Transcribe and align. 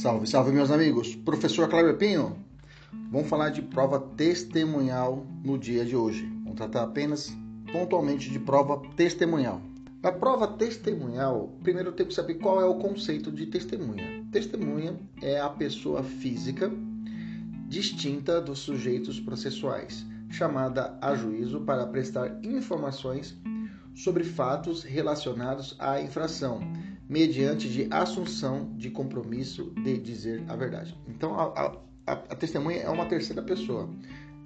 Salve, 0.00 0.26
salve, 0.26 0.50
meus 0.52 0.70
amigos. 0.70 1.14
Professor 1.14 1.68
Cláudio 1.68 1.96
Pinho. 1.96 2.34
Vamos 3.10 3.28
falar 3.28 3.50
de 3.50 3.60
prova 3.60 4.00
testemunhal 4.00 5.24
no 5.44 5.58
dia 5.58 5.84
de 5.84 5.94
hoje. 5.94 6.26
Vamos 6.42 6.56
tratar 6.56 6.84
apenas 6.84 7.30
pontualmente 7.70 8.30
de 8.30 8.38
prova 8.38 8.82
testemunhal. 8.96 9.60
A 10.02 10.10
prova 10.10 10.48
testemunhal, 10.48 11.54
primeiro 11.62 11.90
eu 11.90 11.92
tenho 11.92 12.08
que 12.08 12.14
saber 12.14 12.34
qual 12.36 12.60
é 12.60 12.64
o 12.64 12.76
conceito 12.76 13.30
de 13.30 13.46
testemunha. 13.46 14.24
Testemunha 14.32 14.98
é 15.20 15.38
a 15.38 15.50
pessoa 15.50 16.02
física 16.02 16.72
distinta 17.68 18.40
dos 18.40 18.60
sujeitos 18.60 19.20
processuais, 19.20 20.06
chamada 20.30 20.96
a 21.02 21.14
juízo 21.14 21.60
para 21.60 21.86
prestar 21.86 22.42
informações 22.42 23.36
sobre 23.94 24.24
fatos 24.24 24.82
relacionados 24.82 25.76
à 25.78 26.00
infração 26.00 26.60
mediante 27.12 27.68
de 27.68 27.86
assunção 27.90 28.72
de 28.74 28.88
compromisso 28.88 29.70
de 29.84 29.98
dizer 29.98 30.42
a 30.48 30.56
verdade. 30.56 30.96
Então, 31.06 31.38
a, 31.38 31.76
a, 32.06 32.12
a, 32.12 32.16
testemunha 32.34 32.78
é 32.78 32.88
uma 32.88 33.04
terceira 33.04 33.42
pessoa. 33.42 33.86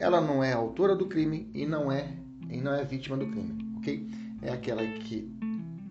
Ela 0.01 0.21
não 0.21 0.43
é 0.43 0.53
autora 0.53 0.97
do 0.97 1.07
crime 1.07 1.49
e 1.55 1.65
não 1.65 1.93
é, 1.93 2.13
e 2.51 2.61
não 2.61 2.75
é 2.75 2.85
vítima 2.85 3.17
do 3.17 3.29
crime, 3.29 3.57
ok? 3.77 4.11
É 4.43 4.51
aquela 4.51 4.85
que 4.85 5.33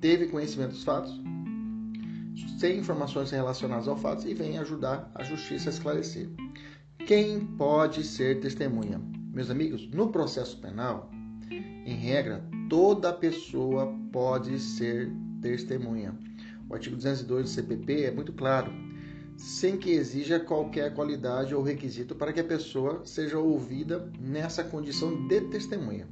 teve 0.02 0.28
conhecimento 0.28 0.72
dos 0.72 0.84
fatos, 0.84 1.18
tem 2.60 2.78
informações 2.78 3.32
relacionadas 3.32 3.88
ao 3.88 3.96
fato 3.96 4.28
e 4.28 4.34
vem 4.34 4.58
ajudar 4.58 5.10
a 5.16 5.24
justiça 5.24 5.70
a 5.70 5.72
esclarecer. 5.74 6.30
Quem 7.08 7.40
pode 7.40 8.04
ser 8.04 8.42
testemunha? 8.42 9.02
Meus 9.32 9.50
amigos, 9.50 9.90
no 9.92 10.10
processo 10.10 10.60
penal, 10.60 11.10
em 11.50 11.96
regra, 11.96 12.44
toda 12.70 13.14
pessoa 13.14 13.98
pode 14.12 14.60
ser 14.60 15.10
testemunha. 15.42 16.14
O 16.70 16.74
artigo 16.74 16.96
202 16.96 17.44
do 17.44 17.50
CPP 17.50 18.06
é 18.06 18.12
muito 18.12 18.34
claro, 18.34 18.72
sem 19.38 19.78
que 19.78 19.92
exija 19.92 20.40
qualquer 20.40 20.94
qualidade 20.94 21.54
ou 21.54 21.62
requisito 21.62 22.16
para 22.16 22.34
que 22.34 22.40
a 22.40 22.44
pessoa 22.44 23.02
seja 23.06 23.38
ouvida 23.38 24.12
nessa 24.20 24.64
condição 24.64 25.28
de 25.28 25.42
testemunha. 25.42 26.08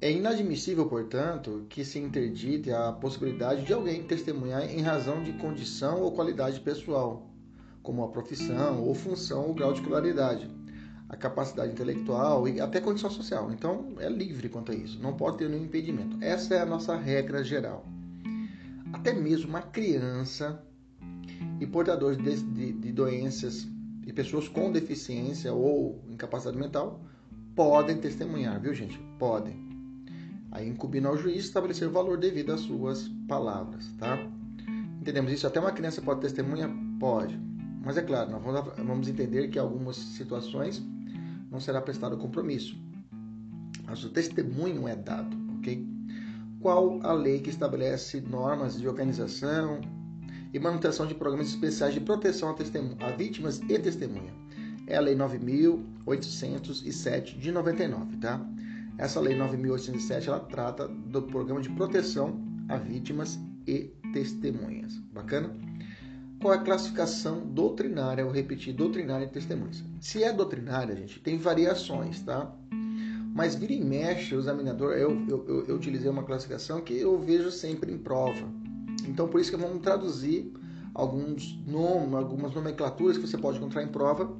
É 0.00 0.10
inadmissível, 0.10 0.86
portanto, 0.86 1.64
que 1.68 1.84
se 1.84 1.98
interdite 1.98 2.70
a 2.70 2.92
possibilidade 2.92 3.64
de 3.64 3.72
alguém 3.72 4.02
testemunhar 4.02 4.62
em 4.68 4.82
razão 4.82 5.22
de 5.22 5.32
condição 5.34 6.02
ou 6.02 6.12
qualidade 6.12 6.60
pessoal, 6.60 7.30
como 7.82 8.02
a 8.02 8.08
profissão 8.08 8.82
ou 8.82 8.94
função 8.94 9.46
ou 9.46 9.54
grau 9.54 9.72
de 9.72 9.80
escolaridade, 9.80 10.50
a 11.08 11.16
capacidade 11.16 11.72
intelectual 11.72 12.46
e 12.48 12.60
até 12.60 12.80
condição 12.80 13.10
social. 13.10 13.50
Então, 13.52 13.94
é 13.98 14.08
livre 14.08 14.48
quanto 14.48 14.72
a 14.72 14.74
isso, 14.74 15.00
não 15.00 15.16
pode 15.16 15.38
ter 15.38 15.48
nenhum 15.48 15.64
impedimento. 15.64 16.18
Essa 16.20 16.56
é 16.56 16.60
a 16.60 16.66
nossa 16.66 16.96
regra 16.96 17.42
geral 17.42 17.95
até 18.92 19.12
mesmo 19.12 19.48
uma 19.48 19.62
criança 19.62 20.62
e 21.60 21.66
portadores 21.66 22.18
de, 22.18 22.42
de, 22.42 22.72
de 22.72 22.92
doenças 22.92 23.66
e 24.06 24.12
pessoas 24.12 24.48
com 24.48 24.70
deficiência 24.70 25.52
ou 25.52 26.04
incapacidade 26.08 26.56
mental 26.56 27.00
podem 27.54 27.96
testemunhar, 27.98 28.60
viu 28.60 28.74
gente? 28.74 28.98
Podem. 29.18 29.66
Aí 30.52 30.68
incumbindo 30.68 31.08
ao 31.08 31.16
juiz 31.16 31.44
estabelecer 31.44 31.88
o 31.88 31.90
valor 31.90 32.18
devido 32.18 32.52
às 32.52 32.60
suas 32.60 33.08
palavras, 33.26 33.90
tá? 33.98 34.18
Entendemos 35.00 35.32
isso? 35.32 35.46
Até 35.46 35.60
uma 35.60 35.72
criança 35.72 36.00
pode 36.02 36.20
testemunhar? 36.20 36.70
Pode. 37.00 37.38
Mas 37.84 37.96
é 37.96 38.02
claro, 38.02 38.30
nós 38.30 38.42
vamos 38.76 39.08
entender 39.08 39.48
que 39.48 39.58
em 39.58 39.62
algumas 39.62 39.96
situações 39.96 40.82
não 41.50 41.60
será 41.60 41.80
prestado 41.80 42.16
compromisso. 42.16 42.76
Mas 43.84 44.04
o 44.04 44.10
testemunho 44.10 44.88
é 44.88 44.96
dado, 44.96 45.36
ok? 45.58 45.95
Qual 46.66 46.98
a 47.04 47.12
lei 47.12 47.38
que 47.38 47.48
estabelece 47.48 48.20
normas 48.20 48.76
de 48.76 48.88
organização 48.88 49.80
e 50.52 50.58
manutenção 50.58 51.06
de 51.06 51.14
programas 51.14 51.46
especiais 51.46 51.94
de 51.94 52.00
proteção 52.00 52.48
a, 52.48 52.54
a 53.06 53.12
vítimas 53.12 53.60
e 53.68 53.78
testemunha. 53.78 54.34
É 54.88 54.96
a 54.96 55.00
Lei 55.00 55.14
9.807 55.14 57.38
de 57.38 57.52
99, 57.52 58.16
tá? 58.16 58.44
Essa 58.98 59.20
Lei 59.20 59.38
9.807 59.38 60.26
ela 60.26 60.40
trata 60.40 60.88
do 60.88 61.22
programa 61.22 61.60
de 61.60 61.70
proteção 61.70 62.36
a 62.68 62.76
vítimas 62.76 63.38
e 63.64 63.92
testemunhas. 64.12 64.98
Bacana? 65.14 65.54
Qual 66.40 66.52
é 66.52 66.56
a 66.56 66.62
classificação 66.62 67.46
doutrinária? 67.46 68.22
Eu 68.22 68.30
repetir, 68.32 68.74
doutrinária 68.74 69.26
e 69.26 69.28
testemunhas. 69.28 69.84
Se 70.00 70.24
é 70.24 70.32
doutrinária, 70.32 70.96
gente, 70.96 71.20
tem 71.20 71.38
variações, 71.38 72.22
tá? 72.22 72.52
Mas 73.36 73.54
vira 73.54 73.74
e 73.74 73.84
mexe, 73.84 74.34
o 74.34 74.38
examinador, 74.38 74.94
eu, 74.94 75.10
eu, 75.28 75.44
eu, 75.46 75.66
eu 75.66 75.76
utilizei 75.76 76.10
uma 76.10 76.22
classificação 76.22 76.80
que 76.80 76.98
eu 76.98 77.20
vejo 77.20 77.50
sempre 77.50 77.92
em 77.92 77.98
prova. 77.98 78.48
Então, 79.06 79.28
por 79.28 79.38
isso 79.38 79.50
que 79.50 79.58
vamos 79.58 79.82
traduzir 79.82 80.50
alguns 80.94 81.54
nomes, 81.66 82.14
algumas 82.14 82.54
nomenclaturas 82.54 83.18
que 83.18 83.26
você 83.26 83.36
pode 83.36 83.58
encontrar 83.58 83.82
em 83.82 83.88
prova 83.88 84.34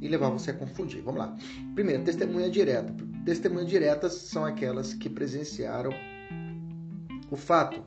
e 0.00 0.06
levar 0.06 0.30
você 0.30 0.52
a 0.52 0.54
confundir. 0.54 1.02
Vamos 1.02 1.18
lá. 1.18 1.36
Primeiro, 1.74 2.04
testemunha 2.04 2.48
direta. 2.48 2.94
Testemunhas 3.24 3.68
diretas 3.68 4.12
são 4.12 4.44
aquelas 4.44 4.94
que 4.94 5.10
presenciaram 5.10 5.90
o 7.32 7.36
fato. 7.36 7.82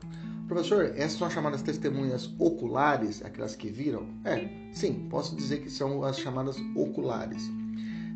Professor, 0.46 0.92
essas 0.96 1.12
são 1.12 1.28
as 1.28 1.32
chamadas 1.32 1.62
testemunhas 1.62 2.30
oculares, 2.38 3.24
aquelas 3.24 3.56
que 3.56 3.70
viram? 3.70 4.06
É, 4.22 4.50
sim, 4.70 5.06
posso 5.08 5.34
dizer 5.34 5.62
que 5.62 5.70
são 5.70 6.04
as 6.04 6.18
chamadas 6.18 6.58
oculares. 6.76 7.42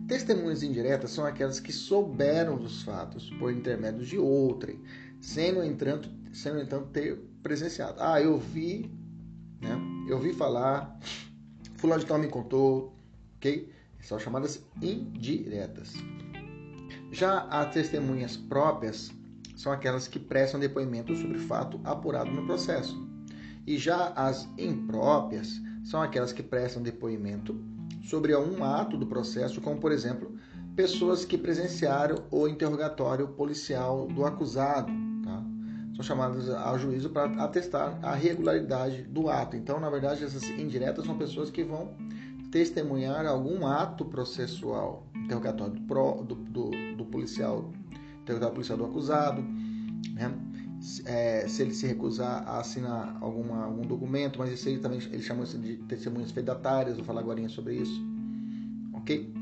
Testemunhas 0.07 0.63
indiretas 0.63 1.11
são 1.11 1.27
aquelas 1.27 1.59
que 1.59 1.73
souberam 1.73 2.57
dos 2.57 2.83
fatos 2.83 3.29
por 3.39 3.53
intermédio 3.53 4.07
de 4.07 4.17
outrem, 4.17 4.81
sem 5.21 5.51
no 5.51 5.65
entanto, 5.65 6.09
sem 6.33 6.53
no 6.53 6.61
entanto 6.61 6.91
ter 6.91 7.17
presenciado. 7.43 7.97
Ah, 7.99 8.21
eu 8.21 8.39
vi, 8.39 8.89
né? 9.61 9.77
Eu 10.09 10.21
vi 10.21 10.33
falar, 10.33 10.97
fulano 11.75 12.01
de 12.01 12.07
tal 12.07 12.19
me 12.19 12.29
contou, 12.29 12.95
ok? 13.37 13.73
São 14.01 14.19
chamadas 14.21 14.63
indiretas. 14.81 15.95
Já 17.11 17.41
as 17.49 17.75
testemunhas 17.75 18.37
próprias 18.37 19.11
são 19.57 19.73
aquelas 19.73 20.07
que 20.07 20.21
prestam 20.21 20.61
depoimento 20.61 21.17
sobre 21.17 21.39
fato 21.39 21.81
apurado 21.83 22.31
no 22.31 22.47
processo. 22.47 22.97
E 23.67 23.77
já 23.77 24.13
as 24.15 24.49
impróprias 24.57 25.61
são 25.85 26.01
aquelas 26.01 26.33
que 26.33 26.45
prestam 26.45 26.81
depoimento 26.81 27.61
sobre 28.07 28.37
um 28.37 28.65
ato 28.65 28.97
do 28.97 29.07
processo, 29.07 29.61
como 29.61 29.81
por 29.81 29.93
exemplo, 29.93 30.33
pessoas 30.75 31.25
que 31.25 31.37
presenciaram 31.37 32.25
o 32.31 32.47
interrogatório 32.47 33.29
policial 33.29 34.07
do 34.07 34.25
acusado. 34.25 34.93
Tá? 35.25 35.43
São 35.97 36.05
chamadas 36.05 36.49
ao 36.49 36.79
juízo 36.79 37.11
para 37.11 37.31
atestar 37.43 37.99
a 38.03 38.15
regularidade 38.15 39.03
do 39.03 39.29
ato. 39.29 39.57
Então, 39.57 39.81
na 39.81 39.91
verdade, 39.91 40.25
essas 40.25 40.45
indiretas 40.51 41.05
são 41.05 41.17
pessoas 41.17 41.51
que 41.51 41.65
vão 41.65 41.95
testemunhar 42.51 43.27
algum 43.27 43.67
ato 43.67 44.05
processual, 44.05 45.07
interrogatório 45.15 45.75
do, 45.75 46.23
do, 46.23 46.35
do, 46.35 46.71
do 46.97 47.05
policial, 47.07 47.73
interrogatório 48.23 48.55
policial 48.55 48.79
do 48.79 48.85
acusado, 48.85 49.43
né? 50.13 50.33
É, 51.05 51.49
se 51.49 51.63
ele 51.63 51.75
se 51.75 51.87
recusar 51.87 52.47
a 52.47 52.61
assinar 52.61 53.17
alguma, 53.21 53.65
algum 53.65 53.83
documento, 53.83 54.39
mas 54.39 54.53
isso 54.53 54.69
aí 54.69 54.79
também 54.79 55.01
ele 55.11 55.23
chama 55.23 55.45
de 55.45 55.79
testemunhas 55.79 56.31
fedatárias, 56.31 56.97
vou 56.97 57.05
falar 57.05 57.21
agora 57.21 57.49
sobre 57.49 57.75
isso. 57.75 58.01
Ok? 58.95 59.33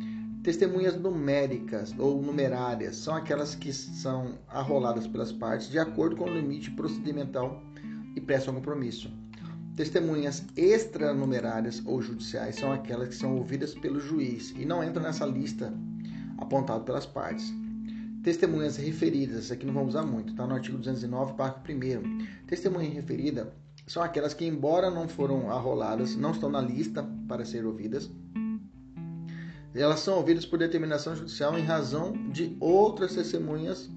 Testemunhas 0.42 0.98
numéricas 0.98 1.94
ou 1.98 2.20
numerárias 2.20 2.96
são 2.96 3.14
aquelas 3.14 3.54
que 3.54 3.72
são 3.72 4.38
arroladas 4.48 5.06
pelas 5.06 5.32
partes 5.32 5.70
de 5.70 5.78
acordo 5.78 6.16
com 6.16 6.24
o 6.24 6.34
limite 6.34 6.70
procedimental 6.70 7.62
e 8.14 8.20
prestam 8.20 8.54
compromisso. 8.54 9.10
Testemunhas 9.76 10.44
extranumerárias 10.56 11.82
ou 11.84 12.00
judiciais 12.00 12.56
são 12.56 12.72
aquelas 12.72 13.08
que 13.08 13.14
são 13.16 13.36
ouvidas 13.36 13.74
pelo 13.74 14.00
juiz 14.00 14.54
e 14.56 14.64
não 14.64 14.84
entram 14.84 15.02
nessa 15.02 15.26
lista 15.26 15.74
apontada 16.38 16.84
pelas 16.84 17.06
partes. 17.06 17.52
Testemunhas 18.24 18.78
referidas, 18.78 19.52
aqui 19.52 19.66
não 19.66 19.74
vamos 19.74 19.90
usar 19.90 20.02
muito, 20.02 20.30
está 20.30 20.46
no 20.46 20.54
artigo 20.54 20.78
209, 20.78 21.34
parágrafo 21.34 21.70
1. 21.70 22.26
Testemunha 22.46 22.88
referida 22.88 23.52
são 23.86 24.02
aquelas 24.02 24.32
que, 24.32 24.46
embora 24.46 24.90
não 24.90 25.06
foram 25.06 25.50
arroladas, 25.50 26.16
não 26.16 26.30
estão 26.30 26.48
na 26.48 26.62
lista 26.62 27.06
para 27.28 27.44
ser 27.44 27.66
ouvidas. 27.66 28.10
Elas 29.74 30.00
são 30.00 30.16
ouvidas 30.16 30.46
por 30.46 30.58
determinação 30.58 31.14
judicial 31.14 31.58
em 31.58 31.62
razão 31.64 32.14
de 32.30 32.56
outras 32.60 33.14
testemunhas 33.14 33.90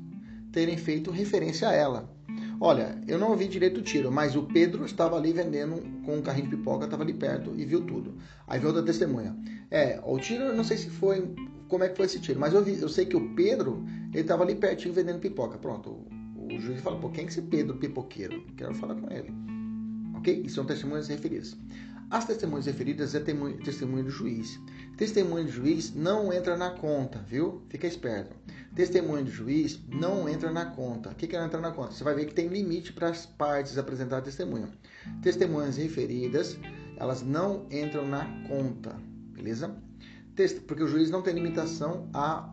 terem 0.51 0.75
feito 0.75 1.09
referência 1.09 1.69
a 1.69 1.73
ela. 1.73 2.13
Olha, 2.59 2.99
eu 3.07 3.17
não 3.17 3.29
ouvi 3.29 3.47
direito 3.47 3.79
o 3.79 3.83
tiro, 3.83 4.11
mas 4.11 4.35
o 4.35 4.43
Pedro 4.43 4.83
estava 4.83 5.15
ali 5.15 5.31
vendendo 5.31 5.81
com 6.03 6.17
um 6.17 6.21
carrinho 6.21 6.49
de 6.49 6.57
pipoca, 6.57 6.83
estava 6.83 7.03
ali 7.03 7.13
perto 7.13 7.53
e 7.55 7.63
viu 7.63 7.85
tudo. 7.85 8.17
Aí 8.45 8.59
veio 8.59 8.73
outra 8.73 8.83
testemunha. 8.83 9.33
É, 9.69 10.01
o 10.03 10.19
tiro, 10.19 10.53
não 10.53 10.63
sei 10.63 10.75
se 10.75 10.89
foi, 10.89 11.33
como 11.67 11.83
é 11.83 11.89
que 11.89 11.95
foi 11.95 12.05
esse 12.05 12.19
tiro, 12.19 12.39
mas 12.39 12.53
eu, 12.53 12.63
vi, 12.63 12.79
eu 12.79 12.89
sei 12.89 13.05
que 13.05 13.15
o 13.15 13.35
Pedro 13.35 13.85
ele 14.13 14.21
estava 14.21 14.43
ali 14.43 14.55
pertinho 14.55 14.93
vendendo 14.93 15.19
pipoca. 15.19 15.57
Pronto. 15.57 15.89
O, 16.35 16.53
o 16.53 16.59
juiz 16.59 16.79
fala, 16.81 16.99
pô, 16.99 17.09
quem 17.09 17.25
é 17.25 17.27
esse 17.27 17.41
Pedro 17.41 17.77
pipoqueiro? 17.77 18.41
Quero 18.55 18.73
falar 18.75 18.95
com 18.95 19.11
ele. 19.11 19.33
Ok? 20.15 20.43
E 20.45 20.49
são 20.49 20.65
testemunhas 20.65 21.07
referidas. 21.07 21.55
As 22.09 22.25
testemunhas 22.25 22.65
referidas 22.65 23.13
é 23.15 23.19
testemunha 23.19 24.03
do 24.03 24.09
juiz. 24.09 24.57
Testemunha 24.95 25.43
do 25.43 25.51
juiz 25.51 25.93
não 25.93 26.31
entra 26.31 26.55
na 26.55 26.71
conta, 26.71 27.19
viu? 27.27 27.61
Fica 27.69 27.85
esperto. 27.85 28.33
Testemunha 28.73 29.23
do 29.23 29.29
juiz 29.29 29.79
não 29.89 30.29
entra 30.29 30.49
na 30.51 30.67
conta. 30.67 31.09
O 31.09 31.15
que, 31.15 31.27
que 31.27 31.35
é 31.35 31.43
entrar 31.43 31.59
na 31.59 31.71
conta? 31.71 31.91
Você 31.91 32.03
vai 32.03 32.15
ver 32.15 32.27
que 32.27 32.33
tem 32.33 32.47
limite 32.47 32.93
para 32.93 33.09
as 33.09 33.25
partes 33.25 33.77
apresentar 33.77 34.21
testemunha. 34.21 34.69
Testemunhas 35.21 35.75
referidas 35.75 36.57
elas 36.97 37.21
não 37.21 37.67
entram 37.71 38.07
na 38.07 38.25
conta, 38.47 38.95
beleza? 39.33 39.75
Porque 40.67 40.83
o 40.83 40.87
juiz 40.87 41.09
não 41.09 41.21
tem 41.21 41.33
limitação 41.33 42.07
a, 42.13 42.51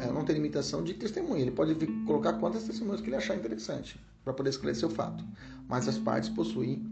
é, 0.00 0.12
não 0.12 0.24
tem 0.24 0.36
limitação 0.36 0.84
de 0.84 0.94
testemunha. 0.94 1.40
Ele 1.42 1.50
pode 1.50 1.74
colocar 2.04 2.34
quantas 2.34 2.64
testemunhas 2.64 3.00
que 3.00 3.08
ele 3.08 3.16
achar 3.16 3.34
interessante 3.34 3.98
para 4.22 4.34
poder 4.34 4.50
esclarecer 4.50 4.88
o 4.88 4.92
fato. 4.92 5.24
Mas 5.68 5.88
as 5.88 5.98
partes 5.98 6.28
possuem 6.28 6.84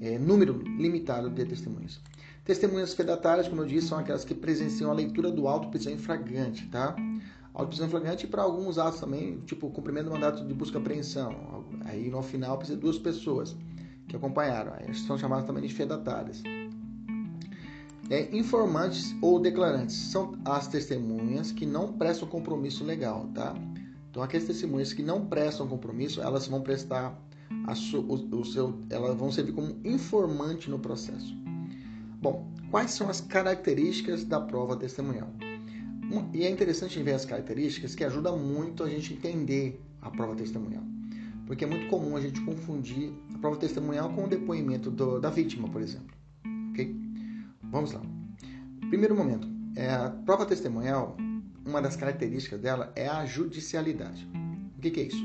é, 0.00 0.18
número 0.18 0.58
limitado 0.58 1.30
de 1.30 1.44
testemunhas. 1.44 2.00
Testemunhas 2.44 2.94
fedatárias, 2.94 3.48
como 3.48 3.62
eu 3.62 3.66
disse, 3.66 3.88
são 3.88 3.98
aquelas 3.98 4.24
que 4.24 4.34
presenciam 4.34 4.90
a 4.90 4.94
leitura 4.94 5.30
do 5.30 5.46
auto 5.46 5.68
prisão 5.68 5.92
em 5.92 5.98
flagrante, 5.98 6.66
tá? 6.68 6.96
Auto 7.54 7.68
prisão 7.68 7.86
em 7.86 7.90
flagrante 7.90 8.26
para 8.26 8.42
alguns 8.42 8.78
atos 8.78 9.00
também, 9.00 9.40
tipo 9.46 9.70
cumprimento 9.70 10.06
do 10.06 10.12
mandato 10.12 10.44
de 10.44 10.54
busca 10.54 10.78
e 10.78 10.80
apreensão. 10.80 11.64
Aí 11.84 12.10
no 12.10 12.22
final 12.22 12.56
precisa 12.56 12.76
de 12.76 12.82
duas 12.82 12.98
pessoas 12.98 13.56
que 14.08 14.16
acompanharam. 14.16 14.72
Aí 14.74 14.94
são 14.94 15.16
chamadas 15.18 15.46
também 15.46 15.62
de 15.62 15.72
fedatárias. 15.72 16.42
É, 18.10 18.28
informantes 18.36 19.14
ou 19.22 19.38
declarantes 19.38 19.94
são 19.94 20.36
as 20.44 20.66
testemunhas 20.66 21.52
que 21.52 21.64
não 21.64 21.92
prestam 21.92 22.26
compromisso 22.26 22.82
legal, 22.82 23.28
tá? 23.32 23.54
Então 24.10 24.20
aquelas 24.20 24.48
testemunhas 24.48 24.92
que 24.92 25.00
não 25.00 25.26
prestam 25.26 25.68
compromisso, 25.68 26.20
elas 26.20 26.48
vão 26.48 26.60
prestar 26.60 27.16
o, 27.94 28.38
o 28.40 28.44
seu, 28.44 28.76
elas 28.90 29.16
vão 29.16 29.30
servir 29.30 29.52
como 29.52 29.76
informante 29.84 30.68
no 30.68 30.80
processo. 30.80 31.36
Bom, 32.20 32.52
quais 32.68 32.90
são 32.90 33.08
as 33.08 33.20
características 33.20 34.24
da 34.24 34.40
prova 34.40 34.76
testemunhal? 34.76 35.30
E 36.34 36.42
é 36.42 36.50
interessante 36.50 37.00
ver 37.04 37.12
as 37.12 37.24
características 37.24 37.94
que 37.94 38.02
ajuda 38.02 38.32
muito 38.32 38.82
a 38.82 38.88
gente 38.88 39.14
entender 39.14 39.80
a 40.02 40.10
prova 40.10 40.34
testemunhal. 40.34 40.82
Porque 41.46 41.64
é 41.64 41.66
muito 41.68 41.86
comum 41.86 42.16
a 42.16 42.20
gente 42.20 42.40
confundir 42.40 43.12
a 43.32 43.38
prova 43.38 43.56
testemunhal 43.56 44.10
com 44.10 44.24
o 44.24 44.28
depoimento 44.28 44.90
do, 44.90 45.20
da 45.20 45.30
vítima, 45.30 45.68
por 45.68 45.80
exemplo. 45.80 46.16
Ok? 46.72 47.09
Vamos 47.70 47.92
lá. 47.92 48.02
Primeiro 48.88 49.16
momento, 49.16 49.48
é, 49.76 49.90
a 49.90 50.10
prova 50.10 50.44
testemunhal, 50.44 51.16
uma 51.64 51.80
das 51.80 51.96
características 51.96 52.60
dela 52.60 52.92
é 52.96 53.06
a 53.06 53.24
judicialidade. 53.24 54.28
O 54.76 54.80
que, 54.80 54.90
que 54.90 55.00
é 55.00 55.04
isso? 55.04 55.24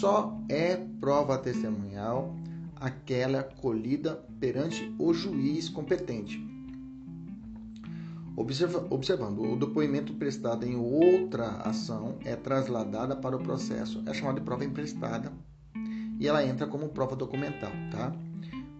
Só 0.00 0.40
é 0.48 0.76
prova 1.00 1.36
testemunhal 1.38 2.34
aquela 2.76 3.42
colhida 3.42 4.24
perante 4.38 4.94
o 4.98 5.12
juiz 5.12 5.68
competente. 5.68 6.42
Observa, 8.36 8.86
observando, 8.90 9.40
o 9.42 9.56
depoimento 9.56 10.12
prestado 10.14 10.66
em 10.66 10.76
outra 10.76 11.48
ação 11.62 12.18
é 12.24 12.34
trasladada 12.34 13.14
para 13.14 13.36
o 13.36 13.42
processo. 13.42 14.02
É 14.06 14.12
chamada 14.12 14.40
de 14.40 14.44
prova 14.44 14.64
emprestada 14.64 15.32
e 16.18 16.26
ela 16.26 16.44
entra 16.44 16.66
como 16.66 16.88
prova 16.88 17.16
documental, 17.16 17.70
tá? 17.90 18.14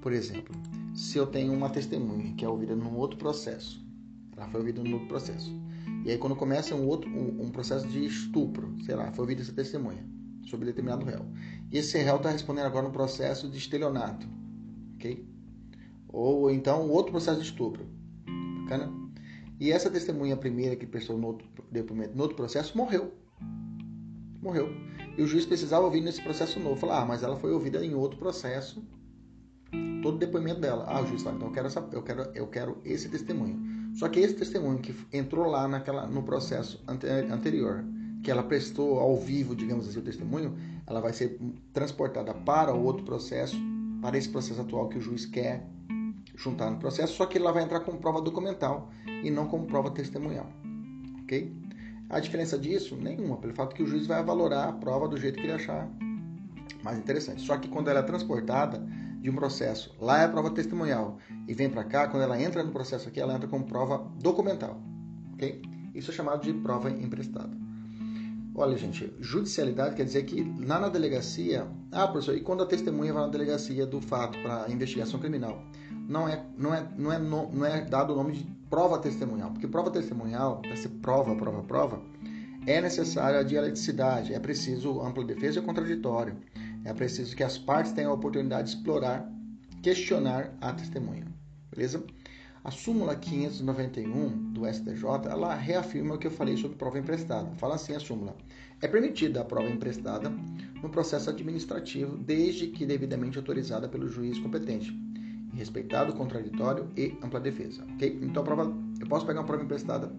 Por 0.00 0.12
exemplo, 0.12 0.54
se 0.94 1.18
eu 1.18 1.26
tenho 1.26 1.52
uma 1.52 1.68
testemunha 1.68 2.32
que 2.34 2.44
é 2.44 2.48
ouvida 2.48 2.74
num 2.74 2.96
outro 2.96 3.18
processo, 3.18 3.84
ela 4.36 4.48
foi 4.48 4.60
ouvida 4.60 4.82
num 4.82 4.92
outro 4.92 5.08
processo, 5.08 5.52
e 6.04 6.10
aí 6.10 6.18
quando 6.18 6.36
começa 6.36 6.74
um 6.74 6.86
outro 6.86 7.10
um, 7.10 7.42
um 7.42 7.50
processo 7.50 7.86
de 7.88 8.06
estupro, 8.06 8.74
sei 8.84 8.94
lá, 8.94 9.10
foi 9.12 9.22
ouvida 9.22 9.42
essa 9.42 9.52
testemunha 9.52 10.06
sobre 10.46 10.66
determinado 10.66 11.04
réu, 11.04 11.26
e 11.72 11.78
esse 11.78 11.98
réu 11.98 12.16
está 12.16 12.30
respondendo 12.30 12.66
agora 12.66 12.86
no 12.86 12.92
processo 12.92 13.48
de 13.48 13.58
estelionato, 13.58 14.26
ok? 14.94 15.26
Ou 16.08 16.50
então 16.50 16.88
outro 16.88 17.10
processo 17.10 17.40
de 17.40 17.46
estupro, 17.46 17.84
bacana? 18.62 19.04
E 19.58 19.70
essa 19.70 19.90
testemunha 19.90 20.36
primeira 20.36 20.76
que 20.76 20.86
prestou 20.86 21.16
no 21.16 21.28
outro 21.28 21.46
depoimento, 21.70 22.16
no 22.16 22.22
outro 22.22 22.36
processo, 22.36 22.76
morreu. 22.76 23.12
Morreu. 24.42 24.68
E 25.16 25.22
o 25.22 25.26
juiz 25.26 25.46
precisava 25.46 25.84
ouvir 25.84 26.00
nesse 26.00 26.20
processo 26.22 26.58
novo. 26.58 26.76
Falar, 26.76 27.02
ah, 27.02 27.06
mas 27.06 27.22
ela 27.22 27.36
foi 27.36 27.52
ouvida 27.52 27.84
em 27.84 27.94
outro 27.94 28.18
processo. 28.18 28.84
Todo 30.02 30.16
o 30.16 30.18
depoimento 30.18 30.60
dela. 30.60 30.84
Ah, 30.86 31.00
o 31.00 31.06
juiz 31.06 31.22
fala, 31.22 31.36
então 31.36 31.48
eu 31.48 31.54
quero, 31.54 31.66
essa, 31.66 31.88
eu 31.92 32.02
quero, 32.02 32.22
eu 32.34 32.46
quero 32.46 32.78
esse 32.84 33.08
testemunho. 33.08 33.74
Só 33.94 34.08
que 34.08 34.20
esse 34.20 34.34
testemunho 34.34 34.78
que 34.78 34.94
entrou 35.12 35.46
lá 35.46 35.68
naquela, 35.68 36.06
no 36.06 36.22
processo 36.22 36.82
anterior, 36.86 37.84
que 38.22 38.30
ela 38.30 38.42
prestou 38.42 38.98
ao 38.98 39.16
vivo, 39.16 39.54
digamos 39.54 39.88
assim, 39.88 39.98
o 39.98 40.02
testemunho, 40.02 40.56
ela 40.86 41.00
vai 41.00 41.12
ser 41.12 41.38
transportada 41.72 42.34
para 42.34 42.74
o 42.74 42.82
outro 42.82 43.04
processo, 43.04 43.56
para 44.00 44.18
esse 44.18 44.28
processo 44.28 44.60
atual 44.60 44.88
que 44.88 44.98
o 44.98 45.00
juiz 45.00 45.24
quer 45.24 45.66
juntar 46.36 46.70
no 46.70 46.78
processo, 46.78 47.14
só 47.14 47.26
que 47.26 47.38
ela 47.38 47.52
vai 47.52 47.62
entrar 47.62 47.80
como 47.80 47.98
prova 47.98 48.20
documental 48.20 48.90
e 49.06 49.30
não 49.30 49.46
como 49.46 49.66
prova 49.66 49.90
testemunhal. 49.90 50.50
Ok? 51.22 51.54
A 52.10 52.20
diferença 52.20 52.58
disso? 52.58 52.96
Nenhuma, 52.96 53.36
pelo 53.36 53.54
fato 53.54 53.74
que 53.74 53.82
o 53.82 53.86
juiz 53.86 54.06
vai 54.06 54.22
valorar 54.22 54.68
a 54.68 54.72
prova 54.72 55.08
do 55.08 55.16
jeito 55.16 55.36
que 55.38 55.44
ele 55.44 55.52
achar 55.52 55.88
mais 56.82 56.98
interessante. 56.98 57.40
Só 57.40 57.56
que 57.56 57.68
quando 57.68 57.88
ela 57.88 58.00
é 58.00 58.02
transportada 58.02 58.84
de 59.24 59.30
um 59.30 59.34
processo, 59.34 59.96
lá 59.98 60.20
é 60.20 60.26
a 60.26 60.28
prova 60.28 60.50
testemunhal, 60.50 61.16
e 61.48 61.54
vem 61.54 61.70
para 61.70 61.82
cá, 61.82 62.08
quando 62.08 62.22
ela 62.22 62.38
entra 62.38 62.62
no 62.62 62.70
processo 62.70 63.08
aqui, 63.08 63.18
ela 63.18 63.34
entra 63.34 63.48
como 63.48 63.64
prova 63.64 64.06
documental. 64.20 64.78
Ok? 65.32 65.62
Isso 65.94 66.10
é 66.10 66.14
chamado 66.14 66.42
de 66.42 66.52
prova 66.52 66.90
emprestada. 66.90 67.56
Olha, 68.54 68.76
gente, 68.76 69.10
judicialidade 69.20 69.96
quer 69.96 70.04
dizer 70.04 70.24
que 70.24 70.44
lá 70.66 70.78
na 70.78 70.90
delegacia. 70.90 71.66
Ah, 71.90 72.06
professor, 72.06 72.36
e 72.36 72.42
quando 72.42 72.64
a 72.64 72.66
testemunha 72.66 73.14
vai 73.14 73.22
na 73.22 73.28
delegacia 73.28 73.86
do 73.86 73.98
fato 73.98 74.38
para 74.42 74.70
investigação 74.70 75.18
criminal? 75.18 75.58
Não 76.06 76.28
é, 76.28 76.44
não, 76.58 76.74
é, 76.74 76.86
não, 76.98 77.10
é, 77.10 77.18
não 77.18 77.64
é 77.64 77.80
dado 77.80 78.12
o 78.12 78.16
nome 78.16 78.32
de 78.32 78.44
prova 78.68 78.98
testemunhal, 78.98 79.52
porque 79.52 79.66
prova 79.66 79.90
testemunhal, 79.90 80.60
para 80.60 80.76
ser 80.76 80.90
prova, 81.00 81.34
prova, 81.34 81.62
prova, 81.62 82.02
é 82.66 82.78
necessária 82.78 83.40
a 83.40 83.42
dialeticidade, 83.42 84.34
é 84.34 84.38
preciso 84.38 85.00
ampla 85.00 85.24
defesa 85.24 85.60
e 85.60 85.62
contraditório, 85.62 86.36
é 86.84 86.92
preciso 86.92 87.34
que 87.34 87.42
as 87.42 87.56
partes 87.56 87.92
tenham 87.92 88.10
a 88.10 88.14
oportunidade 88.14 88.70
de 88.70 88.76
explorar, 88.76 89.28
questionar 89.82 90.52
a 90.60 90.72
testemunha, 90.72 91.26
beleza? 91.70 92.04
A 92.62 92.70
súmula 92.70 93.14
591 93.14 94.52
do 94.52 94.66
STJ, 94.66 95.28
ela 95.28 95.54
reafirma 95.54 96.14
o 96.14 96.18
que 96.18 96.26
eu 96.26 96.30
falei 96.30 96.56
sobre 96.56 96.78
prova 96.78 96.98
emprestada. 96.98 97.54
Fala 97.56 97.74
assim 97.74 97.94
a 97.94 98.00
súmula: 98.00 98.34
é 98.80 98.88
permitida 98.88 99.42
a 99.42 99.44
prova 99.44 99.68
emprestada 99.68 100.30
no 100.82 100.88
processo 100.88 101.28
administrativo, 101.28 102.16
desde 102.16 102.68
que 102.68 102.86
devidamente 102.86 103.36
autorizada 103.36 103.86
pelo 103.86 104.08
juiz 104.08 104.38
competente, 104.38 104.98
respeitado 105.52 106.14
contraditório 106.14 106.88
e 106.96 107.18
ampla 107.22 107.38
defesa. 107.38 107.84
Ok? 107.94 108.18
Então, 108.22 108.42
a 108.42 108.46
prova, 108.46 108.74
eu 108.98 109.06
posso 109.06 109.26
pegar 109.26 109.40
uma 109.40 109.46
prova 109.46 109.62
emprestada 109.62 110.10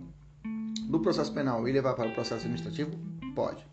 do 0.87 0.99
processo 0.99 1.33
penal 1.33 1.67
e 1.67 1.71
levar 1.71 1.95
para 1.95 2.09
o 2.09 2.13
processo 2.13 2.45
administrativo? 2.45 2.91
Pode, 3.33 3.65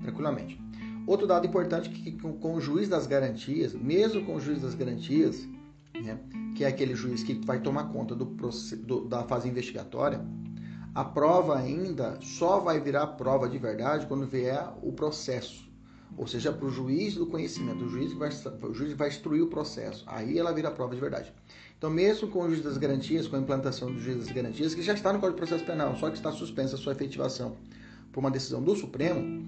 tranquilamente. 0.00 0.63
Outro 1.06 1.26
dado 1.26 1.46
importante 1.46 1.90
que 1.90 2.12
com 2.12 2.54
o 2.54 2.60
juiz 2.60 2.88
das 2.88 3.06
garantias, 3.06 3.74
mesmo 3.74 4.24
com 4.24 4.36
o 4.36 4.40
juiz 4.40 4.62
das 4.62 4.74
garantias, 4.74 5.46
né, 5.94 6.18
que 6.56 6.64
é 6.64 6.66
aquele 6.66 6.94
juiz 6.94 7.22
que 7.22 7.34
vai 7.44 7.60
tomar 7.60 7.84
conta 7.84 8.14
do, 8.14 8.24
do, 8.24 9.04
da 9.06 9.22
fase 9.24 9.48
investigatória, 9.48 10.24
a 10.94 11.04
prova 11.04 11.58
ainda 11.58 12.18
só 12.20 12.60
vai 12.60 12.80
virar 12.80 13.06
prova 13.08 13.48
de 13.48 13.58
verdade 13.58 14.06
quando 14.06 14.26
vier 14.26 14.72
o 14.82 14.92
processo. 14.92 15.68
Ou 16.16 16.26
seja, 16.26 16.52
para 16.52 16.66
o 16.66 16.70
juiz 16.70 17.16
do 17.16 17.26
conhecimento, 17.26 17.84
o 17.84 17.88
juiz, 17.88 18.12
vai, 18.12 18.30
o 18.62 18.72
juiz 18.72 18.92
vai 18.92 19.08
instruir 19.08 19.42
o 19.42 19.48
processo. 19.48 20.04
Aí 20.06 20.38
ela 20.38 20.52
vira 20.52 20.70
prova 20.70 20.94
de 20.94 21.00
verdade. 21.00 21.32
Então, 21.76 21.90
mesmo 21.90 22.28
com 22.28 22.44
o 22.44 22.48
juiz 22.48 22.62
das 22.62 22.78
garantias, 22.78 23.26
com 23.26 23.34
a 23.34 23.40
implantação 23.40 23.92
do 23.92 23.98
juiz 23.98 24.18
das 24.18 24.30
garantias, 24.30 24.74
que 24.74 24.82
já 24.82 24.94
está 24.94 25.12
no 25.12 25.18
Código 25.18 25.40
de 25.40 25.46
Processo 25.46 25.66
Penal, 25.66 25.96
só 25.96 26.08
que 26.08 26.16
está 26.16 26.30
suspensa 26.30 26.76
a 26.76 26.78
sua 26.78 26.92
efetivação 26.92 27.56
por 28.12 28.20
uma 28.20 28.30
decisão 28.30 28.62
do 28.62 28.76
Supremo, 28.76 29.44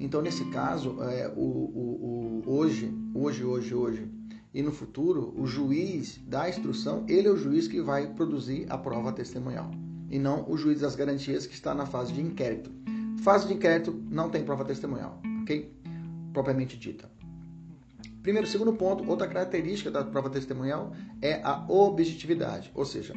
então, 0.00 0.22
nesse 0.22 0.46
caso, 0.46 0.96
é, 1.02 1.28
o, 1.36 1.40
o, 1.40 2.42
o, 2.46 2.50
hoje, 2.50 2.90
hoje, 3.14 3.44
hoje, 3.44 3.74
hoje, 3.74 4.08
e 4.52 4.62
no 4.62 4.72
futuro, 4.72 5.34
o 5.36 5.46
juiz 5.46 6.18
da 6.26 6.48
instrução, 6.48 7.04
ele 7.06 7.28
é 7.28 7.30
o 7.30 7.36
juiz 7.36 7.68
que 7.68 7.82
vai 7.82 8.06
produzir 8.14 8.66
a 8.70 8.78
prova 8.78 9.12
testemunhal 9.12 9.70
e 10.10 10.18
não 10.18 10.50
o 10.50 10.56
juiz 10.56 10.80
das 10.80 10.96
garantias 10.96 11.46
que 11.46 11.54
está 11.54 11.74
na 11.74 11.84
fase 11.84 12.14
de 12.14 12.20
inquérito. 12.22 12.70
Fase 13.22 13.46
de 13.46 13.54
inquérito 13.54 13.92
não 14.10 14.30
tem 14.30 14.42
prova 14.42 14.64
testemunhal, 14.64 15.20
ok? 15.42 15.70
Propriamente 16.32 16.78
dita. 16.78 17.08
Primeiro, 18.22 18.46
segundo 18.46 18.72
ponto, 18.72 19.08
outra 19.08 19.28
característica 19.28 19.90
da 19.90 20.02
prova 20.02 20.30
testemunhal 20.30 20.92
é 21.20 21.42
a 21.44 21.64
objetividade, 21.68 22.70
ou 22.74 22.86
seja, 22.86 23.12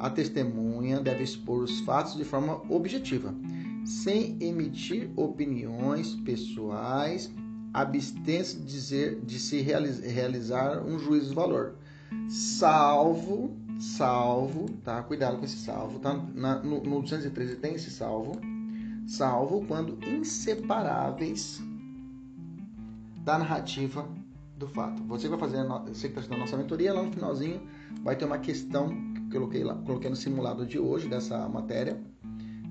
a 0.00 0.10
testemunha 0.10 1.00
deve 1.00 1.22
expor 1.22 1.62
os 1.62 1.80
fatos 1.80 2.16
de 2.16 2.24
forma 2.24 2.60
objetiva, 2.68 3.32
sem 3.84 4.36
emitir 4.40 5.10
opiniões 5.16 6.14
pessoais 6.16 7.30
abstém-se 7.74 8.56
de, 8.56 8.64
dizer, 8.64 9.20
de 9.22 9.38
se 9.38 9.60
realizar 9.60 10.80
um 10.84 10.96
juízo 10.96 11.30
de 11.30 11.34
valor, 11.34 11.74
salvo, 12.28 13.56
salvo, 13.80 14.70
tá? 14.84 15.02
Cuidado 15.02 15.38
com 15.38 15.44
esse 15.44 15.56
salvo, 15.56 15.98
tá? 15.98 16.14
Na, 16.34 16.62
no, 16.62 16.82
no 16.84 17.02
213 17.02 17.56
tem 17.56 17.74
esse 17.74 17.90
salvo, 17.90 18.40
salvo 19.08 19.64
quando 19.66 19.98
inseparáveis 20.08 21.60
da 23.24 23.38
narrativa 23.38 24.08
do 24.56 24.68
fato. 24.68 25.02
Você 25.04 25.28
vai 25.28 25.38
fazer, 25.38 25.66
você 25.88 26.08
que 26.08 26.18
está 26.20 26.34
a 26.34 26.38
nossa 26.38 26.56
mentoria, 26.56 26.94
lá 26.94 27.02
no 27.02 27.12
finalzinho 27.12 27.60
vai 28.04 28.14
ter 28.14 28.24
uma 28.24 28.38
questão 28.38 28.88
que 29.14 29.32
coloquei, 29.32 29.64
lá, 29.64 29.74
coloquei 29.74 30.08
no 30.08 30.16
simulado 30.16 30.64
de 30.64 30.78
hoje 30.78 31.08
dessa 31.08 31.48
matéria, 31.48 32.00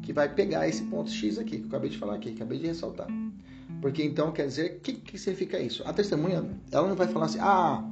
que 0.04 0.14
vai 0.14 0.34
pegar 0.34 0.68
esse 0.68 0.84
ponto 0.84 1.10
X 1.10 1.40
aqui, 1.40 1.58
que 1.58 1.64
eu 1.64 1.68
acabei 1.68 1.90
de 1.90 1.98
falar 1.98 2.16
aqui, 2.16 2.30
acabei 2.30 2.60
de 2.60 2.68
ressaltar. 2.68 3.08
Porque 3.82 4.04
então 4.04 4.32
quer 4.32 4.46
dizer, 4.46 4.78
o 4.78 4.80
que, 4.82 4.94
que 4.94 5.18
significa 5.18 5.60
isso? 5.60 5.82
A 5.86 5.94
testemunha, 5.94 6.46
ela 6.72 6.88
não 6.88 6.96
vai 6.96 7.08
falar 7.08 7.26
assim, 7.26 7.40
ah, 7.42 7.84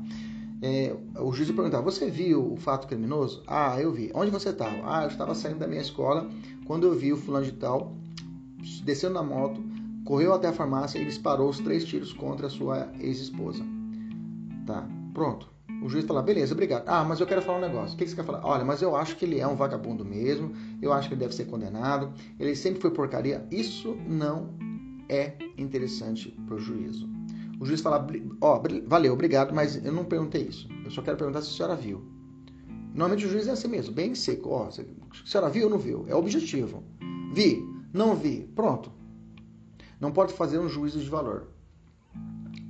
é, 0.62 0.96
o 1.18 1.34
juiz 1.34 1.50
perguntava: 1.50 1.84
Você 1.84 2.10
viu 2.10 2.54
o 2.54 2.56
fato 2.56 2.88
criminoso? 2.88 3.42
Ah, 3.48 3.82
eu 3.82 3.92
vi. 3.92 4.12
Onde 4.14 4.30
você 4.30 4.50
estava? 4.50 4.78
Ah, 4.84 5.04
eu 5.04 5.08
estava 5.08 5.34
saindo 5.34 5.58
da 5.58 5.68
minha 5.68 5.82
escola 5.82 6.30
quando 6.66 6.86
eu 6.86 6.94
vi 6.94 7.12
o 7.12 7.18
fulano 7.18 7.46
de 7.46 7.54
tal 7.54 7.96
descendo 8.84 9.16
da 9.16 9.24
moto, 9.24 9.62
correu 10.06 10.34
até 10.34 10.48
a 10.48 10.54
farmácia 10.54 11.00
e 11.00 11.06
disparou 11.06 11.50
os 11.50 11.60
três 11.60 11.84
tiros 11.84 12.14
contra 12.14 12.48
a 12.48 12.50
sua 12.50 12.92
ex-esposa. 13.00 13.64
Tá, 14.66 14.88
pronto. 15.14 15.51
O 15.82 15.90
juiz 15.90 16.06
fala, 16.06 16.22
beleza, 16.22 16.54
obrigado. 16.54 16.84
Ah, 16.88 17.04
mas 17.04 17.20
eu 17.20 17.26
quero 17.26 17.42
falar 17.42 17.58
um 17.58 17.62
negócio. 17.62 17.96
O 17.96 17.98
que 17.98 18.08
você 18.08 18.16
quer 18.16 18.24
falar? 18.24 18.46
Olha, 18.46 18.64
mas 18.64 18.84
eu 18.84 18.96
acho 18.96 19.16
que 19.16 19.26
ele 19.26 19.40
é 19.40 19.48
um 19.48 19.56
vagabundo 19.56 20.06
mesmo. 20.06 20.54
Eu 20.80 20.94
acho 20.94 21.08
que 21.08 21.16
ele 21.16 21.22
deve 21.22 21.34
ser 21.34 21.46
condenado. 21.46 22.14
Ele 22.40 22.56
sempre 22.56 22.80
foi 22.80 22.92
porcaria. 22.92 23.46
Isso 23.50 23.98
não 24.08 24.54
é 25.10 25.34
interessante 25.58 26.30
para 26.46 26.56
o 26.56 26.60
juízo. 26.60 27.10
O 27.60 27.66
juiz 27.66 27.82
fala, 27.82 28.08
ó, 28.40 28.58
oh, 28.58 28.88
valeu, 28.88 29.14
obrigado, 29.14 29.54
mas 29.54 29.84
eu 29.84 29.92
não 29.92 30.06
perguntei 30.06 30.44
isso. 30.44 30.68
Eu 30.86 30.92
só 30.92 31.02
quero 31.02 31.18
perguntar 31.18 31.42
se 31.42 31.50
a 31.50 31.54
senhora 31.54 31.76
viu. 31.76 32.04
Normalmente 32.94 33.26
o 33.26 33.30
juiz 33.30 33.48
é 33.48 33.52
assim 33.52 33.68
mesmo, 33.68 33.94
bem 33.94 34.14
seco. 34.14 34.50
Ó, 34.50 34.66
oh, 34.66 34.68
a 34.68 35.26
senhora 35.26 35.50
viu 35.50 35.66
ou 35.66 35.70
não 35.70 35.80
viu? 35.80 36.06
É 36.08 36.16
objetivo. 36.16 36.84
Vi, 37.34 37.64
não 37.92 38.16
vi. 38.16 38.50
Pronto. 38.56 38.92
Não 40.00 40.12
pode 40.12 40.34
fazer 40.34 40.60
um 40.60 40.70
juízo 40.70 41.00
de 41.00 41.10
valor. 41.10 41.51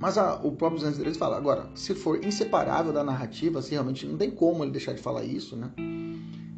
Mas 0.02 0.18
a, 0.18 0.34
o 0.42 0.50
próprio 0.50 0.80
213 0.80 1.16
fala, 1.16 1.36
agora, 1.36 1.70
se 1.76 1.94
for 1.94 2.24
inseparável 2.24 2.92
da 2.92 3.04
narrativa, 3.04 3.62
se 3.62 3.70
realmente 3.70 4.04
não 4.04 4.16
tem 4.16 4.32
como 4.32 4.64
ele 4.64 4.72
deixar 4.72 4.94
de 4.94 5.00
falar 5.00 5.22
isso, 5.22 5.54
né? 5.54 5.70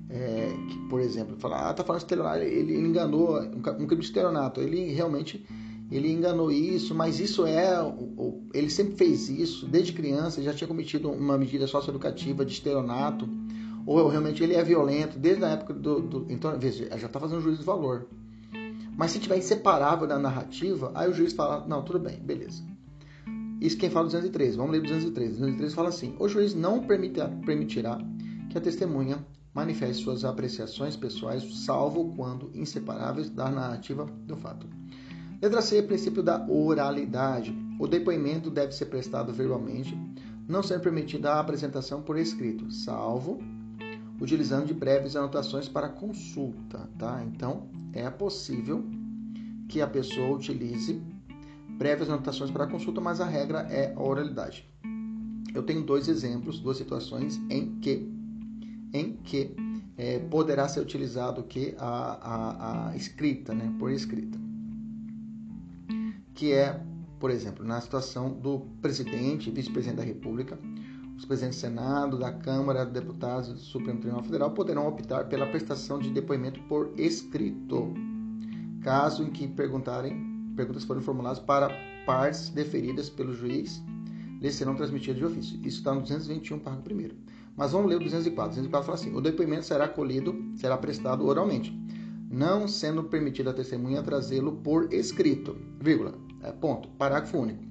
É, 0.08 0.48
que, 0.70 0.78
por 0.88 0.98
exemplo, 0.98 1.36
falar, 1.36 1.68
ah, 1.68 1.74
tá 1.74 1.84
falando 1.84 2.00
de 2.00 2.06
estelionato, 2.06 2.38
ele, 2.38 2.72
ele 2.72 2.88
enganou, 2.88 3.38
um, 3.38 3.58
um 3.58 3.86
crime 3.86 3.96
de 4.00 4.06
estelionato, 4.06 4.62
ele 4.62 4.90
realmente 4.92 5.44
ele 5.90 6.10
enganou 6.10 6.50
isso, 6.50 6.94
mas 6.94 7.20
isso 7.20 7.44
é, 7.44 7.68
ele 8.54 8.70
sempre 8.70 8.96
fez 8.96 9.28
isso, 9.28 9.66
desde 9.66 9.92
criança, 9.92 10.42
já 10.42 10.54
tinha 10.54 10.66
cometido 10.66 11.10
uma 11.10 11.36
medida 11.36 11.66
socioeducativa 11.66 12.46
de 12.46 12.52
estelionato, 12.54 13.28
ou 13.84 14.08
realmente 14.08 14.42
ele 14.42 14.54
é 14.54 14.64
violento, 14.64 15.18
desde 15.18 15.44
a 15.44 15.48
época 15.48 15.74
do, 15.74 16.00
do 16.00 16.26
então, 16.30 16.58
veja, 16.58 16.88
já 16.96 17.08
está 17.08 17.20
fazendo 17.20 17.42
juízo 17.42 17.58
de 17.58 17.66
valor. 17.66 18.06
Mas 18.96 19.10
se 19.10 19.18
tiver 19.18 19.36
inseparável 19.36 20.06
da 20.06 20.18
narrativa, 20.18 20.90
aí 20.94 21.10
o 21.10 21.12
juiz 21.12 21.34
fala, 21.34 21.62
não, 21.68 21.82
tudo 21.82 21.98
bem, 21.98 22.18
beleza. 22.18 22.62
Isso 23.60 23.76
quem 23.76 23.90
fala 23.90 24.06
213. 24.06 24.56
Vamos 24.56 24.72
ler 24.72 24.82
213. 24.82 25.32
213 25.32 25.74
fala 25.74 25.88
assim: 25.88 26.14
O 26.18 26.28
juiz 26.28 26.54
não 26.54 26.84
permitirá 26.84 27.98
que 28.50 28.58
a 28.58 28.60
testemunha 28.60 29.24
manifeste 29.54 30.02
suas 30.02 30.24
apreciações 30.24 30.96
pessoais, 30.96 31.44
salvo 31.64 32.12
quando 32.16 32.50
inseparáveis 32.54 33.30
da 33.30 33.50
narrativa 33.50 34.06
do 34.26 34.36
fato. 34.36 34.66
Letra 35.40 35.62
C, 35.62 35.82
princípio 35.82 36.22
da 36.22 36.44
oralidade. 36.48 37.56
O 37.78 37.86
depoimento 37.86 38.50
deve 38.50 38.72
ser 38.72 38.86
prestado 38.86 39.32
verbalmente, 39.32 39.96
não 40.48 40.62
sendo 40.62 40.80
permitida 40.80 41.32
a 41.32 41.40
apresentação 41.40 42.02
por 42.02 42.16
escrito, 42.16 42.70
salvo 42.70 43.38
utilizando 44.20 44.66
de 44.66 44.74
breves 44.74 45.16
anotações 45.16 45.68
para 45.68 45.88
consulta, 45.88 46.88
tá? 46.98 47.22
Então, 47.24 47.68
é 47.92 48.08
possível 48.08 48.84
que 49.68 49.80
a 49.80 49.86
pessoa 49.86 50.36
utilize 50.36 51.02
breves 51.76 52.08
anotações 52.08 52.50
para 52.50 52.66
consulta, 52.66 53.00
mas 53.00 53.20
a 53.20 53.26
regra 53.26 53.60
é 53.70 53.92
a 53.94 54.02
oralidade. 54.02 54.68
Eu 55.54 55.62
tenho 55.62 55.82
dois 55.82 56.08
exemplos, 56.08 56.58
duas 56.58 56.76
situações 56.76 57.40
em 57.48 57.78
que, 57.78 58.08
em 58.92 59.12
que 59.12 59.54
é, 59.96 60.18
poderá 60.18 60.68
ser 60.68 60.80
utilizado 60.80 61.42
que 61.44 61.74
a, 61.78 61.86
a, 61.86 62.90
a, 62.90 62.96
escrita, 62.96 63.54
né, 63.54 63.72
por 63.78 63.90
escrita, 63.90 64.38
que 66.34 66.52
é, 66.52 66.80
por 67.20 67.30
exemplo, 67.30 67.64
na 67.64 67.80
situação 67.80 68.30
do 68.30 68.60
presidente, 68.82 69.50
vice-presidente 69.50 69.98
da 69.98 70.04
República, 70.04 70.58
os 71.16 71.24
presidentes 71.24 71.58
do 71.58 71.60
Senado, 71.60 72.18
da 72.18 72.32
Câmara, 72.32 72.84
deputados 72.84 73.48
do 73.48 73.58
Supremo 73.60 74.00
Tribunal 74.00 74.24
Federal 74.24 74.50
poderão 74.50 74.88
optar 74.88 75.26
pela 75.26 75.46
prestação 75.46 76.00
de 76.00 76.10
depoimento 76.10 76.60
por 76.62 76.92
escrito, 76.98 77.94
caso 78.82 79.22
em 79.22 79.30
que 79.30 79.46
perguntarem 79.46 80.33
perguntas 80.54 80.84
foram 80.84 81.00
formuladas 81.00 81.38
para 81.38 81.70
partes 82.06 82.48
deferidas 82.50 83.08
pelo 83.08 83.32
juiz, 83.32 83.82
lhes 84.40 84.54
serão 84.54 84.74
transmitidas 84.74 85.16
de 85.16 85.24
ofício. 85.24 85.56
Isso 85.58 85.78
está 85.78 85.94
no 85.94 86.00
221, 86.02 86.58
parágrafo 86.58 86.94
1. 86.94 87.08
Mas 87.56 87.72
vamos 87.72 87.88
ler 87.88 87.96
o 87.96 88.00
204. 88.00 88.44
O 88.44 88.48
204 88.48 88.86
fala 88.86 88.98
assim: 88.98 89.14
o 89.14 89.20
depoimento 89.20 89.64
será 89.64 89.88
colhido, 89.88 90.34
será 90.56 90.76
prestado 90.76 91.26
oralmente, 91.26 91.72
não 92.30 92.66
sendo 92.66 93.04
permitida 93.04 93.50
a 93.50 93.54
testemunha 93.54 94.02
trazê-lo 94.02 94.56
por 94.56 94.92
escrito, 94.92 95.56
vírgula, 95.80 96.14
é, 96.42 96.52
ponto, 96.52 96.88
parágrafo 96.90 97.38
único. 97.38 97.62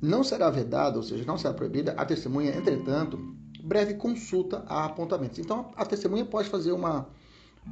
Não 0.00 0.22
será 0.22 0.50
vedada, 0.50 0.96
ou 0.96 1.02
seja, 1.02 1.24
não 1.24 1.38
será 1.38 1.54
proibida 1.54 1.92
a 1.92 2.04
testemunha, 2.04 2.54
entretanto, 2.54 3.18
breve 3.62 3.94
consulta 3.94 4.64
a 4.66 4.84
apontamentos. 4.84 5.38
Então, 5.38 5.70
a 5.76 5.84
testemunha 5.86 6.24
pode 6.24 6.48
fazer 6.48 6.72
uma 6.72 7.08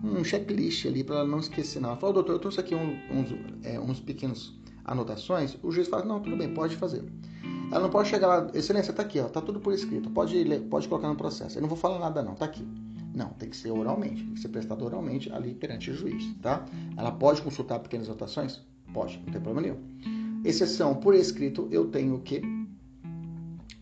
um 0.03 0.25
checklist 0.25 0.87
ali 0.87 1.05
para 1.05 1.17
ela 1.17 1.29
não 1.29 1.39
esquecer 1.39 1.81
nada. 1.81 1.97
Fala, 1.97 2.13
doutor, 2.13 2.33
eu 2.33 2.39
trouxe 2.39 2.61
aqui 2.61 2.75
um, 2.75 2.99
uns, 3.11 3.35
é, 3.63 3.79
uns 3.79 4.01
pequenos 4.01 4.55
anotações. 4.85 5.57
O 5.63 5.71
juiz 5.71 5.89
fala, 5.89 6.05
não, 6.05 6.21
tudo 6.21 6.37
bem, 6.37 6.53
pode 6.53 6.77
fazer. 6.77 7.05
Ela 7.71 7.81
não 7.81 7.91
pode 7.91 8.09
chegar 8.09 8.27
lá, 8.27 8.51
excelência, 8.53 8.91
está 8.91 9.03
aqui, 9.03 9.19
ó, 9.19 9.29
tá 9.29 9.41
tudo 9.41 9.59
por 9.59 9.73
escrito, 9.73 10.11
pode, 10.11 10.45
pode 10.69 10.89
colocar 10.89 11.09
no 11.09 11.17
processo. 11.17 11.57
Eu 11.57 11.63
não 11.63 11.69
vou 11.69 11.79
falar 11.79 11.99
nada 11.99 12.23
não, 12.23 12.35
tá 12.35 12.45
aqui. 12.45 12.67
Não, 13.15 13.29
tem 13.31 13.49
que 13.49 13.57
ser 13.57 13.71
oralmente, 13.71 14.25
tem 14.25 14.35
que 14.35 14.41
ser 14.41 14.49
prestado 14.49 14.85
oralmente 14.85 15.33
ali 15.33 15.55
perante 15.55 15.91
o 15.91 15.95
juiz, 15.95 16.35
tá? 16.41 16.65
Ela 16.97 17.13
pode 17.13 17.43
consultar 17.43 17.79
pequenas 17.79 18.09
anotações? 18.09 18.61
Pode, 18.93 19.19
não 19.19 19.33
tem 19.33 19.41
problema 19.41 19.61
nenhum. 19.61 20.43
Exceção 20.45 20.95
por 20.95 21.15
escrito, 21.15 21.69
eu 21.71 21.87
tenho 21.87 22.17
o 22.17 22.21
que? 22.21 22.43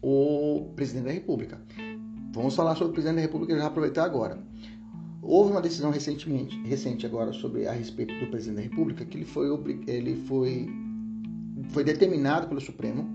O 0.02 0.72
presidente 0.74 1.04
da 1.04 1.12
República. 1.12 1.60
Vamos 2.32 2.54
falar 2.54 2.74
sobre 2.74 2.90
o 2.90 2.92
presidente 2.92 3.16
da 3.16 3.22
República 3.22 3.56
já 3.56 3.66
aproveitar 3.66 4.04
agora. 4.04 4.38
Houve 5.22 5.52
uma 5.52 5.60
decisão 5.60 5.90
recentemente, 5.90 6.58
recente 6.62 7.04
agora 7.04 7.32
sobre 7.32 7.66
a 7.66 7.72
respeito 7.72 8.14
do 8.18 8.30
presidente 8.30 8.56
da 8.56 8.62
República 8.62 9.04
que 9.04 9.18
ele 9.18 9.24
foi, 9.26 9.48
ele 9.86 10.16
foi, 10.16 10.68
foi 11.70 11.84
determinado 11.84 12.48
pelo 12.48 12.60
Supremo 12.60 13.06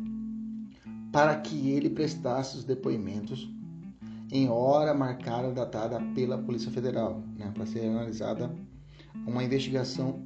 para 1.12 1.36
que 1.38 1.72
ele 1.72 1.90
prestasse 1.90 2.58
os 2.58 2.64
depoimentos 2.64 3.50
em 4.32 4.50
hora 4.50 4.94
marcada 4.94 5.52
datada 5.52 6.00
pela 6.14 6.38
Polícia 6.38 6.72
Federal, 6.72 7.24
né, 7.38 7.52
para 7.54 7.66
ser 7.66 7.88
analisada 7.88 8.54
uma 9.26 9.44
investigação 9.44 10.22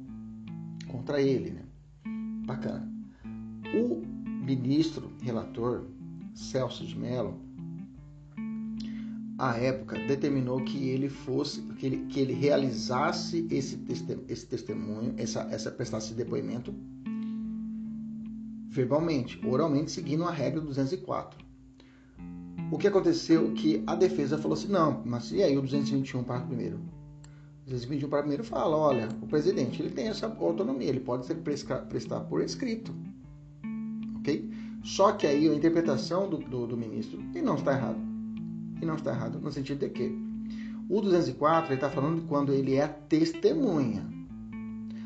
contra 0.88 1.20
ele. 1.20 1.50
Né? 1.50 1.62
Bacana. 2.44 2.90
O 3.74 4.02
ministro 4.44 5.12
relator 5.22 5.86
Celso 6.34 6.84
de 6.84 6.98
Mello 6.98 7.38
a 9.40 9.56
época 9.56 9.98
determinou 10.06 10.62
que 10.62 10.90
ele 10.90 11.08
fosse, 11.08 11.62
que 11.62 11.86
ele, 11.86 11.96
que 12.10 12.20
ele 12.20 12.34
realizasse 12.34 13.46
esse, 13.50 13.82
esse 14.28 14.46
testemunho, 14.46 15.14
essa, 15.16 15.48
essa 15.50 15.70
prestasse 15.70 16.12
depoimento 16.12 16.74
verbalmente, 18.68 19.40
oralmente, 19.46 19.92
seguindo 19.92 20.24
a 20.24 20.30
regra 20.30 20.60
204. 20.60 21.42
O 22.70 22.76
que 22.76 22.86
aconteceu 22.86 23.50
que 23.54 23.82
a 23.86 23.94
defesa 23.94 24.36
falou 24.36 24.52
assim, 24.58 24.68
não, 24.68 25.02
mas 25.06 25.32
e 25.32 25.42
aí 25.42 25.56
o 25.56 25.62
221 25.62 26.22
para 26.22 26.40
primeiro? 26.40 26.76
O 27.66 27.70
221 27.70 28.10
para 28.10 28.18
primeiro 28.20 28.44
fala, 28.44 28.76
olha, 28.76 29.08
o 29.22 29.26
presidente 29.26 29.80
ele 29.80 29.90
tem 29.90 30.08
essa 30.08 30.26
autonomia, 30.26 30.90
ele 30.90 31.00
pode 31.00 31.24
ser 31.24 31.36
prestar 31.36 32.20
por 32.20 32.42
escrito, 32.42 32.94
ok? 34.18 34.50
Só 34.84 35.12
que 35.12 35.26
aí 35.26 35.48
a 35.48 35.54
interpretação 35.54 36.28
do, 36.28 36.36
do, 36.36 36.66
do 36.66 36.76
ministro, 36.76 37.18
e 37.34 37.40
não 37.40 37.54
está 37.54 37.72
errado, 37.72 38.09
e 38.80 38.86
não 38.86 38.94
está 38.94 39.12
errado 39.12 39.38
no 39.40 39.52
sentido 39.52 39.80
de 39.80 39.90
que 39.90 40.30
o 40.88 41.00
204 41.00 41.68
ele 41.68 41.74
está 41.74 41.88
falando 41.88 42.20
de 42.20 42.26
quando 42.26 42.52
ele 42.52 42.74
é 42.74 42.88
testemunha. 42.88 44.04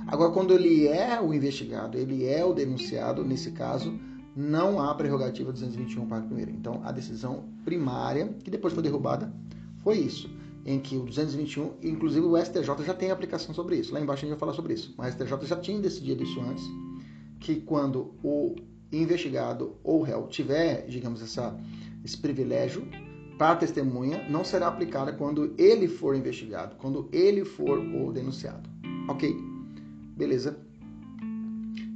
Agora, 0.06 0.32
quando 0.32 0.54
ele 0.54 0.86
é 0.86 1.20
o 1.20 1.32
investigado, 1.32 1.98
ele 1.98 2.26
é 2.26 2.44
o 2.44 2.52
denunciado, 2.52 3.24
nesse 3.24 3.52
caso, 3.52 3.98
não 4.36 4.80
há 4.80 4.94
prerrogativa 4.94 5.52
221 5.52 6.06
parágrafo 6.06 6.34
1 6.34 6.38
Então, 6.54 6.80
a 6.84 6.92
decisão 6.92 7.44
primária, 7.64 8.28
que 8.42 8.50
depois 8.50 8.74
foi 8.74 8.82
derrubada, 8.82 9.32
foi 9.82 9.98
isso, 9.98 10.30
em 10.64 10.80
que 10.80 10.96
o 10.96 11.04
221, 11.04 11.74
inclusive 11.82 12.26
o 12.26 12.36
STJ 12.36 12.84
já 12.84 12.94
tem 12.94 13.10
aplicação 13.10 13.54
sobre 13.54 13.76
isso. 13.76 13.92
Lá 13.92 14.00
embaixo 14.00 14.24
a 14.24 14.26
gente 14.26 14.30
vai 14.30 14.40
falar 14.40 14.54
sobre 14.54 14.74
isso. 14.74 14.94
Mas 14.96 15.14
o 15.14 15.18
STJ 15.18 15.46
já 15.46 15.56
tinha 15.56 15.78
decidido 15.78 16.22
isso 16.22 16.40
antes, 16.40 16.64
que 17.40 17.56
quando 17.60 18.14
o 18.22 18.56
investigado 18.90 19.76
ou 19.82 20.02
réu 20.02 20.26
tiver, 20.28 20.86
digamos, 20.86 21.22
essa, 21.22 21.58
esse 22.04 22.16
privilégio 22.16 22.86
para 23.38 23.52
a 23.52 23.56
testemunha 23.56 24.26
não 24.28 24.44
será 24.44 24.68
aplicada 24.68 25.12
quando 25.12 25.54
ele 25.58 25.88
for 25.88 26.14
investigado, 26.14 26.76
quando 26.76 27.08
ele 27.12 27.44
for 27.44 27.78
o 27.78 28.12
denunciado. 28.12 28.68
Ok? 29.08 29.36
Beleza? 30.16 30.58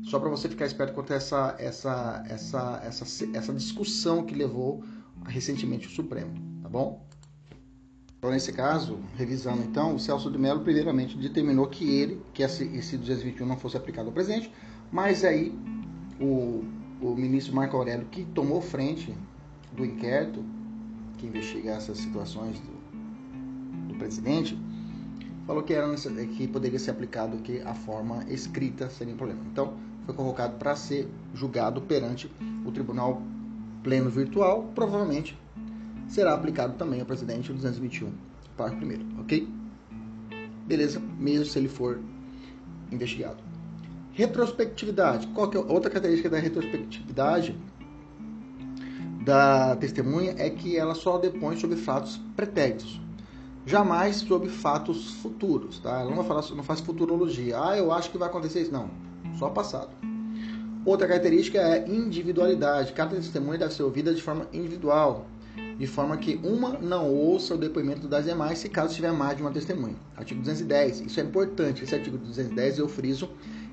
Só 0.03 0.19
para 0.19 0.31
você 0.31 0.49
ficar 0.49 0.67
esperto 0.67 0.95
quanto 0.95 1.13
a 1.13 1.17
essa, 1.17 1.55
essa, 1.59 2.25
essa, 2.29 2.83
essa, 2.85 3.37
essa 3.37 3.53
discussão 3.53 4.25
que 4.25 4.35
levou 4.35 4.83
recentemente 5.27 5.87
o 5.87 5.91
Supremo, 5.91 6.33
tá 6.63 6.69
bom? 6.69 7.07
Então, 8.19 8.31
nesse 8.31 8.53
caso, 8.53 8.99
revisando 9.17 9.63
então, 9.63 9.95
o 9.95 10.01
Celso 10.01 10.31
de 10.31 10.39
Mello 10.39 10.61
primeiramente 10.61 11.17
determinou 11.17 11.69
que 11.69 11.89
ele, 11.89 12.21
que 12.35 12.43
esse, 12.43 12.65
esse 12.77 12.97
221 12.97 13.47
não 13.47 13.57
fosse 13.57 13.77
aplicado 13.77 14.09
ao 14.09 14.13
presidente, 14.13 14.53
mas 14.91 15.25
aí 15.25 15.57
o, 16.21 16.65
o 17.01 17.15
ministro 17.15 17.55
Marco 17.55 17.77
Aurélio, 17.77 18.07
que 18.07 18.25
tomou 18.25 18.61
frente 18.61 19.15
do 19.73 19.85
inquérito 19.85 20.45
que 21.19 21.27
investiga 21.27 21.73
essas 21.73 21.99
situações 21.99 22.59
do, 22.61 23.89
do 23.93 23.95
presidente 23.99 24.59
falou 25.47 25.63
que, 25.63 25.73
era, 25.73 25.93
que 26.37 26.47
poderia 26.47 26.79
ser 26.79 26.93
aplicado 26.93 27.39
que 27.39 27.61
a 27.63 27.75
forma 27.75 28.25
escrita 28.29 28.89
seria 28.91 29.15
um 29.15 29.17
problema. 29.17 29.41
Então, 29.51 29.75
foi 30.05 30.15
convocado 30.15 30.57
para 30.57 30.77
ser 30.77 31.09
julgado 31.35 31.81
perante 31.83 32.31
o 32.65 32.73
Tribunal 32.73 33.23
Pleno 33.83 34.11
Virtual, 34.11 34.71
provavelmente 34.75 35.39
será 36.07 36.35
aplicado 36.35 36.75
também 36.75 37.01
ao 37.01 37.07
presidente 37.07 37.53
221, 37.53 38.13
parágrafo 38.57 38.85
1 38.85 39.21
ok? 39.21 39.49
Beleza, 40.67 41.01
mesmo 41.19 41.47
se 41.47 41.59
ele 41.59 41.69
for 41.69 42.01
investigado. 42.91 43.39
Retrospectividade. 44.13 45.27
Qual 45.29 45.49
que 45.49 45.57
é 45.57 45.61
outra 45.61 45.91
característica 45.91 46.29
da 46.29 46.39
retrospectividade 46.39 47.57
da 49.29 49.77
testemunha 49.77 50.35
é 50.39 50.49
que 50.49 50.75
ela 50.75 50.95
só 50.95 51.19
depõe 51.19 51.55
sobre 51.59 51.77
fatos 51.77 52.19
pretéritos 52.35 52.99
jamais 53.67 54.17
sobre 54.17 54.49
fatos 54.49 55.13
futuros, 55.17 55.79
tá? 55.79 56.01
Ela 56.01 56.09
não, 56.09 56.17
vai 56.17 56.27
falar, 56.27 56.43
não 56.57 56.65
faz 56.65 56.81
futurologia. 56.81 57.63
Ah, 57.63 57.77
eu 57.77 57.93
acho 57.93 58.11
que 58.11 58.17
vai 58.17 58.27
acontecer 58.27 58.63
isso. 58.63 58.73
Não, 58.73 58.89
só 59.39 59.51
passado. 59.51 59.91
Outra 60.87 61.07
característica 61.07 61.59
é 61.59 61.87
individualidade. 61.87 62.95
Cada 62.95 63.15
testemunha 63.15 63.59
deve 63.59 63.75
ser 63.75 63.83
ouvida 63.83 64.15
de 64.15 64.23
forma 64.23 64.47
individual, 64.55 65.27
de 65.79 65.87
forma 65.87 66.17
que 66.17 66.41
uma 66.43 66.79
não 66.79 67.13
ouça 67.13 67.55
o 67.55 67.59
depoimento 67.59 68.09
das 68.09 68.25
demais, 68.25 68.59
se 68.59 68.71
caso 68.71 68.95
tiver 68.95 69.13
mais 69.13 69.37
de 69.37 69.43
uma 69.43 69.51
testemunha. 69.51 69.97
Artigo 70.17 70.41
210. 70.41 71.03
Isso 71.03 71.21
é 71.21 71.23
importante. 71.23 71.85
Esse 71.85 71.95
artigo 71.95 72.17
210 72.17 72.79
eu 72.79 72.89
friso 72.89 73.29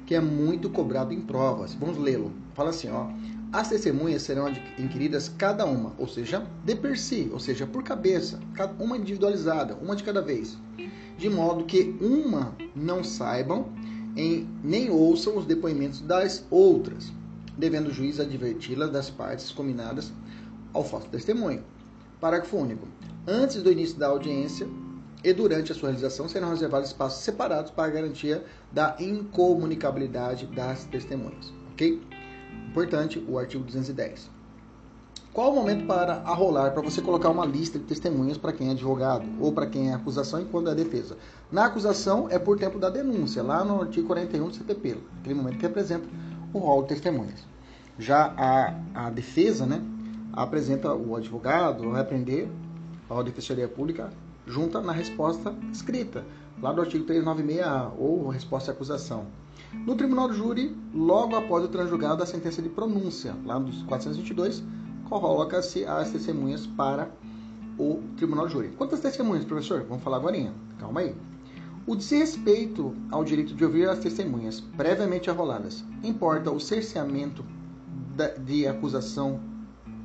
que 0.06 0.14
é 0.14 0.20
muito 0.20 0.70
cobrado 0.70 1.14
em 1.14 1.22
provas. 1.22 1.74
Vamos 1.74 1.98
lê-lo. 1.98 2.34
Fala 2.54 2.72
assim, 2.72 2.90
ó. 2.90 3.08
As 3.56 3.70
testemunhas 3.70 4.24
serão 4.24 4.52
inquiridas 4.78 5.30
cada 5.30 5.66
uma, 5.66 5.94
ou 5.98 6.10
seja, 6.10 6.46
de 6.66 6.76
per 6.76 7.00
si, 7.00 7.30
ou 7.32 7.40
seja, 7.40 7.66
por 7.66 7.84
cabeça, 7.84 8.38
uma 8.78 8.98
individualizada, 8.98 9.78
uma 9.82 9.96
de 9.96 10.04
cada 10.04 10.22
vez, 10.22 10.58
de 11.18 11.30
modo 11.30 11.64
que 11.64 11.96
uma 12.02 12.54
não 12.76 13.02
saibam 13.02 13.72
em, 14.14 14.46
nem 14.62 14.90
ouçam 14.90 15.38
os 15.38 15.46
depoimentos 15.46 16.02
das 16.02 16.44
outras, 16.52 17.14
devendo 17.58 17.88
o 17.88 17.94
juiz 17.94 18.20
adverti-las 18.20 18.92
das 18.92 19.10
partes 19.10 19.50
combinadas 19.54 20.12
ao 20.74 20.84
falso 20.84 21.08
testemunho. 21.08 21.64
Parágrafo 22.20 22.58
único. 22.58 22.86
Antes 23.26 23.64
do 23.64 23.72
início 23.72 23.98
da 23.98 24.08
audiência 24.08 24.68
e 25.24 25.32
durante 25.32 25.72
a 25.72 25.76
sua 25.76 25.92
realização 25.92 26.28
serão 26.28 26.50
reservados 26.50 26.90
espaços 26.90 27.24
separados 27.24 27.72
para 27.72 27.90
garantia 27.90 28.44
da 28.70 28.98
incomunicabilidade 29.00 30.46
das 30.48 30.84
testemunhas. 30.84 31.54
Ok? 31.72 32.02
Importante, 32.76 33.24
o 33.26 33.40
artigo 33.40 33.64
210. 33.64 34.30
Qual 35.32 35.50
o 35.50 35.56
momento 35.56 35.88
para 35.88 36.16
arrolar, 36.26 36.74
para 36.74 36.82
você 36.82 37.02
colocar 37.02 37.30
uma 37.30 37.46
lista 37.46 37.80
de 37.80 37.86
testemunhas 37.86 38.38
para 38.38 38.52
quem 38.52 38.68
é 38.68 38.72
advogado 38.72 39.26
ou 39.40 39.54
para 39.54 39.66
quem 39.66 39.92
é 39.92 39.94
acusação 39.94 40.42
e 40.42 40.46
quando 40.46 40.70
é 40.70 40.76
defesa? 40.76 41.16
Na 41.50 41.68
acusação 41.68 42.28
é 42.30 42.38
por 42.38 42.60
tempo 42.60 42.78
da 42.78 42.90
denúncia, 42.90 43.42
lá 43.42 43.64
no 43.64 43.82
artigo 43.82 44.08
41 44.08 44.50
do 44.50 44.56
CTP, 44.58 44.98
aquele 45.22 45.36
momento 45.36 45.58
que 45.58 45.66
apresenta 45.66 46.06
o 46.52 46.60
rol 46.60 46.82
de 46.82 46.90
testemunhas. 46.90 47.48
Já 47.98 48.34
a, 48.38 49.06
a 49.06 49.10
defesa, 49.10 49.66
né, 49.66 49.82
apresenta 50.34 50.94
o 50.94 51.16
advogado, 51.16 51.90
vai 51.90 52.02
aprender 52.02 52.52
a 53.10 53.24
defensoria 53.24 53.70
pública 53.70 54.10
junta 54.46 54.82
na 54.82 54.92
resposta 54.92 55.56
escrita, 55.72 56.26
lá 56.62 56.74
do 56.74 56.82
artigo 56.82 57.06
396A, 57.06 57.94
ou 57.98 58.28
resposta 58.28 58.72
à 58.72 58.74
acusação. 58.74 59.28
No 59.74 59.96
tribunal 59.96 60.28
do 60.28 60.34
júri, 60.34 60.76
logo 60.94 61.36
após 61.36 61.64
o 61.64 61.68
transjugado 61.68 62.18
da 62.18 62.26
sentença 62.26 62.62
de 62.62 62.70
pronúncia, 62.70 63.36
lá 63.46 63.60
nos 63.60 63.84
422, 63.84 64.64
coloca-se 65.10 65.86
as 65.86 66.12
testemunhas 66.12 66.66
para 66.66 67.10
o 67.78 68.02
tribunal 68.18 68.46
do 68.46 68.52
júri. 68.52 68.70
Quantas 68.78 69.00
testemunhas, 69.00 69.46
professor? 69.46 69.84
Vamos 69.88 70.04
falar 70.04 70.18
agora. 70.18 70.52
Calma 70.80 71.02
aí. 71.02 71.16
O 71.88 71.96
desrespeito 71.96 72.96
ao 73.12 73.24
direito 73.24 73.54
de 73.54 73.64
ouvir 73.64 73.88
as 73.88 74.00
testemunhas 74.00 74.60
previamente 74.60 75.30
arroladas 75.30 75.84
importa 76.04 76.50
o 76.50 76.60
cerceamento 76.60 77.46
de 78.44 78.68
acusação 78.68 79.40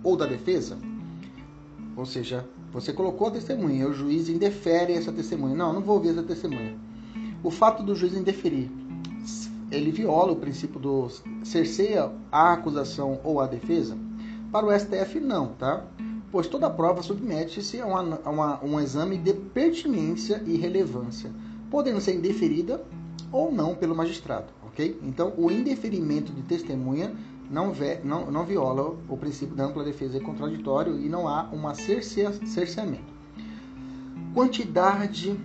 ou 0.04 0.16
da 0.16 0.26
defesa? 0.26 0.76
Ou 1.96 2.04
seja, 2.04 2.46
você 2.72 2.92
colocou 2.92 3.28
a 3.28 3.30
testemunha, 3.30 3.88
o 3.88 3.94
juiz 3.94 4.28
indefere 4.28 4.92
essa 4.92 5.10
testemunha. 5.12 5.54
Não, 5.54 5.72
não 5.72 5.80
vou 5.80 5.96
ouvir 5.96 6.10
essa 6.10 6.22
testemunha. 6.22 6.76
O 7.42 7.50
fato 7.50 7.82
do 7.82 7.94
juiz 7.94 8.14
indeferir 8.14 8.70
ele 9.70 9.90
viola 9.90 10.32
o 10.32 10.36
princípio 10.36 10.80
do 10.80 11.08
cerceia 11.44 12.10
a 12.30 12.52
acusação 12.52 13.20
ou 13.22 13.40
a 13.40 13.46
defesa? 13.46 13.96
Para 14.50 14.66
o 14.66 14.78
STF, 14.78 15.20
não, 15.20 15.48
tá? 15.48 15.84
Pois 16.32 16.46
toda 16.46 16.70
prova 16.70 17.02
submete-se 17.02 17.80
a, 17.80 17.86
uma, 17.86 18.20
a 18.24 18.30
uma, 18.30 18.64
um 18.64 18.80
exame 18.80 19.16
de 19.16 19.32
pertinência 19.32 20.42
e 20.46 20.56
relevância, 20.56 21.30
podendo 21.70 22.00
ser 22.00 22.14
indeferida 22.14 22.82
ou 23.32 23.52
não 23.52 23.74
pelo 23.74 23.94
magistrado, 23.94 24.46
ok? 24.66 24.98
Então, 25.02 25.32
o 25.36 25.50
indeferimento 25.50 26.32
de 26.32 26.42
testemunha 26.42 27.14
não, 27.50 27.72
ve, 27.72 27.98
não, 28.04 28.30
não 28.30 28.44
viola 28.44 28.96
o 29.08 29.16
princípio 29.16 29.54
da 29.54 29.64
ampla 29.64 29.84
defesa 29.84 30.18
e 30.18 30.20
contraditório 30.20 30.98
e 30.98 31.08
não 31.08 31.28
há 31.28 31.48
cerceia, 31.74 32.32
cerceamento. 32.46 33.12
Quantidade 34.32 35.36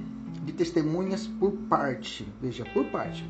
de 0.44 0.54
testemunhas 0.54 1.26
por 1.26 1.52
parte, 1.52 2.28
veja, 2.40 2.64
por 2.74 2.86
parte. 2.86 3.28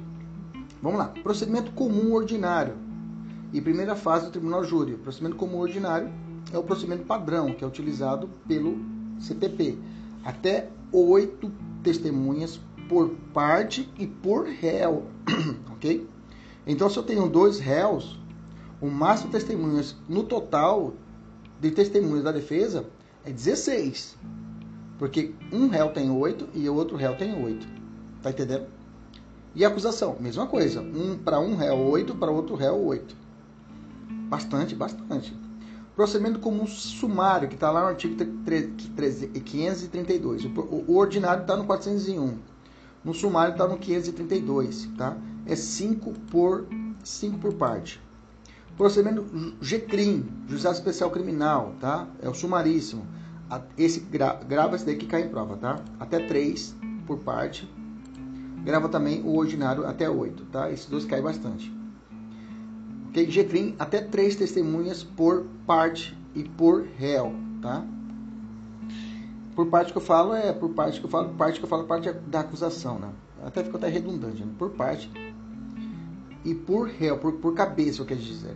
Vamos 0.85 0.99
lá. 0.99 1.07
Procedimento 1.23 1.71
comum 1.71 2.13
ordinário. 2.13 2.75
E 3.51 3.59
primeira 3.59 3.95
fase 3.95 4.25
do 4.25 4.31
tribunal 4.31 4.63
júri. 4.63 4.93
O 4.93 4.99
procedimento 4.99 5.35
comum 5.35 5.57
ordinário 5.57 6.13
é 6.53 6.59
o 6.59 6.63
procedimento 6.63 7.05
padrão, 7.05 7.55
que 7.55 7.63
é 7.63 7.67
utilizado 7.67 8.29
pelo 8.47 8.77
CPP. 9.19 9.79
Até 10.23 10.69
oito 10.91 11.51
testemunhas 11.81 12.59
por 12.87 13.09
parte 13.33 13.91
e 13.97 14.05
por 14.05 14.45
réu. 14.45 15.07
ok? 15.73 16.07
Então, 16.67 16.87
se 16.87 16.97
eu 16.97 17.03
tenho 17.03 17.27
dois 17.27 17.57
réus, 17.57 18.19
o 18.79 18.85
máximo 18.85 19.31
de 19.31 19.37
testemunhas 19.39 19.95
no 20.07 20.23
total 20.23 20.93
de 21.59 21.71
testemunhas 21.71 22.23
da 22.23 22.31
defesa 22.31 22.85
é 23.25 23.31
16. 23.31 24.15
Porque 24.99 25.33
um 25.51 25.67
réu 25.67 25.89
tem 25.89 26.11
oito 26.11 26.47
e 26.53 26.69
o 26.69 26.75
outro 26.75 26.95
réu 26.95 27.17
tem 27.17 27.43
oito. 27.43 27.67
Tá 28.21 28.29
entendendo? 28.29 28.74
E 29.55 29.63
acusação, 29.63 30.17
mesma 30.19 30.45
coisa. 30.45 30.81
Um, 30.81 31.17
para 31.17 31.39
um 31.39 31.55
réu, 31.55 31.77
8, 31.77 32.13
para 32.15 32.29
outro 32.29 32.55
réu, 32.55 32.77
8. 32.83 33.15
Bastante, 34.27 34.75
bastante. 34.75 35.33
Procedimento 35.95 36.39
comum 36.39 36.67
sumário, 36.67 37.47
que 37.47 37.55
está 37.55 37.71
lá 37.71 37.83
no 37.83 37.87
artigo 37.87 38.17
532. 38.17 40.43
O, 40.43 40.49
o 40.89 40.97
ordinário 40.97 41.43
está 41.43 41.55
no 41.55 41.63
401. 41.63 42.37
No 43.01 43.13
sumário 43.13 43.53
está 43.53 43.65
no 43.65 43.77
532. 43.77 44.89
Tá? 44.97 45.15
É 45.45 45.55
5 45.55 46.11
por, 46.29 46.67
5 47.01 47.37
por 47.37 47.53
parte. 47.53 48.01
Procedimento 48.75 49.23
GCRIM, 49.61 50.25
Juizado 50.49 50.75
Especial 50.75 51.09
Criminal, 51.09 51.75
tá? 51.79 52.09
É 52.21 52.27
o 52.27 52.33
sumaríssimo. 52.33 53.07
Esse 53.77 54.01
grava 54.01 54.75
esse 54.75 54.85
daí 54.85 54.97
que 54.97 55.05
cai 55.05 55.21
em 55.21 55.29
prova, 55.29 55.55
tá? 55.55 55.79
Até 55.97 56.19
3 56.19 56.75
por 57.07 57.19
parte 57.19 57.65
grava 58.65 58.89
também 58.89 59.21
o 59.21 59.37
ordinário 59.37 59.85
até 59.85 60.09
8, 60.09 60.45
tá? 60.45 60.71
Esses 60.71 60.87
dois 60.87 61.05
caem 61.05 61.23
bastante. 61.23 61.71
Ok? 63.09 63.29
GCRIM, 63.29 63.75
até 63.77 64.01
três 64.01 64.35
testemunhas 64.35 65.03
por 65.03 65.45
parte 65.67 66.17
e 66.33 66.43
por 66.43 66.83
réu, 66.97 67.33
tá? 67.61 67.85
Por 69.55 69.67
parte 69.67 69.93
que 69.93 69.97
eu 69.97 70.01
falo 70.01 70.33
é 70.33 70.51
por 70.51 70.71
parte 70.71 70.99
que 70.99 71.05
eu 71.05 71.09
falo, 71.09 71.29
parte 71.35 71.59
que 71.59 71.65
eu 71.65 71.69
falo 71.69 71.85
parte 71.85 72.11
da 72.11 72.41
acusação, 72.41 72.99
né? 72.99 73.09
Até 73.45 73.63
ficou 73.63 73.77
até 73.77 73.87
redundante, 73.87 74.43
né? 74.43 74.51
Por 74.57 74.71
parte 74.71 75.09
e 76.43 76.53
por 76.53 76.87
réu, 76.87 77.17
por, 77.17 77.33
por 77.33 77.53
cabeça, 77.53 78.01
eu 78.01 78.05
quero 78.05 78.19
dizer. 78.19 78.55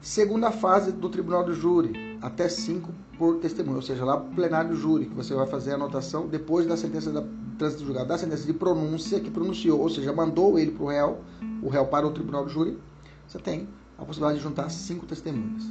Segunda 0.00 0.50
fase 0.50 0.92
do 0.92 1.08
tribunal 1.08 1.44
do 1.44 1.54
júri, 1.54 2.18
até 2.20 2.48
cinco 2.48 2.92
por 3.16 3.36
testemunho, 3.36 3.76
ou 3.76 3.82
seja, 3.82 4.04
lá 4.04 4.18
plenário 4.18 4.70
do 4.70 4.76
júri, 4.76 5.06
que 5.06 5.14
você 5.14 5.32
vai 5.34 5.46
fazer 5.46 5.70
a 5.70 5.74
anotação 5.76 6.26
depois 6.26 6.66
da 6.66 6.76
sentença 6.76 7.10
da 7.10 7.24
trânsito 7.54 7.84
julgado 7.84 8.08
da 8.08 8.18
sentença 8.18 8.44
de 8.44 8.52
pronúncia 8.52 9.20
que 9.20 9.30
pronunciou, 9.30 9.80
ou 9.80 9.88
seja, 9.88 10.12
mandou 10.12 10.58
ele 10.58 10.72
para 10.72 10.84
o 10.84 10.88
réu, 10.88 11.20
o 11.62 11.68
réu 11.68 11.86
para 11.86 12.06
o 12.06 12.10
tribunal 12.10 12.44
do 12.44 12.50
júri, 12.50 12.78
você 13.26 13.38
tem 13.38 13.68
a 13.98 14.04
possibilidade 14.04 14.38
de 14.38 14.44
juntar 14.44 14.70
cinco 14.70 15.06
testemunhas. 15.06 15.64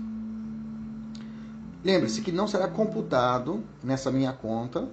Lembre-se 1.83 2.21
que 2.21 2.31
não 2.31 2.47
será 2.47 2.67
computado 2.67 3.61
nessa 3.83 4.09
minha 4.09 4.31
conta, 4.31 4.87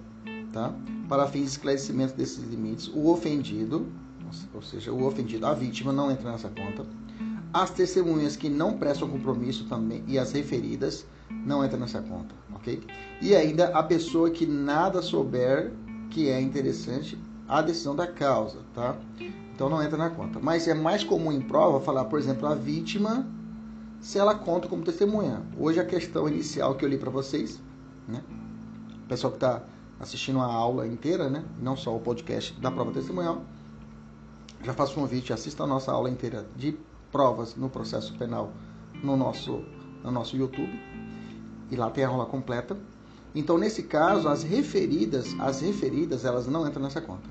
tá? 0.53 0.74
para 1.09 1.26
fins 1.26 1.42
de 1.42 1.50
esclarecimento 1.50 2.14
desses 2.14 2.42
limites, 2.44 2.88
o 2.88 3.11
ofendido, 3.11 3.87
ou 4.55 4.62
seja, 4.62 4.92
o 4.92 5.07
ofendido, 5.07 5.46
a 5.46 5.55
vítima 5.55 5.92
não 5.92 6.11
entra 6.11 6.31
nessa 6.31 6.48
conta, 6.48 6.87
as 7.53 7.70
testemunhas 7.70 8.37
que 8.37 8.48
não 8.48 8.79
prestam 8.79 9.09
compromisso 9.09 9.64
também 9.64 10.05
e 10.07 10.18
as 10.18 10.31
referidas 10.33 11.05
não 11.29 11.64
entram 11.64 11.81
nessa 11.81 12.00
conta, 12.00 12.35
ok? 12.55 12.81
E 13.20 13.35
ainda 13.35 13.68
a 13.68 13.83
pessoa 13.83 14.31
que 14.31 14.46
nada 14.46 15.03
souber 15.03 15.72
que 16.11 16.29
é 16.29 16.40
interessante 16.40 17.18
a 17.49 17.62
decisão 17.62 17.96
da 17.96 18.07
causa, 18.07 18.59
tá? 18.75 18.96
Então 19.55 19.68
não 19.68 19.83
entra 19.83 19.96
na 19.96 20.11
conta. 20.11 20.38
Mas 20.40 20.68
é 20.68 20.75
mais 20.75 21.05
comum 21.05 21.33
em 21.33 21.40
prova 21.40 21.81
falar, 21.81 22.05
por 22.05 22.18
exemplo, 22.18 22.46
a 22.46 22.55
vítima 22.55 23.27
se 24.01 24.18
ela 24.18 24.35
conta 24.35 24.68
como 24.68 24.83
testemunha. 24.83 25.42
Hoje 25.59 25.79
a 25.79 25.85
questão 25.85 26.29
inicial 26.29 26.75
que 26.75 26.85
eu 26.85 26.88
li 26.88 26.96
para 26.96 27.11
vocês, 27.11 27.61
né? 28.09 28.23
O 29.05 29.09
pessoal 29.09 29.31
que 29.31 29.37
está 29.37 29.62
assistindo 29.99 30.40
a 30.40 30.46
aula 30.46 30.87
inteira, 30.87 31.29
né? 31.29 31.44
Não 31.61 31.77
só 31.77 31.94
o 31.94 32.01
podcast 32.01 32.59
da 32.61 32.70
prova 32.70 32.90
testemunhal. 32.92 33.42
Já 34.62 34.73
faço 34.73 34.92
um 34.99 35.03
convite, 35.03 35.33
assista 35.33 35.64
a 35.64 35.66
nossa 35.66 35.92
aula 35.92 36.09
inteira 36.11 36.46
de 36.57 36.77
provas 37.11 37.57
no 37.57 37.68
processo 37.68 38.16
penal 38.16 38.53
no 39.03 39.16
nosso, 39.16 39.64
no 40.03 40.11
nosso 40.11 40.37
YouTube. 40.37 40.73
E 41.70 41.77
lá 41.77 41.90
tem 41.90 42.05
a 42.05 42.09
aula 42.09 42.27
completa. 42.27 42.77
Então, 43.35 43.57
nesse 43.57 43.85
caso, 43.85 44.29
as 44.29 44.43
referidas, 44.43 45.35
as 45.38 45.61
referidas, 45.61 46.25
elas 46.25 46.47
não 46.47 46.66
entram 46.66 46.83
nessa 46.83 47.01
conta. 47.01 47.29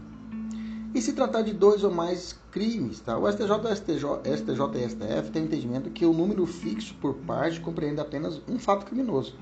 E 0.93 1.01
se 1.01 1.13
tratar 1.13 1.43
de 1.43 1.53
dois 1.53 1.83
ou 1.83 1.91
mais 1.91 2.35
crimes, 2.51 2.99
tá? 2.99 3.17
O 3.17 3.31
STJ, 3.31 3.75
STJ, 3.75 4.37
STJ 4.37 4.61
e 4.75 4.89
STF 4.89 5.31
têm 5.31 5.43
entendimento 5.43 5.89
que 5.91 6.05
o 6.05 6.13
número 6.13 6.45
fixo 6.47 6.95
por 6.95 7.13
parte 7.13 7.59
compreende 7.59 8.01
apenas 8.01 8.41
um 8.47 8.57
fato 8.57 8.85
criminoso. 8.85 9.35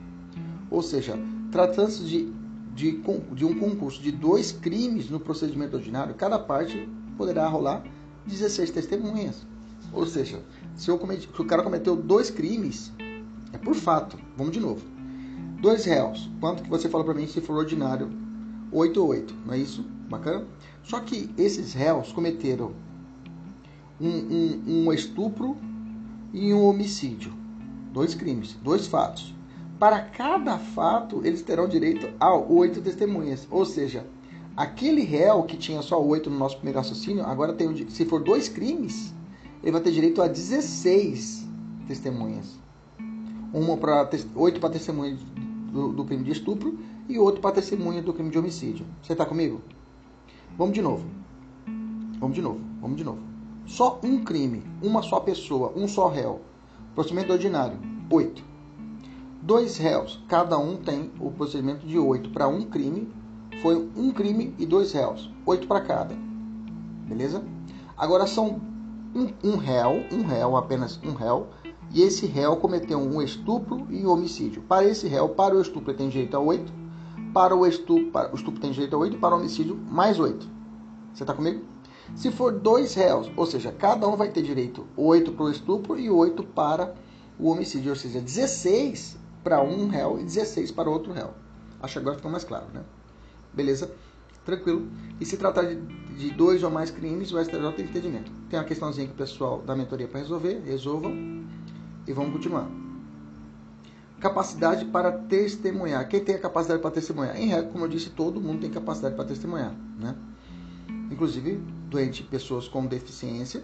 Ou 0.70 0.82
seja, 0.82 1.17
tratando-se 1.50 2.04
de, 2.04 2.34
de, 2.76 3.02
de 3.34 3.46
um 3.46 3.58
concurso 3.58 4.02
de 4.02 4.12
dois 4.12 4.52
crimes 4.52 5.10
no 5.10 5.22
procedimento 5.22 5.78
ordinário, 5.78 6.15
cada 6.15 6.38
parte 6.38 6.89
poderá 7.17 7.48
rolar 7.48 7.82
16 8.26 8.72
testemunhas. 8.72 9.46
Ou 9.93 10.06
seja, 10.06 10.41
se, 10.76 10.96
cometi, 10.98 11.30
se 11.34 11.41
o 11.41 11.46
cara 11.46 11.63
cometeu 11.63 11.96
dois 11.96 12.30
crimes, 12.30 12.91
é 13.54 13.58
por 13.58 13.74
fato. 13.74 14.17
Vamos 14.36 14.52
de 14.52 14.60
novo. 14.60 14.96
Dois 15.60 15.86
réus. 15.86 16.30
Quanto 16.39 16.62
que 16.62 16.70
você 16.70 16.88
falou 16.88 17.04
para 17.04 17.15
mim 17.15 17.26
se 17.26 17.41
for 17.41 17.56
ordinário? 17.56 18.12
8 18.72 19.02
ou 19.02 19.10
8, 19.10 19.34
não 19.46 19.54
é 19.54 19.58
isso? 19.58 19.84
Bacana? 20.08 20.46
Só 20.84 21.00
que 21.00 21.32
esses 21.36 21.74
réus 21.74 22.12
cometeram 22.12 22.74
um, 24.00 24.08
um, 24.08 24.62
um 24.67 24.93
estupro 24.93 25.58
e 26.32 26.54
um 26.54 26.63
homicídio. 26.63 27.34
Dois 27.91 28.13
crimes, 28.13 28.56
dois 28.62 28.86
fatos. 28.86 29.34
Para 29.80 30.02
cada 30.02 30.60
fato, 30.60 31.22
eles 31.26 31.41
terão 31.41 31.67
direito 31.67 32.08
a 32.20 32.36
oito 32.36 32.80
testemunhas. 32.80 33.48
Ou 33.50 33.65
seja, 33.65 34.06
aquele 34.56 35.02
réu 35.02 35.41
que 35.43 35.58
tinha 35.58 35.82
só 35.82 36.00
oito 36.04 36.30
no 36.30 36.38
nosso 36.38 36.58
primeiro 36.58 36.80
raciocínio, 36.80 37.26
agora 37.26 37.54
tem, 37.54 37.89
se 37.89 38.06
for 38.06 38.22
dois 38.22 38.48
crimes, 38.48 39.13
ele 39.63 39.72
vai 39.72 39.82
ter 39.82 39.91
direito 39.91 40.22
a 40.22 40.28
16 40.28 41.48
testemunhas. 41.88 42.60
Uma 43.52 43.78
para 43.78 44.08
oito 44.36 44.60
para 44.60 44.70
testemunha 44.70 45.17
do, 45.71 45.91
do, 45.91 46.06
crime 46.06 46.23
de 46.23 46.32
estupro 46.32 46.77
e 47.08 47.17
outro 47.19 47.41
para 47.41 47.56
testemunha 47.56 48.01
do 48.01 48.13
crime 48.13 48.30
de 48.30 48.38
homicídio. 48.38 48.86
Você 49.01 49.13
está 49.13 49.25
comigo? 49.25 49.62
Vamos 50.58 50.73
de 50.73 50.82
novo. 50.82 51.06
Vamos 52.19 52.36
de 52.36 52.41
novo. 52.41 52.60
Vamos 52.82 52.97
de 52.97 53.03
novo. 53.03 53.19
Só 53.65 53.99
um 54.03 54.23
crime, 54.23 54.63
uma 54.82 55.01
só 55.01 55.19
pessoa, 55.19 55.73
um 55.75 55.88
só 55.88 56.08
réu. 56.08 56.41
Procedimento 56.95 57.34
ordinário, 57.34 57.77
oito. 58.10 58.43
Dois 59.41 59.77
réus, 59.77 60.23
cada 60.27 60.58
um 60.58 60.77
tem 60.77 61.12
o 61.19 61.32
procedimento 61.32 61.86
de 61.86 61.99
oito 61.99 62.30
para 62.30 62.47
um 62.47 62.63
crime. 62.63 63.12
Foi 63.62 63.75
um 63.95 64.12
crime 64.12 64.53
e 64.58 64.65
dois 64.65 64.91
réus, 64.93 65.30
oito 65.45 65.67
para 65.67 65.82
cada. 65.82 66.15
Beleza? 67.08 67.43
Agora 67.97 68.25
são 68.25 68.62
um, 69.15 69.27
um 69.43 69.58
réu, 69.58 70.03
um 70.12 70.23
réu, 70.25 70.56
apenas 70.56 70.99
um 71.03 71.13
réu, 71.13 71.47
e 71.91 72.02
esse 72.02 72.26
réu 72.26 72.58
cometeu 72.58 73.00
um 73.00 73.21
estupro 73.21 73.88
e 73.89 74.06
um 74.06 74.10
homicídio. 74.10 74.62
Para 74.62 74.86
esse 74.86 75.08
réu, 75.08 75.30
para 75.30 75.56
o 75.56 75.62
estupro 75.62 75.91
ele 75.91 75.97
tem 75.97 76.10
direito 76.10 76.36
a 76.36 76.39
8, 76.39 76.71
para 77.34 77.56
o 77.56 77.65
estupro, 77.65 78.12
para, 78.12 78.32
o 78.32 78.36
estupro 78.36 78.60
tem 78.60 78.71
direito 78.71 78.95
a 78.95 79.00
8, 79.00 79.17
para 79.17 79.36
o 79.36 79.39
homicídio 79.39 79.76
mais 79.76 80.19
8. 80.19 80.47
Você 81.13 81.23
está 81.23 81.34
comigo? 81.34 81.63
Se 82.15 82.32
for 82.32 82.52
dois 82.54 82.93
réus, 82.93 83.30
ou 83.36 83.45
seja, 83.45 83.71
cada 83.71 84.08
um 84.08 84.15
vai 84.15 84.30
ter 84.30 84.41
direito 84.41 84.88
8 84.95 85.32
para 85.34 85.45
o 85.45 85.52
estupro 85.52 86.00
e 86.00 86.10
8 86.10 86.43
para 86.43 86.95
o 87.39 87.50
homicídio, 87.50 87.89
ou 87.89 87.95
seja, 87.95 88.19
16 88.19 89.17
para 89.43 89.62
um 89.62 89.88
réu 89.88 90.19
e 90.19 90.23
16 90.23 90.71
para 90.71 90.89
outro 90.89 91.12
réu. 91.12 91.32
Acho 91.82 91.93
que 91.93 92.00
agora 92.00 92.15
ficou 92.15 92.32
mais 92.32 92.43
claro, 92.43 92.65
né? 92.73 92.84
Beleza? 93.54 93.91
Tranquilo. 94.45 94.88
E 95.19 95.26
se 95.26 95.38
tratar 95.38 95.63
de, 95.63 95.76
de 96.15 96.32
dois 96.32 96.63
ou 96.63 96.71
mais 96.71 96.89
crimes, 96.89 97.32
o 97.32 97.43
STJ 97.43 97.71
tem 97.76 97.86
entendimento. 97.86 98.32
Tem 98.50 98.58
uma 98.58 98.65
questãozinha 98.65 99.08
que 99.08 99.13
o 99.13 99.17
pessoal 99.17 99.62
da 99.62 99.76
mentoria 99.76 100.08
para 100.08 100.19
resolver, 100.19 100.62
resolvam 100.65 101.13
e 102.08 102.13
vamos 102.13 102.34
continuar. 102.34 102.70
Capacidade 104.20 104.86
para 104.86 105.12
testemunhar. 105.12 106.08
Quem 106.08 106.24
tem 106.24 106.36
a 106.36 106.39
capacidade 106.39 106.82
para 106.82 106.91
testemunhar? 106.91 107.36
Em 107.36 107.48
regra, 107.48 107.70
como 107.70 107.86
eu 107.86 107.88
disse, 107.88 108.10
todo 108.10 108.41
mundo 108.41 108.62
tem 108.62 108.70
capacidade 108.70 109.15
para 109.15 109.26
testemunhar, 109.26 109.76
né? 110.00 110.15
Inclusive, 111.12 111.62
doente, 111.89 112.24
pessoas 112.24 112.67
com 112.67 112.86
deficiência 112.86 113.63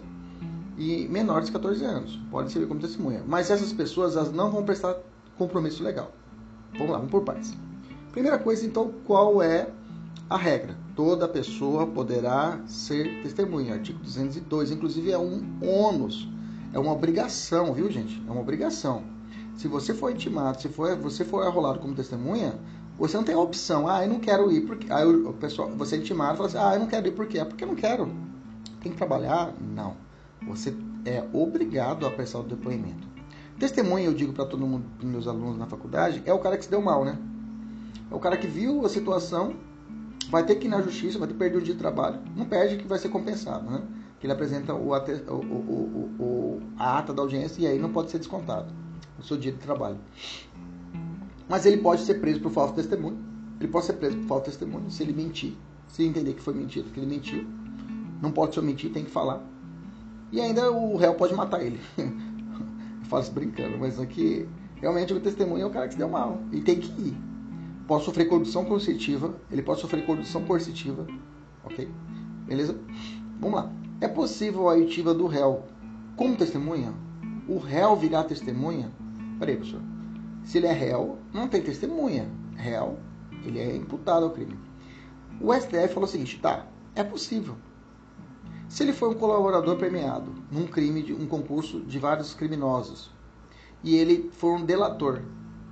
e 0.76 1.06
menores 1.08 1.46
de 1.46 1.52
14 1.52 1.84
anos 1.84 2.16
podem 2.30 2.50
servir 2.50 2.68
como 2.68 2.80
testemunha. 2.80 3.22
Mas 3.26 3.50
essas 3.50 3.72
pessoas 3.72 4.16
elas 4.16 4.32
não 4.32 4.50
vão 4.50 4.64
prestar 4.64 4.96
compromisso 5.36 5.82
legal. 5.82 6.12
Vamos 6.72 6.90
lá, 6.90 6.98
vamos 6.98 7.10
por 7.10 7.22
partes. 7.22 7.54
Primeira 8.12 8.38
coisa, 8.38 8.64
então, 8.64 8.92
qual 9.04 9.42
é 9.42 9.68
a 10.28 10.36
regra. 10.36 10.76
Toda 10.94 11.28
pessoa 11.28 11.86
poderá 11.86 12.60
ser 12.66 13.22
testemunha. 13.22 13.74
Artigo 13.74 13.98
202, 13.98 14.70
inclusive, 14.70 15.10
é 15.10 15.18
um 15.18 15.42
ônus, 15.62 16.28
é 16.74 16.78
uma 16.78 16.92
obrigação, 16.92 17.72
viu, 17.72 17.88
gente? 17.88 18.20
É 18.26 18.30
uma 18.30 18.40
obrigação. 18.40 19.04
Se 19.56 19.68
você 19.68 19.94
for 19.94 20.10
intimado, 20.10 20.60
se 20.60 20.68
for, 20.68 20.96
você 20.96 21.24
for 21.24 21.46
arrolado 21.46 21.78
como 21.78 21.94
testemunha, 21.94 22.58
você 22.98 23.16
não 23.16 23.22
tem 23.22 23.36
opção. 23.36 23.86
Ah, 23.86 24.04
eu 24.04 24.08
não 24.08 24.18
quero 24.18 24.50
ir 24.50 24.62
porque. 24.62 24.92
Aí 24.92 25.06
o 25.06 25.32
pessoal, 25.34 25.70
você 25.70 25.94
é 25.94 25.98
intimado 26.00 26.36
fala 26.36 26.48
assim: 26.48 26.58
ah, 26.58 26.74
eu 26.74 26.80
não 26.80 26.88
quero 26.88 27.06
ir 27.06 27.12
porque 27.12 27.38
é 27.38 27.44
porque 27.44 27.62
eu 27.62 27.68
não 27.68 27.76
quero. 27.76 28.12
Tem 28.82 28.90
que 28.90 28.98
trabalhar? 28.98 29.54
Não. 29.60 29.96
Você 30.48 30.74
é 31.04 31.24
obrigado 31.32 32.06
a 32.06 32.10
prestar 32.10 32.40
o 32.40 32.42
depoimento. 32.42 33.06
Testemunha, 33.56 34.06
eu 34.06 34.12
digo 34.12 34.32
para 34.32 34.44
todo 34.44 34.66
mundo, 34.66 34.84
para 34.98 35.06
meus 35.06 35.28
alunos 35.28 35.56
na 35.56 35.66
faculdade, 35.66 36.24
é 36.26 36.32
o 36.32 36.40
cara 36.40 36.58
que 36.58 36.64
se 36.64 36.70
deu 36.70 36.82
mal, 36.82 37.04
né? 37.04 37.16
É 38.10 38.14
o 38.14 38.18
cara 38.18 38.36
que 38.36 38.48
viu 38.48 38.84
a 38.84 38.88
situação 38.88 39.54
vai 40.28 40.44
ter 40.44 40.56
que 40.56 40.66
ir 40.66 40.70
na 40.70 40.82
justiça, 40.82 41.20
vai 41.20 41.28
ter 41.28 41.34
que 41.34 41.38
perder 41.38 41.58
o 41.58 41.62
dia 41.62 41.74
de 41.74 41.78
trabalho. 41.78 42.18
Não 42.34 42.46
perde 42.46 42.76
que 42.78 42.88
vai 42.88 42.98
ser 42.98 43.10
compensado, 43.10 43.70
né? 43.70 43.80
Que 44.24 44.26
ele 44.26 44.32
apresenta 44.32 44.72
o, 44.72 44.90
o, 44.90 46.14
o, 46.18 46.62
a 46.78 46.96
ata 46.96 47.12
da 47.12 47.20
audiência 47.20 47.60
e 47.60 47.66
aí 47.66 47.78
não 47.78 47.92
pode 47.92 48.10
ser 48.10 48.16
descontado 48.16 48.72
o 49.18 49.22
seu 49.22 49.36
dia 49.36 49.52
de 49.52 49.58
trabalho. 49.58 49.98
Mas 51.46 51.66
ele 51.66 51.76
pode 51.76 52.00
ser 52.00 52.14
preso 52.22 52.40
por 52.40 52.50
falso 52.50 52.72
testemunho. 52.72 53.18
Ele 53.60 53.68
pode 53.68 53.84
ser 53.84 53.92
preso 53.92 54.16
por 54.16 54.26
falso 54.26 54.44
testemunho 54.46 54.90
se 54.90 55.02
ele 55.02 55.12
mentir, 55.12 55.52
se 55.88 56.04
entender 56.04 56.32
que 56.32 56.40
foi 56.40 56.54
mentira, 56.54 56.88
que 56.88 56.98
ele 56.98 57.06
mentiu. 57.06 57.46
Não 58.22 58.32
pode 58.32 58.54
só 58.54 58.62
mentir, 58.62 58.90
tem 58.94 59.04
que 59.04 59.10
falar. 59.10 59.42
E 60.32 60.40
ainda 60.40 60.72
o 60.72 60.96
réu 60.96 61.12
pode 61.16 61.34
matar 61.34 61.62
ele. 61.62 61.78
Eu 61.98 63.04
falo 63.04 63.22
isso 63.22 63.32
brincando, 63.32 63.76
mas 63.76 64.00
aqui 64.00 64.48
realmente 64.76 65.12
o 65.12 65.20
testemunho 65.20 65.64
é 65.64 65.66
o 65.66 65.70
cara 65.70 65.86
que 65.86 65.92
se 65.92 65.98
deu 65.98 66.08
mal 66.08 66.40
e 66.50 66.62
tem 66.62 66.80
que 66.80 66.88
ir 66.98 67.14
pode 67.86 68.06
sofrer 68.06 68.26
condução 68.26 68.64
coercitiva, 68.64 69.34
ele 69.50 69.60
pode 69.60 69.82
sofrer 69.82 70.06
condução 70.06 70.42
coercitiva, 70.46 71.06
ok? 71.62 71.86
Beleza? 72.46 72.74
Vamos 73.38 73.60
lá. 73.60 73.83
É 74.00 74.08
possível 74.08 74.68
a 74.68 74.72
oitiva 74.72 75.14
do 75.14 75.26
réu 75.26 75.64
como 76.16 76.36
testemunha? 76.36 76.94
O 77.48 77.58
réu 77.58 77.96
virar 77.96 78.24
testemunha? 78.24 78.90
Peraí, 79.38 79.56
professor. 79.56 79.82
Se 80.44 80.58
ele 80.58 80.66
é 80.68 80.72
réu, 80.72 81.18
não 81.32 81.48
tem 81.48 81.60
testemunha. 81.60 82.28
Réu, 82.54 82.98
ele 83.44 83.58
é 83.58 83.74
imputado 83.74 84.24
ao 84.24 84.30
crime. 84.30 84.56
O 85.40 85.52
STF 85.52 85.88
falou 85.88 86.08
o 86.08 86.10
seguinte, 86.10 86.38
tá, 86.38 86.66
é 86.94 87.02
possível. 87.02 87.56
Se 88.68 88.82
ele 88.82 88.92
foi 88.92 89.08
um 89.08 89.14
colaborador 89.14 89.76
premiado 89.76 90.32
num 90.50 90.66
crime 90.66 91.02
de 91.02 91.12
um 91.12 91.26
concurso 91.26 91.80
de 91.80 91.98
vários 91.98 92.32
criminosos 92.32 93.10
e 93.82 93.96
ele 93.96 94.30
for 94.32 94.58
um 94.58 94.64
delator, 94.64 95.20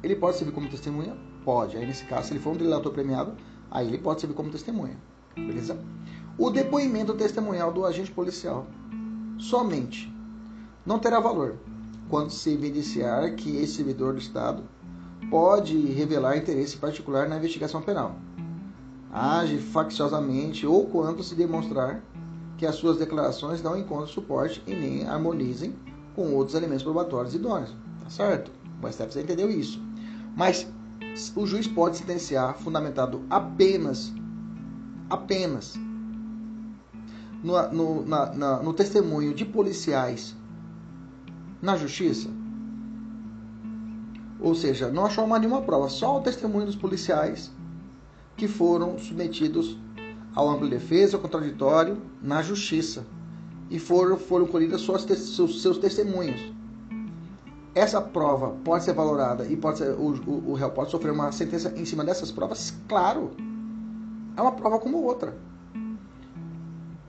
ele 0.02 0.16
pode 0.16 0.36
servir 0.36 0.52
como 0.52 0.68
testemunha? 0.68 1.16
Pode. 1.44 1.76
Aí, 1.76 1.86
nesse 1.86 2.04
caso, 2.04 2.28
se 2.28 2.32
ele 2.32 2.40
for 2.40 2.50
um 2.50 2.56
delator 2.56 2.92
premiado, 2.92 3.34
aí 3.70 3.86
ele 3.86 3.98
pode 3.98 4.20
servir 4.20 4.34
como 4.34 4.50
testemunha. 4.50 4.96
Beleza? 5.34 5.78
O 6.38 6.50
depoimento 6.50 7.14
testemunhal 7.14 7.72
do 7.72 7.84
agente 7.84 8.10
policial 8.10 8.66
somente 9.38 10.12
não 10.84 10.98
terá 10.98 11.20
valor 11.20 11.56
quando 12.08 12.30
se 12.30 12.50
evidenciar 12.50 13.34
que 13.34 13.56
esse 13.56 13.74
servidor 13.74 14.14
do 14.14 14.18
Estado 14.18 14.62
pode 15.30 15.78
revelar 15.92 16.36
interesse 16.36 16.76
particular 16.76 17.28
na 17.28 17.36
investigação 17.36 17.80
penal, 17.80 18.16
age 19.12 19.58
facciosamente 19.58 20.66
ou 20.66 20.86
quando 20.86 21.22
se 21.22 21.34
demonstrar 21.34 22.02
que 22.56 22.66
as 22.66 22.76
suas 22.76 22.96
declarações 22.96 23.62
não 23.62 23.76
encontram 23.76 24.06
suporte 24.06 24.62
e 24.66 24.74
nem 24.74 25.06
harmonizem 25.06 25.74
com 26.14 26.34
outros 26.34 26.54
elementos 26.54 26.82
probatórios 26.82 27.34
idôneos. 27.34 27.74
Tá 28.02 28.10
certo? 28.10 28.50
O 28.82 28.88
STF 28.90 29.14
já 29.14 29.20
entendeu 29.20 29.50
isso. 29.50 29.82
Mas 30.36 30.66
o 31.34 31.46
juiz 31.46 31.66
pode 31.66 31.96
sentenciar 31.96 32.56
fundamentado 32.58 33.22
apenas, 33.28 34.12
apenas 35.10 35.74
no, 37.42 37.72
no, 37.72 38.06
na, 38.06 38.26
na, 38.32 38.62
no 38.62 38.72
testemunho 38.72 39.34
de 39.34 39.44
policiais 39.44 40.34
na 41.60 41.76
justiça. 41.76 42.28
Ou 44.40 44.54
seja, 44.54 44.90
não 44.90 45.06
achou 45.06 45.26
mais 45.26 45.40
nenhuma 45.40 45.62
prova, 45.62 45.88
só 45.88 46.18
o 46.18 46.20
testemunho 46.20 46.66
dos 46.66 46.74
policiais 46.74 47.50
que 48.36 48.48
foram 48.48 48.98
submetidos 48.98 49.78
ao 50.34 50.50
amplo 50.50 50.68
defesa, 50.68 51.16
ao 51.16 51.22
contraditório, 51.22 52.02
na 52.20 52.42
justiça. 52.42 53.06
E 53.70 53.78
foram, 53.78 54.18
foram 54.18 54.46
colhidas 54.46 54.80
suas, 54.80 55.02
seus, 55.02 55.62
seus 55.62 55.78
testemunhos. 55.78 56.40
essa 57.74 58.00
prova 58.00 58.50
pode 58.64 58.84
ser 58.84 58.92
valorada 58.92 59.46
e 59.46 59.56
pode 59.56 59.78
ser, 59.78 59.90
o, 59.92 60.12
o, 60.26 60.50
o 60.50 60.54
réu 60.54 60.70
pode 60.70 60.90
sofrer 60.90 61.12
uma 61.12 61.30
sentença 61.32 61.72
em 61.76 61.84
cima 61.84 62.04
dessas 62.04 62.30
provas? 62.30 62.74
Claro. 62.88 63.30
É 64.36 64.42
uma 64.42 64.52
prova 64.52 64.78
como 64.78 65.02
outra. 65.02 65.34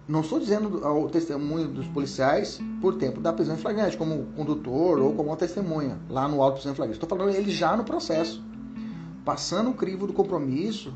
Não 0.07 0.19
estou 0.19 0.37
dizendo 0.37 0.85
o 0.85 1.09
testemunho 1.09 1.69
dos 1.69 1.87
policiais 1.87 2.59
por 2.81 2.95
tempo 2.95 3.21
da 3.21 3.31
prisão 3.31 3.55
em 3.55 3.57
flagrante, 3.57 3.95
como 3.95 4.25
condutor 4.35 4.99
ou 4.99 5.13
como 5.13 5.35
testemunha, 5.37 5.97
lá 6.09 6.27
no 6.27 6.41
auto 6.41 6.55
prisão 6.55 6.73
em 6.73 6.75
flagrante. 6.75 7.01
Estou 7.01 7.17
falando 7.17 7.33
ele 7.33 7.49
já 7.49 7.77
no 7.77 7.85
processo. 7.85 8.43
Passando 9.23 9.69
o 9.69 9.73
crivo 9.73 10.05
do 10.05 10.11
compromisso, 10.11 10.93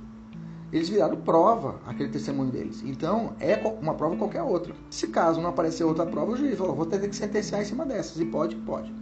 eles 0.74 0.90
viraram 0.90 1.16
prova, 1.16 1.80
aquele 1.86 2.10
testemunho 2.10 2.52
deles. 2.52 2.84
Então, 2.84 3.34
é 3.40 3.56
uma 3.82 3.94
prova 3.94 4.18
qualquer 4.18 4.42
outra. 4.42 4.76
Se 4.90 5.08
caso 5.08 5.40
não 5.40 5.50
aparecer 5.50 5.86
outra 5.86 6.06
prova, 6.06 6.34
o 6.34 6.36
juiz 6.36 6.58
falou, 6.58 6.76
vou 6.76 6.86
ter 6.86 7.00
que 7.00 7.16
sentenciar 7.16 7.62
em 7.62 7.66
cima 7.66 7.86
dessas. 7.86 8.20
E 8.20 8.26
pode, 8.26 8.58
pode. 8.58 8.94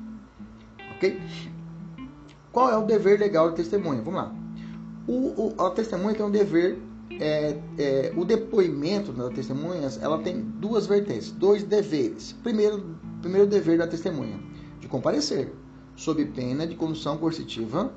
Ok? 0.95 1.19
Qual 2.51 2.69
é 2.69 2.77
o 2.77 2.83
dever 2.83 3.19
legal 3.19 3.49
da 3.49 3.55
testemunha? 3.55 4.03
Vamos 4.03 4.21
lá. 4.21 4.35
O, 5.07 5.53
o, 5.53 5.61
a 5.61 5.71
testemunha 5.71 6.13
tem 6.13 6.25
um 6.25 6.31
dever 6.31 6.79
é, 7.11 7.57
é, 7.77 8.13
o 8.15 8.25
depoimento 8.25 9.11
das 9.11 9.33
testemunhas 9.33 10.01
ela 10.01 10.17
tem 10.19 10.41
duas 10.41 10.87
vertentes, 10.87 11.31
dois 11.31 11.63
deveres. 11.63 12.33
Primeiro, 12.43 12.97
primeiro 13.21 13.47
dever 13.47 13.77
da 13.77 13.87
testemunha, 13.87 14.39
de 14.79 14.87
comparecer, 14.87 15.53
sob 15.95 16.25
pena 16.25 16.65
de 16.65 16.75
condução 16.75 17.17
coercitiva, 17.17 17.93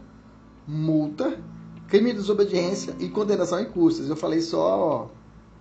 multa, 0.66 1.38
crime 1.88 2.12
de 2.12 2.18
desobediência 2.18 2.94
e 3.00 3.08
condenação 3.08 3.60
em 3.60 3.66
custas. 3.66 4.08
Eu 4.08 4.16
falei 4.16 4.40
só 4.40 4.78
ó, 4.78 5.08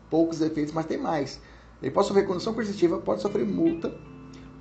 poucos 0.10 0.42
efeitos, 0.42 0.74
mas 0.74 0.86
tem 0.86 0.98
mais. 0.98 1.40
Ele 1.82 1.92
pode 1.92 2.08
sofrer 2.08 2.28
condução 2.28 2.54
coercitiva, 2.54 2.98
pode 3.00 3.22
sofrer 3.22 3.46
multa, 3.46 3.96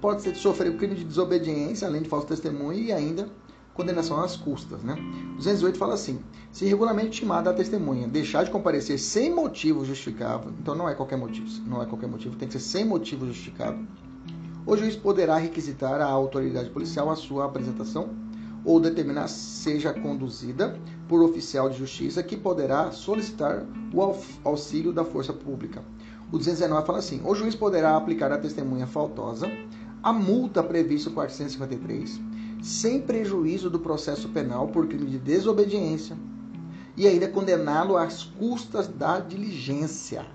pode 0.00 0.36
sofrer 0.38 0.70
o 0.70 0.76
crime 0.76 0.94
de 0.94 1.04
desobediência, 1.04 1.88
além 1.88 2.02
de 2.02 2.08
falso 2.08 2.26
testemunho, 2.26 2.78
e 2.78 2.92
ainda 2.92 3.28
condenação 3.76 4.20
às 4.20 4.36
custas. 4.36 4.82
Né? 4.82 4.96
208 5.36 5.78
fala 5.78 5.94
assim: 5.94 6.18
se 6.50 6.64
regularmente 6.64 7.08
intimada 7.08 7.50
a 7.50 7.54
testemunha 7.54 8.08
deixar 8.08 8.44
de 8.44 8.50
comparecer 8.50 8.98
sem 8.98 9.32
motivo 9.32 9.84
justificável, 9.84 10.52
então 10.58 10.74
não 10.74 10.88
é 10.88 10.94
qualquer 10.94 11.16
motivo, 11.16 11.46
não 11.66 11.82
é 11.82 11.86
qualquer 11.86 12.08
motivo, 12.08 12.34
tem 12.36 12.48
que 12.48 12.54
ser 12.54 12.60
sem 12.60 12.84
motivo 12.84 13.26
justificável, 13.26 13.84
o 14.66 14.76
juiz 14.76 14.96
poderá 14.96 15.36
requisitar 15.36 16.00
à 16.00 16.06
autoridade 16.06 16.70
policial 16.70 17.10
a 17.10 17.14
sua 17.14 17.44
apresentação 17.44 18.10
ou 18.64 18.80
determinar 18.80 19.28
seja 19.28 19.92
conduzida 19.92 20.76
por 21.08 21.22
oficial 21.22 21.70
de 21.70 21.78
justiça 21.78 22.20
que 22.20 22.36
poderá 22.36 22.90
solicitar 22.90 23.64
o 23.94 24.02
auxílio 24.42 24.92
da 24.92 25.04
força 25.04 25.32
pública. 25.32 25.84
O 26.32 26.38
219 26.38 26.84
fala 26.84 26.98
assim: 26.98 27.20
o 27.24 27.34
juiz 27.34 27.54
poderá 27.54 27.96
aplicar 27.96 28.32
à 28.32 28.38
testemunha 28.38 28.88
faltosa 28.88 29.48
a 30.02 30.12
multa 30.12 30.62
prevista 30.62 31.10
no 31.10 31.14
453 31.14 32.20
sem 32.66 33.00
prejuízo 33.00 33.70
do 33.70 33.78
processo 33.78 34.28
penal 34.30 34.66
por 34.66 34.88
crime 34.88 35.08
de 35.08 35.18
desobediência 35.18 36.16
e 36.96 37.06
ainda 37.06 37.28
condená-lo 37.28 37.96
às 37.96 38.24
custas 38.24 38.88
da 38.88 39.20
diligência. 39.20 40.26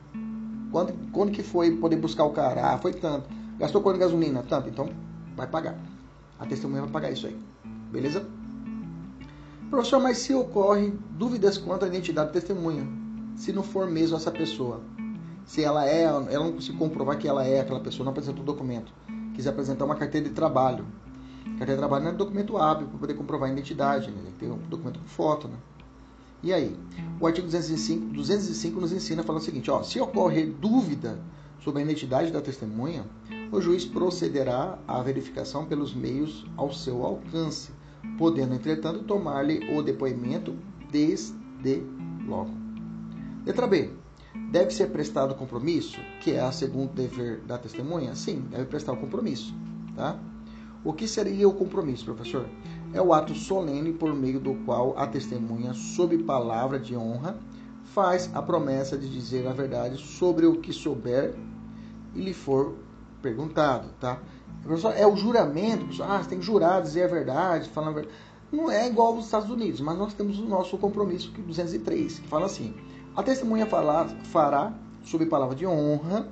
Quando, 0.72 0.94
quando 1.12 1.34
que 1.34 1.44
foi 1.44 1.76
poder 1.76 1.98
buscar 1.98 2.24
o 2.24 2.30
cara? 2.30 2.74
Ah, 2.74 2.78
foi 2.78 2.94
tanto. 2.94 3.30
Gastou 3.60 3.82
quanto 3.82 4.00
gasolina? 4.00 4.46
Tanto. 4.48 4.70
Então, 4.70 4.90
vai 5.36 5.46
pagar. 5.46 5.78
A 6.40 6.46
testemunha 6.46 6.84
vai 6.84 6.92
pagar 6.92 7.12
isso 7.12 7.28
aí. 7.28 7.38
Beleza? 7.92 8.26
Professor, 9.70 10.00
mas 10.00 10.20
se 10.20 10.34
ocorre 10.34 10.94
dúvidas 11.12 11.58
quanto 11.58 11.84
à 11.84 11.88
identidade 11.90 12.28
da 12.28 12.34
testemunha, 12.34 12.88
se 13.36 13.52
não 13.52 13.62
for 13.62 13.92
mesmo 13.92 14.16
essa 14.16 14.32
pessoa, 14.32 14.80
se 15.44 15.62
ela 15.66 15.86
é, 15.86 16.04
ela 16.04 16.46
não 16.46 16.54
conseguir 16.54 16.78
comprovar 16.78 17.18
que 17.18 17.28
ela 17.28 17.46
é 17.46 17.60
aquela 17.60 17.82
pessoa, 17.82 18.06
não 18.06 18.12
apresentou 18.12 18.42
o 18.42 18.46
documento, 18.46 18.94
quiser 19.36 19.50
apresentar 19.50 19.84
uma 19.84 19.96
carteira 19.96 20.30
de 20.30 20.34
trabalho, 20.34 20.86
Carteira 21.44 21.74
de 21.74 21.78
trabalho 21.78 22.04
não 22.04 22.12
é 22.12 22.14
documento 22.14 22.58
hábil 22.58 22.88
para 22.88 23.00
poder 23.00 23.14
comprovar 23.16 23.50
a 23.50 23.52
identidade, 23.52 24.12
né? 24.12 24.32
tem 24.40 24.52
um 24.52 24.58
documento 24.58 25.00
com 25.00 25.06
foto. 25.06 25.48
Né? 25.48 25.56
E 26.44 26.54
aí? 26.54 26.76
O 27.20 27.28
artigo 27.28 27.46
205, 27.48 28.14
205 28.14 28.80
nos 28.80 28.92
ensina 28.92 29.24
falando 29.24 29.42
o 29.42 29.46
seguinte: 29.46 29.70
ó, 29.70 29.84
se 29.84 30.00
ocorrer 30.00 30.52
dúvida 30.52 31.20
sobre 31.60 31.82
a 31.82 31.86
identidade 31.86 32.32
da 32.32 32.42
testemunha, 32.42 33.06
o 33.52 33.62
juiz 33.62 33.86
procederá 33.86 34.80
à 34.88 35.02
verificação 35.02 35.66
pelos 35.66 35.94
meios 35.94 36.46
ao 36.58 36.74
seu 36.74 37.04
alcance, 37.04 37.72
podendo, 38.18 38.56
entretanto, 38.56 39.04
tomar-lhe 39.04 39.76
o 39.76 39.82
depoimento 39.82 40.56
desde 40.92 41.84
logo. 42.28 42.52
Letra 43.46 43.68
B. 43.68 43.92
Deve 44.50 44.72
ser 44.72 44.88
prestado 44.88 45.36
compromisso, 45.36 46.00
que 46.22 46.32
é 46.32 46.40
a 46.40 46.52
segundo 46.52 46.94
dever 46.94 47.42
da 47.42 47.58
testemunha? 47.58 48.16
Sim, 48.16 48.46
deve 48.50 48.66
prestar 48.66 48.94
o 48.94 48.98
compromisso. 48.98 49.54
Tá? 49.96 50.18
O 50.84 50.94
que 50.94 51.08
seria 51.08 51.48
o 51.48 51.54
compromisso, 51.54 52.06
professor? 52.06 52.48
É 52.92 53.00
o 53.00 53.14
ato 53.14 53.36
solene 53.36 53.94
por 53.94 54.16
meio 54.16 54.40
do 54.40 54.56
qual 54.66 54.98
a 54.98 55.06
testemunha, 55.06 55.76
sob 55.76 56.18
palavra 56.24 56.80
de 56.80 56.98
honra, 56.98 57.38
faz 57.94 58.32
a 58.34 58.42
promessa 58.42 58.98
de 58.98 59.08
dizer 59.08 59.48
a 59.48 59.54
verdade 59.54 59.98
sobre 59.98 60.48
o 60.48 60.56
que 60.56 60.74
souber 60.74 61.36
e 62.16 62.22
lhe 62.22 62.34
for 62.34 62.74
perguntado, 63.22 63.90
tá? 64.00 64.20
É 64.96 65.06
o 65.06 65.16
juramento. 65.16 66.02
Ah, 66.02 66.22
você 66.22 66.30
tem 66.30 66.40
que 66.40 66.46
jurar, 66.46 66.82
dizer 66.82 67.04
a 67.04 67.08
verdade, 67.08 67.70
falar 67.70 67.90
a 67.90 67.92
verdade. 67.92 68.16
Não 68.52 68.72
é 68.72 68.88
igual 68.88 69.14
aos 69.14 69.26
Estados 69.26 69.52
Unidos, 69.52 69.82
mas 69.82 69.96
nós 69.98 70.16
temos 70.16 70.40
o 70.40 70.46
nosso 70.46 70.80
compromisso, 70.80 71.32
que 71.32 71.44
203, 71.44 72.20
que 72.20 72.28
fala 72.28 72.48
assim: 72.48 72.74
a 73.16 73.22
testemunha 73.22 73.68
fará, 73.68 74.08
fará 74.26 74.74
sob 75.04 75.28
palavra 75.28 75.56
de 75.56 75.68
honra 75.68 76.28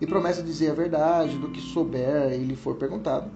e 0.00 0.06
promessa 0.06 0.42
dizer 0.42 0.70
a 0.70 0.74
verdade 0.74 1.36
do 1.36 1.50
que 1.50 1.60
souber 1.60 2.32
e 2.32 2.42
lhe 2.42 2.56
for 2.56 2.76
perguntado 2.76 3.30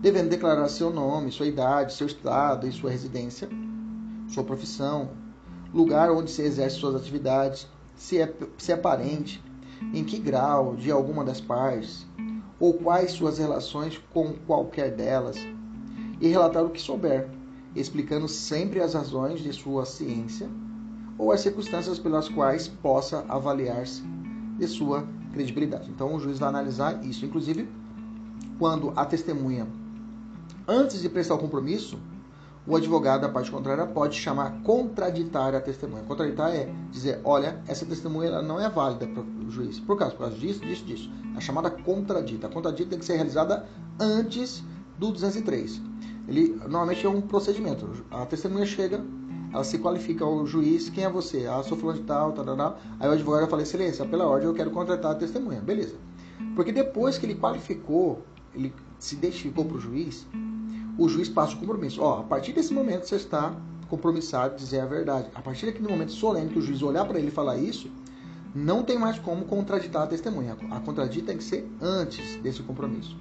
devendo 0.00 0.30
declarar 0.30 0.68
seu 0.68 0.90
nome, 0.90 1.30
sua 1.30 1.46
idade, 1.46 1.92
seu 1.92 2.06
estado 2.06 2.66
e 2.66 2.72
sua 2.72 2.90
residência, 2.90 3.48
sua 4.28 4.42
profissão, 4.42 5.10
lugar 5.74 6.10
onde 6.10 6.30
se 6.30 6.42
exerce 6.42 6.76
suas 6.76 6.94
atividades, 6.94 7.68
se 7.96 8.18
é, 8.18 8.32
se 8.56 8.72
é 8.72 8.76
parente, 8.76 9.42
em 9.92 10.02
que 10.02 10.18
grau 10.18 10.74
de 10.74 10.90
alguma 10.90 11.22
das 11.22 11.40
partes, 11.40 12.06
ou 12.58 12.74
quais 12.74 13.12
suas 13.12 13.38
relações 13.38 14.00
com 14.12 14.32
qualquer 14.46 14.90
delas, 14.94 15.36
e 16.18 16.28
relatar 16.28 16.64
o 16.64 16.70
que 16.70 16.80
souber, 16.80 17.28
explicando 17.76 18.26
sempre 18.26 18.80
as 18.80 18.94
razões 18.94 19.40
de 19.40 19.52
sua 19.52 19.84
ciência 19.84 20.48
ou 21.18 21.30
as 21.30 21.40
circunstâncias 21.40 21.98
pelas 21.98 22.28
quais 22.28 22.66
possa 22.66 23.24
avaliar-se 23.28 24.02
de 24.58 24.66
sua 24.66 25.06
credibilidade. 25.32 25.90
Então 25.90 26.14
o 26.14 26.20
juiz 26.20 26.38
vai 26.38 26.48
analisar 26.48 27.04
isso, 27.04 27.24
inclusive 27.26 27.68
quando 28.58 28.92
a 28.96 29.04
testemunha 29.04 29.66
antes 30.70 31.02
de 31.02 31.08
prestar 31.08 31.34
o 31.34 31.38
compromisso, 31.38 31.98
o 32.66 32.76
advogado 32.76 33.22
da 33.22 33.28
parte 33.28 33.50
contrária 33.50 33.84
pode 33.86 34.16
chamar 34.16 34.62
contraditar 34.62 35.54
a 35.54 35.60
testemunha. 35.60 36.04
Contraditar 36.04 36.54
é 36.54 36.72
dizer, 36.90 37.20
olha, 37.24 37.60
essa 37.66 37.84
testemunha 37.84 38.40
não 38.42 38.60
é 38.60 38.68
válida 38.68 39.06
para 39.08 39.22
o 39.22 39.50
juiz. 39.50 39.80
Por 39.80 39.98
causa, 39.98 40.14
por 40.14 40.22
causa 40.22 40.36
disso, 40.36 40.60
disso, 40.60 40.84
disso. 40.84 41.10
A 41.36 41.40
chamada 41.40 41.70
contradita. 41.70 42.46
A 42.46 42.50
contradita 42.50 42.90
tem 42.90 42.98
que 42.98 43.04
ser 43.04 43.14
realizada 43.14 43.66
antes 43.98 44.62
do 44.98 45.10
203. 45.10 45.80
Ele 46.28 46.60
normalmente 46.68 47.04
é 47.04 47.08
um 47.08 47.20
procedimento. 47.20 48.04
A 48.10 48.24
testemunha 48.26 48.66
chega, 48.66 49.04
ela 49.52 49.64
se 49.64 49.78
qualifica 49.78 50.24
ao 50.24 50.46
juiz, 50.46 50.88
quem 50.90 51.04
é 51.04 51.10
você? 51.10 51.46
Ah, 51.46 51.62
sou 51.64 51.76
fulano 51.76 51.98
de 51.98 52.04
tal, 52.04 52.32
tal, 52.32 52.44
tal, 52.44 52.56
tal. 52.56 52.78
Aí 53.00 53.08
o 53.08 53.12
advogado 53.12 53.48
fala, 53.48 53.62
excelência, 53.62 54.04
pela 54.04 54.26
ordem 54.26 54.46
eu 54.46 54.54
quero 54.54 54.70
contratar 54.70 55.12
a 55.12 55.14
testemunha. 55.16 55.60
Beleza. 55.60 55.96
Porque 56.54 56.70
depois 56.70 57.18
que 57.18 57.26
ele 57.26 57.34
qualificou, 57.34 58.22
ele 58.54 58.72
se 59.00 59.16
identificou 59.16 59.64
para 59.64 59.78
o 59.78 59.80
juiz, 59.80 60.26
o 60.96 61.08
juiz 61.08 61.28
passa 61.28 61.54
o 61.54 61.58
compromisso. 61.58 62.02
Ó, 62.02 62.20
a 62.20 62.22
partir 62.22 62.52
desse 62.52 62.72
momento 62.72 63.06
você 63.06 63.16
está 63.16 63.56
compromissado 63.88 64.54
de 64.54 64.62
dizer 64.62 64.80
a 64.80 64.86
verdade. 64.86 65.28
A 65.34 65.40
partir 65.40 65.66
daquele 65.66 65.88
momento 65.88 66.12
solene 66.12 66.50
que 66.50 66.58
o 66.58 66.62
juiz 66.62 66.82
olhar 66.82 67.04
para 67.06 67.18
ele 67.18 67.28
e 67.28 67.32
falar 67.32 67.56
isso, 67.56 67.90
não 68.54 68.82
tem 68.82 68.98
mais 68.98 69.18
como 69.18 69.46
contraditar 69.46 70.02
a 70.02 70.06
testemunha. 70.06 70.56
A 70.70 70.78
contradita 70.80 71.28
tem 71.28 71.38
que 71.38 71.44
ser 71.44 71.68
antes 71.80 72.36
desse 72.36 72.62
compromisso. 72.62 73.16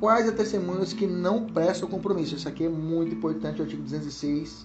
Quais 0.00 0.28
as 0.28 0.34
testemunhas 0.34 0.92
que 0.92 1.06
não 1.06 1.46
prestam 1.46 1.88
compromisso? 1.88 2.34
Isso 2.34 2.48
aqui 2.48 2.64
é 2.64 2.68
muito 2.68 3.14
importante, 3.14 3.60
o 3.60 3.64
artigo 3.64 3.82
206 3.82 4.64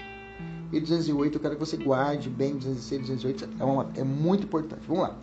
e 0.71 0.79
208. 0.79 1.35
Eu 1.35 1.39
quero 1.39 1.53
que 1.55 1.59
você 1.59 1.77
guarde 1.77 2.29
bem 2.29 2.57
206 2.57 2.91
e 2.91 3.13
208. 3.13 3.49
É, 3.59 3.63
uma, 3.63 3.89
é 3.95 4.03
muito 4.03 4.45
importante. 4.45 4.81
Vamos 4.87 5.03
lá. 5.03 5.17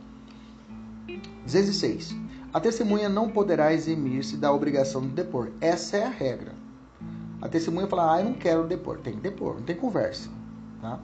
206. 1.44 2.14
A 2.56 2.60
testemunha 2.60 3.06
não 3.06 3.28
poderá 3.28 3.74
eximir-se 3.74 4.38
da 4.38 4.50
obrigação 4.50 5.02
de 5.02 5.08
depor. 5.08 5.50
Essa 5.60 5.98
é 5.98 6.04
a 6.04 6.08
regra. 6.08 6.54
A 7.42 7.50
testemunha 7.50 7.86
fala, 7.86 8.14
ah, 8.14 8.20
eu 8.20 8.24
não 8.24 8.32
quero 8.32 8.66
depor. 8.66 8.96
Tem 8.96 9.12
que 9.12 9.20
depor, 9.20 9.56
não 9.56 9.62
tem 9.62 9.76
conversa. 9.76 10.30
Tá? 10.80 10.98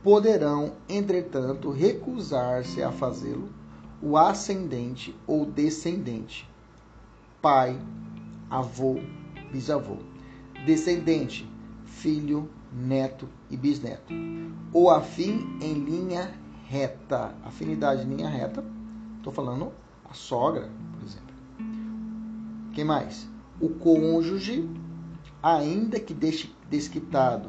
Poderão, 0.00 0.74
entretanto, 0.88 1.72
recusar-se 1.72 2.84
a 2.84 2.92
fazê-lo 2.92 3.48
o 4.00 4.16
ascendente 4.16 5.12
ou 5.26 5.44
descendente, 5.44 6.48
pai, 7.42 7.76
avô, 8.48 9.00
bisavô, 9.50 9.96
descendente, 10.64 11.50
filho, 11.84 12.48
neto 12.72 13.28
e 13.50 13.56
bisneto, 13.56 14.14
ou 14.72 14.88
afim 14.88 15.58
em 15.60 15.74
linha 15.74 16.32
reta. 16.68 17.34
Afinidade 17.42 18.02
em 18.02 18.14
linha 18.14 18.28
reta, 18.28 18.64
estou 19.18 19.32
falando 19.32 19.72
a 20.10 20.14
sogra, 20.14 20.68
por 20.92 21.06
exemplo. 21.06 21.34
Quem 22.74 22.84
mais? 22.84 23.28
O 23.60 23.68
cônjuge 23.68 24.68
ainda 25.42 25.98
que 26.00 26.14
desquitado, 26.68 27.48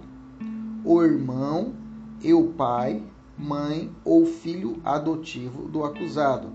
o 0.85 1.01
irmão 1.03 1.73
e 2.21 2.33
o 2.33 2.49
pai, 2.53 3.03
mãe 3.37 3.91
ou 4.05 4.25
filho 4.25 4.79
adotivo 4.83 5.67
do 5.67 5.83
acusado, 5.83 6.49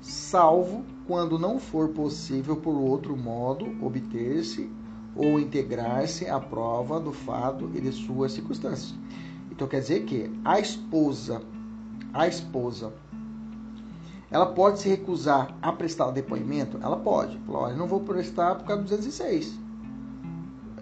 salvo 0.00 0.84
quando 1.06 1.38
não 1.38 1.58
for 1.58 1.88
possível 1.88 2.56
por 2.56 2.74
outro 2.74 3.16
modo 3.16 3.66
obter-se 3.84 4.70
ou 5.16 5.40
integrar-se 5.40 6.28
à 6.28 6.38
prova 6.38 7.00
do 7.00 7.12
fato 7.12 7.70
e 7.74 7.80
de 7.80 7.92
suas 7.92 8.32
circunstâncias. 8.32 8.94
Então 9.50 9.66
quer 9.66 9.80
dizer 9.80 10.04
que 10.04 10.30
a 10.44 10.60
esposa, 10.60 11.42
a 12.12 12.28
esposa, 12.28 12.92
ela 14.30 14.46
pode 14.46 14.80
se 14.80 14.88
recusar 14.88 15.56
a 15.62 15.72
prestar 15.72 16.06
o 16.06 16.12
depoimento? 16.12 16.78
Ela 16.82 16.96
pode. 16.96 17.38
Falar, 17.46 17.58
olha, 17.60 17.76
não 17.76 17.86
vou 17.86 18.00
prestar 18.00 18.56
por 18.56 18.64
causa 18.64 18.82
do 18.82 18.88
206. 18.88 19.58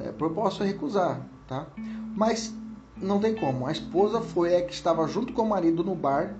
É, 0.00 0.08
eu 0.08 0.30
posso 0.30 0.64
recusar, 0.64 1.20
tá? 1.46 1.66
Mas 2.14 2.52
não 2.96 3.20
tem 3.20 3.34
como. 3.34 3.66
A 3.66 3.72
esposa 3.72 4.20
foi 4.20 4.56
a 4.56 4.62
que 4.62 4.72
estava 4.72 5.06
junto 5.06 5.32
com 5.32 5.42
o 5.42 5.48
marido 5.48 5.84
no 5.84 5.94
bar 5.94 6.34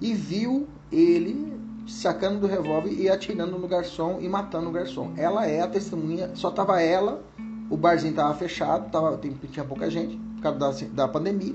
e 0.00 0.12
viu 0.12 0.68
ele 0.92 1.54
sacando 1.86 2.40
do 2.40 2.46
revólver 2.46 2.92
e 2.92 3.08
atirando 3.08 3.58
no 3.58 3.68
garçom 3.68 4.18
e 4.20 4.28
matando 4.28 4.68
o 4.68 4.72
garçom. 4.72 5.12
Ela 5.16 5.46
é 5.46 5.62
a 5.62 5.68
testemunha, 5.68 6.30
só 6.34 6.50
tava 6.50 6.80
ela, 6.80 7.22
o 7.70 7.76
barzinho 7.76 8.14
tava 8.14 8.34
fechado, 8.34 8.90
tava, 8.90 9.18
tinha 9.50 9.64
pouca 9.64 9.90
gente, 9.90 10.16
por 10.36 10.42
causa 10.42 10.58
da, 10.58 11.04
da 11.04 11.08
pandemia. 11.08 11.54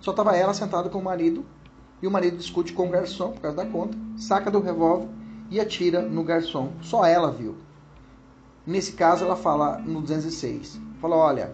Só 0.00 0.12
tava 0.12 0.34
ela 0.34 0.54
sentada 0.54 0.88
com 0.88 0.98
o 0.98 1.04
marido 1.04 1.44
e 2.02 2.06
o 2.06 2.10
marido 2.10 2.36
discute 2.36 2.72
com 2.72 2.86
o 2.86 2.90
garçom 2.90 3.32
por 3.32 3.40
causa 3.40 3.56
da 3.56 3.66
conta, 3.66 3.96
saca 4.16 4.50
do 4.50 4.60
revólver 4.60 5.08
e 5.50 5.60
atira 5.60 6.02
no 6.02 6.22
garçom. 6.22 6.72
Só 6.80 7.04
ela 7.04 7.30
viu. 7.30 7.56
Nesse 8.66 8.92
caso, 8.92 9.24
ela 9.24 9.36
fala 9.36 9.78
no 9.78 10.00
206. 10.00 10.80
Fala, 11.00 11.16
olha, 11.16 11.52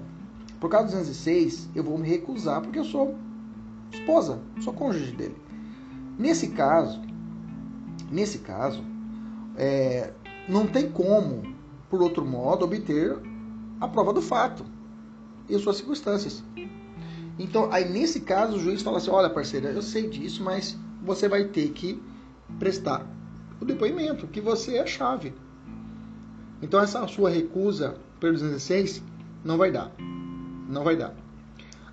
por 0.61 0.70
causa 0.70 0.87
do 0.87 0.92
206, 0.92 1.68
eu 1.74 1.82
vou 1.82 1.98
me 1.98 2.09
recusar 2.09 2.61
porque 2.61 2.78
eu 2.78 2.85
sou 2.85 3.14
esposa, 3.92 4.38
sou 4.61 4.72
cônjuge 4.72 5.12
dele. 5.12 5.37
Nesse 6.18 6.48
caso, 6.48 7.00
Nesse 8.11 8.38
caso, 8.38 8.85
é, 9.56 10.12
não 10.48 10.66
tem 10.66 10.88
como, 10.90 11.42
por 11.90 12.00
outro 12.00 12.24
modo, 12.24 12.64
obter 12.64 13.18
a 13.80 13.88
prova 13.88 14.12
do 14.12 14.22
fato 14.22 14.64
e 15.48 15.59
suas 15.59 15.76
circunstâncias. 15.76 16.44
Então, 17.38 17.70
aí 17.72 17.88
nesse 17.88 18.20
caso, 18.20 18.57
o 18.57 18.61
juiz 18.61 18.83
fala 18.83 18.99
assim: 18.99 19.11
olha, 19.11 19.31
parceira, 19.31 19.68
eu 19.70 19.83
sei 19.83 20.09
disso, 20.09 20.42
mas 20.42 20.77
você 21.03 21.29
vai 21.29 21.44
ter 21.44 21.70
que 21.70 22.03
prestar 22.59 23.07
o 23.61 23.64
depoimento, 23.64 24.27
que 24.27 24.40
você 24.40 24.77
é 24.77 24.83
a 24.83 24.87
chave. 24.87 25.35
Então, 26.62 26.81
essa 26.81 27.07
sua 27.07 27.31
recusa 27.31 27.96
pelo 28.18 28.33
216 28.33 29.03
não 29.44 29.59
vai 29.59 29.70
dar. 29.70 29.92
Não 30.68 30.83
vai 30.83 30.96
dar. 30.96 31.14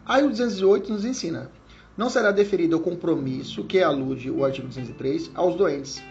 Aí 0.06 0.26
o 0.26 0.30
208 0.30 0.92
nos 0.92 1.06
ensina 1.06 1.52
não 1.96 2.10
será 2.10 2.32
deferido 2.32 2.78
o 2.78 2.80
compromisso 2.80 3.64
que 3.64 3.82
alude 3.82 4.30
o 4.32 4.44
artigo 4.44 4.68
203 4.68 5.32
aos 5.36 5.56
doentes 5.56 6.02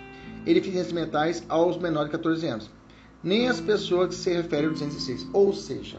e 0.46 0.54
deficientes 0.54 0.92
mentais 0.92 1.44
aos 1.48 1.76
menores 1.76 2.08
de 2.08 2.12
14 2.12 2.46
anos, 2.46 2.70
nem 3.22 3.48
às 3.48 3.60
pessoas 3.60 4.08
que 4.08 4.14
se 4.14 4.32
referem 4.32 4.66
ao 4.66 4.72
206. 4.72 5.28
Ou 5.32 5.52
seja, 5.52 5.98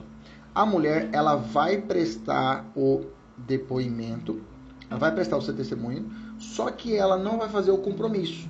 a 0.55 0.65
mulher 0.65 1.09
ela 1.11 1.35
vai 1.35 1.81
prestar 1.81 2.65
o 2.75 3.05
depoimento, 3.37 4.41
ela 4.89 4.99
vai 4.99 5.11
prestar 5.11 5.37
o 5.37 5.41
seu 5.41 5.55
testemunho, 5.55 6.09
só 6.37 6.69
que 6.69 6.95
ela 6.95 7.17
não 7.17 7.37
vai 7.37 7.49
fazer 7.49 7.71
o 7.71 7.77
compromisso. 7.77 8.49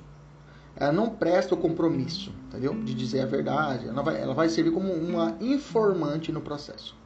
Ela 0.76 0.92
não 0.92 1.08
presta 1.08 1.54
o 1.54 1.58
compromisso, 1.58 2.32
entendeu? 2.48 2.74
De 2.74 2.94
dizer 2.94 3.20
a 3.20 3.26
verdade. 3.26 3.86
Ela 3.86 4.02
vai, 4.02 4.20
ela 4.20 4.34
vai 4.34 4.48
servir 4.48 4.72
como 4.72 4.92
uma 4.92 5.36
informante 5.40 6.32
no 6.32 6.40
processo. 6.40 6.96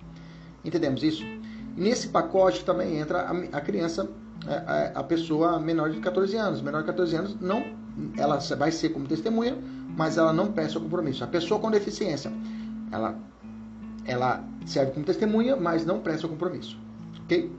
Entendemos 0.65 1.03
isso? 1.03 1.23
Nesse 1.77 2.09
pacote 2.09 2.65
também 2.65 2.99
entra 2.99 3.21
a, 3.21 3.59
a 3.59 3.61
criança, 3.61 4.09
a, 4.47 4.53
é, 4.53 4.57
é, 4.57 4.93
a, 4.95 5.03
pessoa 5.05 5.59
menor 5.61 5.91
de 5.91 6.01
14 6.01 6.37
anos. 6.37 6.63
Menor 6.63 6.81
de 6.81 6.87
14 6.87 7.17
anos 7.17 7.37
não, 7.41 7.63
ela 8.17 8.39
vai 8.57 8.73
ser 8.73 8.89
como 8.89 9.07
testemunha, 9.07 9.57
mas 9.97 10.17
ela 10.17 10.33
não 10.33 10.51
presta 10.51 10.79
o 10.79 10.83
compromisso. 10.83 11.23
A 11.23 11.27
pessoa 11.27 11.61
com 11.61 11.71
deficiência, 11.71 12.33
ela, 12.91 13.17
ela 14.07 14.43
serve 14.67 14.93
como 14.93 15.05
testemunha, 15.05 15.57
mas 15.57 15.85
não 15.85 16.01
presta 16.01 16.27
o 16.27 16.31
compromisso. 16.31 16.79
Ok? 17.25 17.53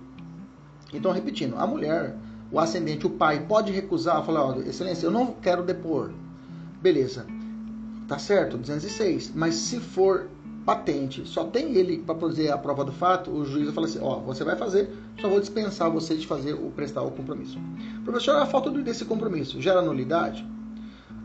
Então, 0.94 1.12
repetindo, 1.12 1.56
a 1.58 1.68
mulher, 1.68 2.16
o 2.52 2.60
ascendente, 2.60 3.06
o 3.06 3.12
pai, 3.12 3.46
pode 3.48 3.72
recusar, 3.72 4.24
falar, 4.24 4.46
ó, 4.46 4.60
excelência, 4.60 5.06
eu 5.06 5.12
não 5.12 5.34
quero 5.34 5.64
depor. 5.64 6.12
Beleza, 6.82 7.26
tá 8.08 8.18
certo, 8.18 8.58
206. 8.58 9.34
Mas 9.36 9.56
se 9.56 9.80
for 9.80 10.28
patente, 10.66 11.28
só 11.28 11.46
tem 11.46 11.74
ele 11.76 11.98
para 11.98 12.16
fazer 12.16 12.52
a 12.52 12.58
prova 12.58 12.86
do 12.86 12.92
fato, 12.92 13.32
o 13.32 13.46
juiz 13.46 13.66
vai 13.66 13.74
falar 13.74 13.88
assim, 13.88 14.00
ó, 14.02 14.20
você 14.20 14.44
vai 14.44 14.56
fazer, 14.56 14.90
só 15.20 15.28
vou 15.28 15.40
dispensar 15.40 15.90
você 15.90 16.16
de 16.16 16.28
fazer 16.28 16.54
o 16.54 16.70
prestar 16.72 17.02
o 17.02 17.12
compromisso. 17.12 17.58
Professor, 18.04 18.36
a 18.36 18.46
falta 18.46 18.70
desse 18.70 19.06
compromisso 19.06 19.62
gera 19.62 19.82
nulidade? 19.82 20.46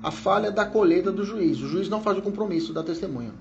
A 0.02 0.10
falha 0.10 0.50
da 0.50 0.64
colheita 0.64 1.10
do 1.10 1.24
juiz. 1.24 1.60
O 1.60 1.68
juiz 1.68 1.88
não 1.88 2.00
faz 2.00 2.18
o 2.18 2.22
compromisso 2.22 2.72
da 2.72 2.82
testemunha, 2.82 3.32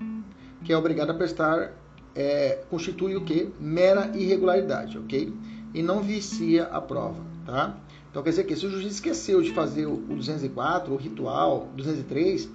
que 0.62 0.72
é 0.72 0.76
obrigado 0.76 1.10
a 1.10 1.14
prestar, 1.14 1.72
é, 2.14 2.60
constitui 2.70 3.16
o 3.16 3.22
que? 3.22 3.50
Mera 3.60 4.10
irregularidade, 4.14 4.98
ok? 4.98 5.32
E 5.74 5.82
não 5.82 6.00
vicia 6.00 6.64
a 6.64 6.80
prova, 6.80 7.20
tá? 7.44 7.76
Então 8.10 8.22
quer 8.22 8.30
dizer 8.30 8.44
que 8.44 8.54
se 8.54 8.64
o 8.64 8.70
juiz 8.70 8.86
esqueceu 8.86 9.42
de 9.42 9.52
fazer 9.52 9.86
o 9.86 9.96
204, 9.96 10.94
o 10.94 10.96
ritual, 10.96 11.68
203, 11.76 12.48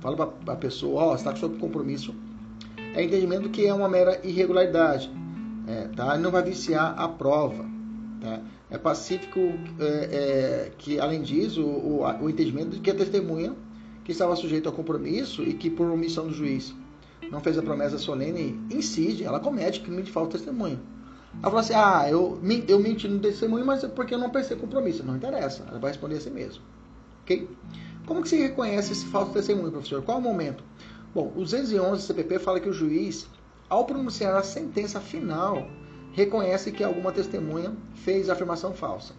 fala 0.00 0.26
para 0.26 0.54
a 0.54 0.56
pessoa, 0.56 1.02
ó, 1.02 1.12
oh, 1.12 1.14
está 1.14 1.36
seu 1.36 1.50
compromisso 1.50 2.14
é 2.94 3.02
entendimento 3.02 3.48
que 3.48 3.66
é 3.66 3.72
uma 3.72 3.88
mera 3.88 4.20
irregularidade, 4.22 5.10
é, 5.66 5.88
tá? 5.96 6.18
não 6.18 6.30
vai 6.30 6.42
viciar 6.42 6.94
a 6.98 7.08
prova. 7.08 7.64
Tá? 8.20 8.40
É 8.70 8.78
pacífico 8.78 9.40
é, 9.40 9.86
é, 9.86 10.72
que, 10.76 11.00
além 11.00 11.22
disso, 11.22 11.62
o, 11.62 12.02
o, 12.02 12.24
o, 12.24 12.30
entendimento 12.30 12.70
de 12.70 12.80
que 12.80 12.90
a 12.90 12.94
testemunha 12.94 13.54
que 14.04 14.12
estava 14.12 14.36
sujeita 14.36 14.68
ao 14.68 14.74
compromisso 14.74 15.42
e 15.42 15.54
que, 15.54 15.70
por 15.70 15.90
omissão 15.90 16.26
do 16.26 16.34
juiz, 16.34 16.74
não 17.30 17.40
fez 17.40 17.56
a 17.56 17.62
promessa 17.62 17.96
solene, 17.98 18.60
incide, 18.70 19.24
ela 19.24 19.40
comete 19.40 19.80
crime 19.80 20.02
de 20.02 20.10
falta 20.10 20.36
de 20.36 20.44
testemunho. 20.44 20.78
Ela 21.40 21.50
fala 21.50 21.60
assim: 21.60 21.74
ah, 21.74 22.06
eu, 22.10 22.38
eu 22.68 22.78
menti 22.78 23.08
no 23.08 23.18
testemunho, 23.18 23.64
mas 23.64 23.82
é 23.84 23.88
porque 23.88 24.14
eu 24.14 24.18
não 24.18 24.30
prestei 24.30 24.56
compromisso. 24.56 25.04
Não 25.04 25.16
interessa, 25.16 25.64
ela 25.68 25.78
vai 25.78 25.90
responder 25.90 26.16
a 26.16 26.20
si 26.20 26.30
mesma. 26.30 26.62
Ok? 27.22 27.48
Como 28.06 28.22
que 28.22 28.28
se 28.28 28.36
reconhece 28.36 28.92
esse 28.92 29.06
falso 29.06 29.32
testemunho, 29.32 29.70
professor? 29.70 30.02
Qual 30.02 30.18
o 30.18 30.20
momento? 30.20 30.62
Bom, 31.14 31.32
o 31.36 31.40
211 31.40 32.02
CPP 32.02 32.38
fala 32.38 32.58
que 32.58 32.68
o 32.68 32.72
juiz, 32.72 33.28
ao 33.68 33.84
pronunciar 33.84 34.34
a 34.34 34.42
sentença 34.42 35.00
final, 35.00 35.68
reconhece 36.12 36.72
que 36.72 36.82
alguma 36.82 37.12
testemunha 37.12 37.72
fez 37.94 38.28
afirmação 38.28 38.72
falsa, 38.72 39.14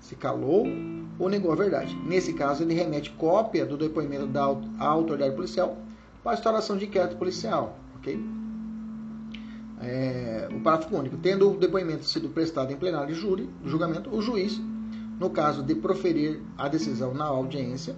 se 0.00 0.14
calou 0.14 0.66
ou 1.18 1.28
negou 1.28 1.52
a 1.52 1.56
verdade. 1.56 1.96
Nesse 2.06 2.32
caso, 2.32 2.62
ele 2.62 2.74
remete 2.74 3.10
cópia 3.10 3.66
do 3.66 3.76
depoimento 3.76 4.26
da 4.26 4.44
autoridade 4.78 5.34
policial 5.34 5.76
para 6.22 6.32
a 6.32 6.34
instauração 6.34 6.76
de 6.76 6.86
inquérito 6.86 7.16
policial, 7.16 7.76
ok? 7.96 8.37
É, 9.80 10.48
o 10.50 10.60
parágrafo 10.60 10.96
único. 10.96 11.16
Tendo 11.18 11.52
o 11.52 11.56
depoimento 11.56 12.04
sido 12.04 12.28
prestado 12.28 12.72
em 12.72 12.76
plenário 12.76 13.14
de 13.14 13.20
júri, 13.20 13.48
julgamento, 13.64 14.14
o 14.14 14.20
juiz, 14.20 14.60
no 15.18 15.30
caso 15.30 15.62
de 15.62 15.74
proferir 15.74 16.40
a 16.56 16.68
decisão 16.68 17.14
na 17.14 17.24
audiência, 17.24 17.96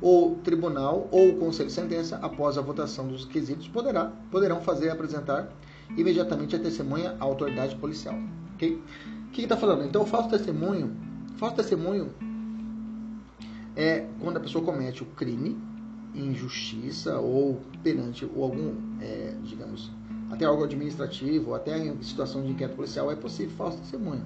o 0.00 0.36
tribunal 0.44 1.08
ou 1.10 1.30
o 1.30 1.36
conselho 1.38 1.68
de 1.68 1.74
sentença, 1.74 2.18
após 2.20 2.58
a 2.58 2.60
votação 2.60 3.08
dos 3.08 3.24
quesitos, 3.24 3.68
poderá, 3.68 4.12
poderão 4.30 4.60
fazer 4.60 4.90
apresentar 4.90 5.50
imediatamente 5.96 6.56
a 6.56 6.58
testemunha 6.58 7.16
à 7.18 7.24
autoridade 7.24 7.76
policial. 7.76 8.18
Okay? 8.54 8.82
O 9.28 9.30
que 9.30 9.42
está 9.42 9.56
falando? 9.56 9.84
Então, 9.84 10.02
o 10.02 10.06
falso 10.06 10.28
testemunho, 10.28 10.96
falso 11.36 11.56
testemunho 11.56 12.12
é 13.74 14.06
quando 14.20 14.38
a 14.38 14.40
pessoa 14.40 14.64
comete 14.64 15.02
o 15.02 15.06
crime 15.06 15.56
em 16.14 16.34
justiça 16.34 17.18
ou 17.18 17.60
perante 17.82 18.28
ou 18.34 18.42
algum, 18.42 18.74
é, 19.00 19.34
digamos, 19.42 19.90
até 20.30 20.44
algo 20.44 20.64
administrativo, 20.64 21.54
até 21.54 21.78
em 21.78 22.02
situação 22.02 22.42
de 22.42 22.50
inquérito 22.50 22.76
policial, 22.76 23.10
é 23.10 23.16
possível 23.16 23.54
falso 23.56 23.78
testemunho. 23.78 24.24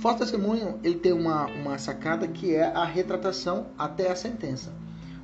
Falso 0.00 0.18
testemunho 0.18 0.78
ele 0.82 0.96
tem 0.96 1.12
uma, 1.12 1.46
uma 1.46 1.78
sacada 1.78 2.26
que 2.28 2.54
é 2.54 2.64
a 2.64 2.84
retratação 2.84 3.66
até 3.78 4.10
a 4.10 4.16
sentença. 4.16 4.72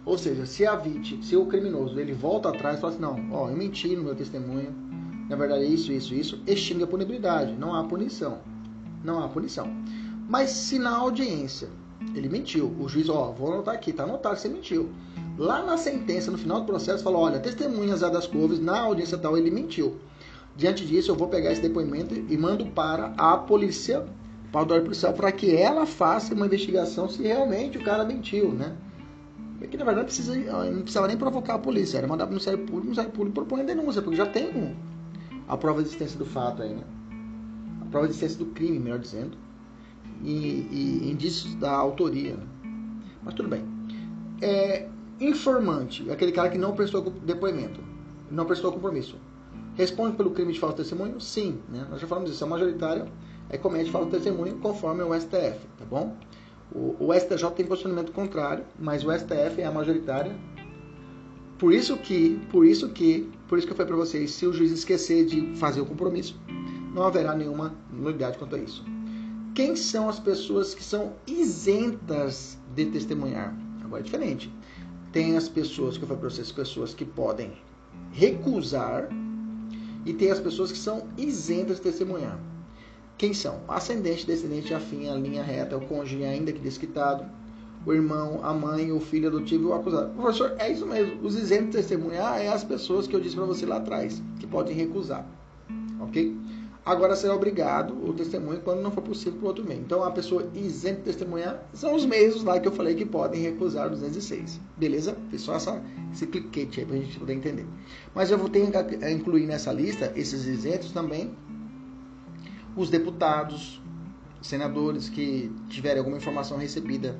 Ou 0.04 0.16
seja, 0.16 0.46
se 0.46 0.64
a 0.64 0.76
vítima, 0.76 1.22
se 1.22 1.36
o 1.36 1.46
criminoso 1.46 1.98
ele 1.98 2.12
volta 2.12 2.48
atrás 2.48 2.78
e 2.78 2.80
fala 2.80 2.92
assim, 2.92 3.02
não, 3.02 3.28
ó, 3.32 3.50
eu 3.50 3.56
menti 3.56 3.94
no 3.96 4.04
meu 4.04 4.14
testemunho, 4.14 4.72
na 5.28 5.34
verdade 5.34 5.64
é 5.64 5.66
isso, 5.66 5.90
isso, 5.90 6.14
isso, 6.14 6.42
extingue 6.46 6.84
a 6.84 6.86
punibilidade, 6.86 7.52
não 7.54 7.74
há 7.74 7.82
punição. 7.82 8.38
Não 9.02 9.22
há 9.22 9.28
punição. 9.28 9.68
Mas 10.28 10.50
se 10.50 10.78
na 10.78 10.96
audiência 10.96 11.68
ele 12.14 12.28
mentiu, 12.28 12.74
o 12.78 12.88
juiz, 12.88 13.08
ó, 13.08 13.32
vou 13.32 13.52
anotar 13.52 13.74
aqui, 13.74 13.92
tá 13.92 14.04
anotado 14.04 14.36
que 14.36 14.42
você 14.42 14.48
mentiu. 14.48 14.90
Lá 15.38 15.62
na 15.62 15.76
sentença, 15.76 16.30
no 16.30 16.38
final 16.38 16.60
do 16.60 16.66
processo, 16.66 17.04
falou, 17.04 17.22
olha, 17.22 17.38
testemunhas 17.38 18.00
das 18.00 18.26
Couves, 18.26 18.58
na 18.58 18.80
audiência 18.80 19.18
tal, 19.18 19.36
ele 19.36 19.50
mentiu. 19.50 19.96
Diante 20.56 20.86
disso, 20.86 21.10
eu 21.10 21.14
vou 21.14 21.28
pegar 21.28 21.52
esse 21.52 21.60
depoimento 21.60 22.14
e 22.14 22.36
mando 22.38 22.66
para 22.66 23.12
a 23.18 23.36
polícia, 23.36 24.06
para 24.50 24.62
o 24.62 24.66
policial, 24.82 25.12
para 25.12 25.30
que 25.30 25.54
ela 25.54 25.84
faça 25.84 26.32
uma 26.32 26.46
investigação 26.46 27.08
se 27.08 27.22
realmente 27.22 27.76
o 27.76 27.84
cara 27.84 28.04
mentiu, 28.04 28.52
né? 28.52 28.74
É 29.60 29.66
que 29.66 29.76
na 29.76 29.84
verdade 29.84 30.06
precisa, 30.06 30.34
não 30.34 30.82
precisava 30.82 31.08
nem 31.08 31.16
provocar 31.16 31.54
a 31.54 31.58
polícia, 31.58 31.98
era 31.98 32.06
mandar 32.06 32.24
para 32.24 32.30
o 32.30 32.34
Ministério 32.34 32.58
Público, 32.60 32.78
o 32.78 32.84
Ministério 32.84 33.10
Público 33.10 33.34
propõe 33.34 33.60
a 33.60 33.64
denúncia, 33.64 34.00
porque 34.00 34.16
já 34.16 34.26
tem 34.26 34.76
a 35.48 35.56
prova 35.56 35.82
de 35.82 35.88
existência 35.88 36.18
do 36.18 36.24
fato 36.24 36.62
aí, 36.62 36.74
né? 36.74 36.84
A 37.82 37.84
prova 37.86 38.06
de 38.06 38.12
existência 38.12 38.38
do 38.38 38.46
crime, 38.46 38.78
melhor 38.78 38.98
dizendo, 38.98 39.36
e, 40.22 40.66
e 40.70 41.10
indícios 41.10 41.54
da 41.56 41.72
autoria. 41.72 42.34
Né? 42.34 42.46
Mas 43.22 43.34
tudo 43.34 43.48
bem. 43.48 43.62
É, 44.40 44.88
informante, 45.20 46.10
aquele 46.10 46.32
cara 46.32 46.48
que 46.48 46.58
não 46.58 46.74
prestou 46.74 47.02
depoimento, 47.02 47.80
não 48.30 48.44
prestou 48.44 48.72
compromisso. 48.72 49.16
Responde 49.74 50.16
pelo 50.16 50.30
crime 50.30 50.52
de 50.52 50.58
falso 50.58 50.76
testemunho? 50.76 51.20
Sim, 51.20 51.60
né? 51.68 51.86
Nós 51.90 52.00
já 52.00 52.06
falamos 52.06 52.30
disso. 52.30 52.42
A 52.44 52.46
majoritária 52.46 53.06
é 53.50 53.58
comete 53.58 53.90
falso 53.90 54.10
testemunho 54.10 54.56
conforme 54.56 55.02
o 55.02 55.14
STF, 55.14 55.60
tá 55.78 55.84
bom? 55.84 56.16
O, 56.74 56.96
o 56.98 57.14
STJ 57.14 57.50
tem 57.54 57.66
posicionamento 57.66 58.10
contrário, 58.12 58.64
mas 58.78 59.04
o 59.04 59.12
STF 59.12 59.60
é 59.60 59.66
a 59.66 59.70
majoritária. 59.70 60.34
Por 61.58 61.72
isso 61.72 61.96
que, 61.96 62.40
por 62.50 62.66
isso 62.66 62.88
que, 62.88 63.30
por 63.48 63.58
isso 63.58 63.66
que 63.66 63.72
eu 63.72 63.76
falei 63.76 63.88
para 63.88 63.96
vocês, 63.96 64.30
se 64.32 64.46
o 64.46 64.52
juiz 64.52 64.72
esquecer 64.72 65.26
de 65.26 65.54
fazer 65.56 65.80
o 65.80 65.86
compromisso, 65.86 66.38
não 66.94 67.02
haverá 67.02 67.34
nenhuma 67.34 67.74
nulidade 67.92 68.38
quanto 68.38 68.56
a 68.56 68.58
isso. 68.58 68.84
Quem 69.54 69.76
são 69.76 70.08
as 70.08 70.18
pessoas 70.18 70.74
que 70.74 70.84
são 70.84 71.12
isentas 71.26 72.58
de 72.74 72.86
testemunhar? 72.86 73.54
Agora 73.82 74.02
é 74.02 74.04
diferente. 74.04 74.52
Tem 75.16 75.34
as 75.34 75.48
pessoas 75.48 75.96
que 75.96 76.04
eu 76.04 76.08
falei 76.08 76.20
para 76.20 76.28
vocês, 76.28 76.52
pessoas 76.52 76.92
que 76.92 77.02
podem 77.02 77.50
recusar 78.12 79.08
e 80.04 80.12
tem 80.12 80.30
as 80.30 80.38
pessoas 80.38 80.70
que 80.70 80.76
são 80.76 81.04
isentas 81.16 81.76
de 81.76 81.84
testemunhar. 81.84 82.38
Quem 83.16 83.32
são? 83.32 83.62
Ascendente, 83.66 84.26
descendente, 84.26 84.74
afim, 84.74 85.08
a 85.08 85.14
linha 85.14 85.42
reta, 85.42 85.74
o 85.74 85.80
cônjuge 85.80 86.22
ainda 86.22 86.52
que 86.52 86.58
desquitado, 86.58 87.24
o 87.86 87.94
irmão, 87.94 88.40
a 88.42 88.52
mãe, 88.52 88.92
o 88.92 89.00
filho 89.00 89.28
adotivo 89.28 89.64
e 89.64 89.66
o 89.68 89.72
acusado. 89.72 90.12
Professor, 90.12 90.54
é 90.58 90.70
isso 90.70 90.84
mesmo. 90.84 91.26
Os 91.26 91.34
isentos 91.34 91.68
de 91.68 91.76
testemunhar 91.78 92.38
é 92.38 92.48
as 92.48 92.62
pessoas 92.62 93.06
que 93.06 93.16
eu 93.16 93.20
disse 93.20 93.36
para 93.36 93.46
você 93.46 93.64
lá 93.64 93.78
atrás, 93.78 94.22
que 94.38 94.46
podem 94.46 94.76
recusar. 94.76 95.26
Ok? 95.98 96.36
Agora 96.86 97.16
será 97.16 97.34
obrigado 97.34 97.94
o 98.08 98.12
testemunho 98.12 98.60
quando 98.60 98.80
não 98.80 98.92
for 98.92 99.02
possível 99.02 99.40
para 99.40 99.48
outro 99.48 99.64
meio. 99.64 99.80
Então 99.80 100.04
a 100.04 100.10
pessoa 100.12 100.48
isenta 100.54 100.98
de 100.98 101.02
testemunhar 101.06 101.60
são 101.74 101.96
os 101.96 102.06
meios 102.06 102.44
lá 102.44 102.60
que 102.60 102.68
eu 102.68 102.70
falei 102.70 102.94
que 102.94 103.04
podem 103.04 103.42
recusar 103.42 103.90
206. 103.90 104.60
Beleza? 104.76 105.16
Fiz 105.28 105.40
só 105.40 105.56
essa, 105.56 105.82
esse 106.12 106.28
cliquete 106.28 106.78
aí 106.78 106.86
para 106.86 106.94
a 106.94 106.98
gente 107.00 107.18
poder 107.18 107.32
entender. 107.32 107.66
Mas 108.14 108.30
eu 108.30 108.38
vou 108.38 108.48
ter 108.48 108.64
que 108.70 109.10
incluir 109.10 109.46
nessa 109.46 109.72
lista 109.72 110.12
esses 110.14 110.46
isentos 110.46 110.92
também 110.92 111.34
os 112.76 112.88
deputados, 112.88 113.82
senadores 114.40 115.08
que 115.08 115.50
tiverem 115.68 115.98
alguma 115.98 116.18
informação 116.18 116.56
recebida 116.56 117.18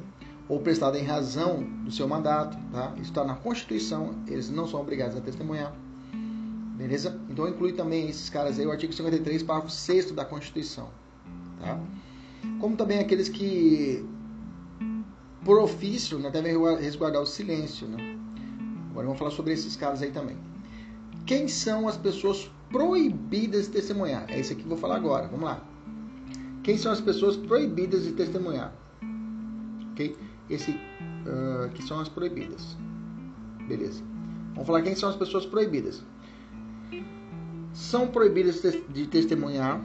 ou 0.49 0.61
prestada 0.61 0.97
em 0.97 1.03
razão 1.03 1.65
do 1.83 1.91
seu 1.91 2.07
mandato, 2.07 2.57
tá? 2.71 2.93
Isso 2.97 3.11
está 3.11 3.25
na 3.25 3.35
Constituição, 3.35 4.15
eles 4.29 4.49
não 4.49 4.69
são 4.69 4.81
obrigados 4.81 5.17
a 5.17 5.21
testemunhar. 5.21 5.75
Beleza? 6.77 7.19
Então 7.31 7.49
inclui 7.49 7.73
também 7.73 8.09
esses 8.09 8.29
caras 8.29 8.59
aí, 8.59 8.67
o 8.67 8.71
artigo 8.71 8.93
53, 8.93 9.43
parágrafo 9.43 9.73
6 9.73 10.13
da 10.13 10.25
Constituição, 10.25 10.91
tá? 11.59 11.81
Como 12.61 12.77
também 12.77 12.99
aqueles 12.99 13.29
que 13.29 14.05
por 15.45 15.59
ofício 15.59 16.19
né, 16.19 16.31
devem 16.31 16.57
resguardar 16.77 17.23
o 17.23 17.27
silêncio, 17.27 17.87
né? 17.89 18.19
Agora 18.91 19.07
vamos 19.07 19.19
falar 19.19 19.31
sobre 19.31 19.53
esses 19.53 19.77
caras 19.77 20.03
aí 20.03 20.11
também. 20.11 20.37
Quem 21.25 21.49
são 21.49 21.89
as 21.89 21.97
pessoas 21.97 22.51
proibidas 22.71 23.67
de 23.67 23.73
testemunhar. 23.73 24.27
É 24.29 24.41
isso 24.41 24.53
aqui 24.53 24.63
que 24.63 24.67
eu 24.67 24.71
vou 24.71 24.79
falar 24.79 24.97
agora. 24.97 25.29
Vamos 25.29 25.45
lá. 25.45 25.63
Quem 26.63 26.77
são 26.77 26.93
as 26.93 27.01
pessoas 27.01 27.37
proibidas 27.37 28.05
de 28.05 28.13
testemunhar? 28.13 28.73
Ok? 29.93 30.17
Esse 30.51 30.73
uh, 30.73 31.71
que 31.75 31.83
são 31.83 32.01
as 32.01 32.09
proibidas. 32.09 32.77
Beleza. 33.69 34.03
Vamos 34.53 34.67
falar 34.67 34.83
quem 34.83 34.95
são 34.95 35.09
as 35.09 35.17
pessoas 35.17 35.47
proibidas. 35.47 36.05
São 37.77 38.09
proibidas 38.09 38.63
de 38.89 39.07
testemunhar. 39.07 39.79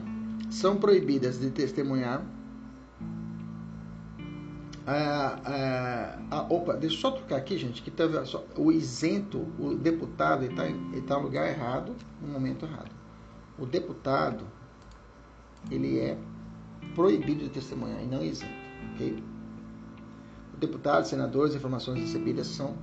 São 0.50 0.76
proibidas 0.76 1.38
de 1.38 1.50
testemunhar. 1.50 2.24
Ah, 4.86 5.38
ah, 5.44 6.18
ah, 6.30 6.46
opa, 6.48 6.72
deixa 6.72 6.96
eu 6.96 7.00
só 7.00 7.10
trocar 7.10 7.36
aqui, 7.36 7.58
gente, 7.58 7.82
que 7.82 7.90
teve 7.90 8.24
só, 8.24 8.44
o 8.56 8.72
isento, 8.72 9.46
o 9.58 9.74
deputado, 9.74 10.44
está 10.44 10.64
tá 11.06 11.16
no 11.18 11.24
lugar 11.24 11.46
errado, 11.48 11.94
no 12.20 12.28
momento 12.28 12.64
errado. 12.64 12.90
O 13.58 13.66
deputado, 13.66 14.42
ele 15.70 16.00
é 16.00 16.18
proibido 16.94 17.44
de 17.44 17.50
testemunhar 17.50 18.02
e 18.02 18.06
não 18.06 18.24
isento, 18.24 18.50
ok? 18.94 19.22
O 20.54 20.56
deputado, 20.56 21.04
senadores, 21.04 21.54
informações 21.54 22.00
recebidas 22.00 22.46
são, 22.48 22.74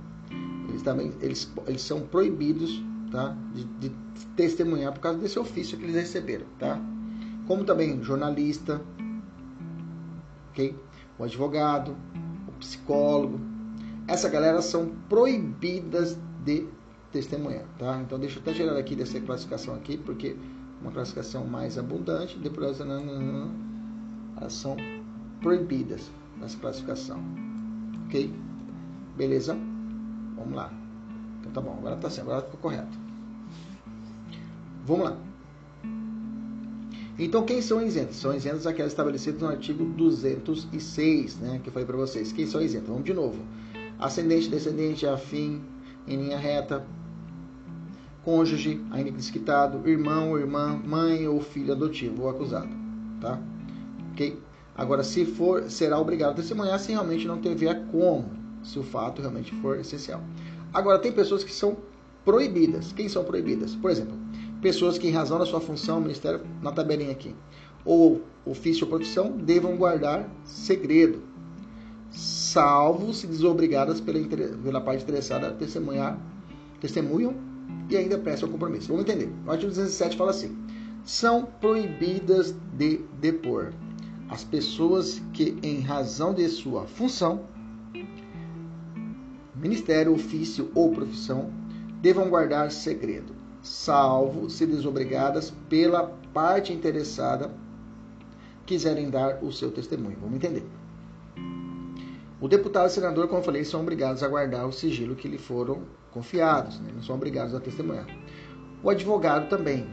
eles 0.68 0.82
também, 0.82 1.12
eles, 1.20 1.52
eles 1.66 1.82
são 1.82 2.00
proibidos, 2.00 2.82
tá? 3.10 3.36
De, 3.54 3.64
de 3.64 3.90
testemunhar 4.36 4.92
por 4.92 5.00
causa 5.00 5.18
desse 5.18 5.38
ofício 5.38 5.76
que 5.76 5.84
eles 5.84 5.96
receberam, 5.96 6.46
tá? 6.58 6.80
Como 7.46 7.64
também 7.64 8.02
jornalista, 8.02 8.80
ok? 10.50 10.76
o 11.20 11.24
advogado, 11.24 11.94
o 12.48 12.52
psicólogo. 12.52 13.38
Essa 14.08 14.28
galera 14.28 14.62
são 14.62 14.90
proibidas 15.08 16.18
de 16.42 16.66
testemunhar, 17.12 17.66
tá? 17.78 18.00
Então 18.00 18.18
deixa 18.18 18.38
eu 18.38 18.42
até 18.42 18.54
tirar 18.54 18.76
aqui 18.76 18.96
dessa 18.96 19.20
classificação 19.20 19.74
aqui, 19.74 19.98
porque 19.98 20.34
uma 20.80 20.90
classificação 20.90 21.46
mais 21.46 21.76
abundante, 21.76 22.38
depois 22.38 22.80
elas 22.80 24.52
são 24.52 24.76
proibidas 25.42 26.10
nessa 26.38 26.56
classificação. 26.58 27.20
Ok? 28.06 28.32
Beleza? 29.14 29.54
Vamos 30.36 30.54
lá. 30.54 30.79
Então 31.50 31.62
tá 31.62 31.68
bom, 31.68 31.76
agora 31.76 31.96
tá 31.96 32.08
certo, 32.08 32.30
agora 32.30 32.42
ficou 32.42 32.60
correto. 32.60 32.98
Vamos 34.86 35.04
lá. 35.04 35.16
Então, 37.18 37.44
quem 37.44 37.60
são 37.60 37.82
isentos? 37.82 38.16
São 38.16 38.34
isentos 38.34 38.66
aquelas 38.66 38.92
estabelecidas 38.92 39.42
no 39.42 39.48
artigo 39.48 39.84
206, 39.84 41.36
né, 41.36 41.60
que 41.62 41.68
eu 41.68 41.72
falei 41.72 41.86
para 41.86 41.96
vocês. 41.96 42.32
Quem 42.32 42.46
são 42.46 42.62
isentos? 42.62 42.88
Vamos 42.88 43.04
de 43.04 43.12
novo. 43.12 43.42
Ascendente, 43.98 44.48
descendente, 44.48 45.06
afim, 45.06 45.60
em 46.06 46.16
linha 46.16 46.38
reta, 46.38 46.82
cônjuge, 48.24 48.82
ainda 48.90 49.10
desquitado, 49.10 49.86
irmão, 49.86 50.38
irmã, 50.38 50.80
mãe 50.82 51.28
ou 51.28 51.40
filho 51.40 51.72
adotivo 51.72 52.22
ou 52.22 52.30
acusado, 52.30 52.70
tá? 53.20 53.38
Ok? 54.12 54.40
Agora, 54.74 55.04
se 55.04 55.26
for, 55.26 55.68
será 55.68 55.98
obrigado 55.98 56.30
a 56.30 56.34
testemunhar 56.34 56.78
se 56.78 56.92
realmente 56.92 57.26
não 57.26 57.38
tiver 57.38 57.86
como, 57.90 58.30
se 58.62 58.78
o 58.78 58.82
fato 58.82 59.20
realmente 59.20 59.54
for 59.56 59.78
essencial. 59.78 60.22
Agora, 60.72 60.98
tem 60.98 61.12
pessoas 61.12 61.42
que 61.42 61.52
são 61.52 61.76
proibidas. 62.24 62.92
Quem 62.92 63.08
são 63.08 63.24
proibidas? 63.24 63.74
Por 63.74 63.90
exemplo, 63.90 64.16
pessoas 64.60 64.98
que, 64.98 65.08
em 65.08 65.10
razão 65.10 65.38
da 65.38 65.46
sua 65.46 65.60
função, 65.60 66.00
ministério, 66.00 66.40
na 66.62 66.72
tabelinha 66.72 67.12
aqui, 67.12 67.34
ou 67.84 68.22
ofício 68.44 68.84
ou 68.84 68.90
profissão, 68.90 69.32
devam 69.32 69.76
guardar 69.76 70.28
segredo, 70.44 71.22
salvo 72.10 73.12
se 73.12 73.26
desobrigadas 73.26 74.00
pela, 74.00 74.20
pela 74.26 74.80
parte 74.80 75.02
interessada 75.02 75.48
a 75.48 75.52
testemunhar, 75.52 76.18
testemunham 76.80 77.34
e 77.88 77.96
ainda 77.96 78.18
prestam 78.18 78.48
compromisso. 78.48 78.88
Vamos 78.88 79.02
entender. 79.02 79.30
O 79.46 79.50
artigo 79.50 79.70
207 79.70 80.16
fala 80.16 80.30
assim: 80.30 80.56
são 81.04 81.44
proibidas 81.60 82.54
de 82.76 83.00
depor 83.20 83.72
as 84.28 84.44
pessoas 84.44 85.20
que, 85.32 85.58
em 85.62 85.80
razão 85.80 86.32
de 86.32 86.48
sua 86.48 86.86
função, 86.86 87.44
ministério, 89.60 90.14
ofício 90.14 90.70
ou 90.74 90.90
profissão, 90.90 91.50
devam 92.00 92.28
guardar 92.28 92.70
segredo 92.70 93.40
salvo 93.62 94.48
se 94.48 94.66
desobrigadas 94.66 95.52
pela 95.68 96.06
parte 96.32 96.72
interessada 96.72 97.50
quiserem 98.64 99.10
dar 99.10 99.42
o 99.42 99.52
seu 99.52 99.70
testemunho. 99.70 100.16
Vamos 100.20 100.36
entender. 100.36 100.64
O 102.40 102.48
deputado 102.48 102.88
e 102.88 102.92
senador, 102.92 103.26
como 103.26 103.40
eu 103.40 103.44
falei, 103.44 103.64
são 103.64 103.82
obrigados 103.82 104.22
a 104.22 104.28
guardar 104.28 104.66
o 104.66 104.72
sigilo 104.72 105.14
que 105.14 105.28
lhe 105.28 105.36
foram 105.36 105.82
confiados, 106.10 106.80
né? 106.80 106.90
não 106.94 107.02
são 107.02 107.14
obrigados 107.14 107.54
a 107.54 107.60
testemunhar. 107.60 108.06
O 108.82 108.88
advogado 108.88 109.48
também, 109.48 109.86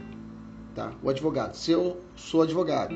tá? 0.74 0.92
O 1.02 1.10
advogado, 1.10 1.54
se 1.54 1.72
eu 1.72 2.00
sou 2.16 2.42
advogado, 2.42 2.94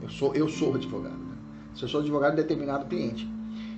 eu 0.00 0.08
sou 0.08 0.34
eu 0.34 0.48
sou 0.48 0.74
advogado, 0.74 1.16
né? 1.16 1.36
se 1.74 1.82
eu 1.82 1.88
sou 1.88 2.00
advogado 2.00 2.36
de 2.36 2.42
determinado 2.42 2.86
cliente, 2.86 3.28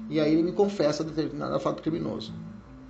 e 0.09 0.21
aí 0.21 0.33
ele 0.33 0.43
me 0.43 0.53
confessa 0.53 1.05
determinado 1.05 1.59
fato 1.61 1.83
criminoso, 1.83 2.33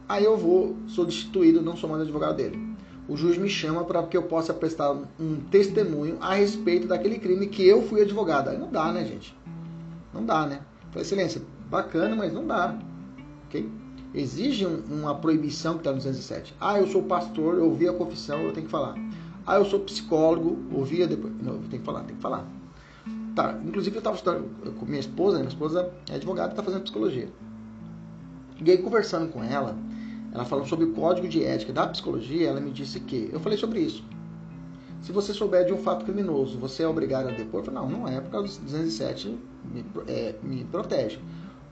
aí 0.08 0.24
eu 0.24 0.36
vou 0.36 0.76
sou 0.86 1.04
destituído, 1.04 1.62
não 1.62 1.76
sou 1.76 1.88
mais 1.88 2.02
advogado 2.02 2.36
dele 2.36 2.76
o 3.08 3.16
juiz 3.16 3.38
me 3.38 3.48
chama 3.48 3.84
para 3.84 4.02
que 4.04 4.16
eu 4.16 4.22
possa 4.22 4.52
prestar 4.52 4.92
um 5.18 5.36
testemunho 5.50 6.18
a 6.20 6.34
respeito 6.34 6.88
daquele 6.88 7.18
crime 7.18 7.46
que 7.46 7.66
eu 7.66 7.82
fui 7.82 8.02
advogado. 8.02 8.48
Aí 8.48 8.58
não 8.58 8.70
dá, 8.70 8.92
né, 8.92 9.04
gente? 9.04 9.36
Não 10.12 10.24
dá, 10.24 10.46
né? 10.46 10.60
Falei, 10.90 11.02
excelência, 11.02 11.42
bacana, 11.70 12.16
mas 12.16 12.32
não 12.32 12.46
dá. 12.46 12.76
Ok? 13.46 13.68
Exige 14.14 14.66
um, 14.66 14.82
uma 14.90 15.14
proibição 15.14 15.74
que 15.74 15.80
está 15.80 15.90
no 15.90 15.98
207. 15.98 16.54
Ah, 16.60 16.78
eu 16.80 16.86
sou 16.88 17.02
pastor, 17.02 17.56
eu 17.56 17.66
ouvi 17.66 17.88
a 17.88 17.92
confissão, 17.92 18.40
eu 18.42 18.52
tenho 18.52 18.66
que 18.66 18.72
falar. 18.72 18.94
Ah, 19.46 19.56
eu 19.56 19.64
sou 19.64 19.80
psicólogo, 19.80 20.58
ouvia 20.72 21.06
depois. 21.06 21.32
Não, 21.40 21.58
tenho 21.58 21.82
que 21.82 21.86
falar, 21.86 22.02
tem 22.04 22.16
que 22.16 22.22
falar. 22.22 22.44
Tá, 23.36 23.54
inclusive 23.62 23.94
eu 23.94 24.00
estava 24.00 24.16
estudando 24.16 24.74
com 24.76 24.86
minha 24.86 24.98
esposa, 24.98 25.36
minha 25.36 25.50
esposa 25.50 25.92
é 26.08 26.14
advogada 26.14 26.48
e 26.48 26.52
está 26.52 26.62
fazendo 26.62 26.84
psicologia. 26.84 27.28
E 28.64 28.70
aí, 28.70 28.78
conversando 28.78 29.30
com 29.30 29.44
ela, 29.44 29.76
ela 30.32 30.46
falou 30.46 30.64
sobre 30.64 30.86
o 30.86 30.92
código 30.94 31.28
de 31.28 31.44
ética 31.44 31.70
da 31.70 31.86
psicologia, 31.86 32.48
ela 32.48 32.60
me 32.60 32.70
disse 32.70 32.98
que. 32.98 33.28
Eu 33.30 33.38
falei 33.38 33.58
sobre 33.58 33.80
isso. 33.80 34.02
Se 35.02 35.12
você 35.12 35.34
souber 35.34 35.66
de 35.66 35.72
um 35.74 35.76
fato 35.76 36.06
criminoso, 36.06 36.58
você 36.58 36.82
é 36.82 36.88
obrigado 36.88 37.28
a 37.28 37.30
depor? 37.30 37.70
Não, 37.70 37.86
não 37.90 38.08
é, 38.08 38.22
por 38.22 38.30
causa 38.30 38.48
dos 38.48 38.56
207 38.56 39.38
me, 39.64 39.84
é, 40.08 40.34
me 40.42 40.64
protege. 40.64 41.18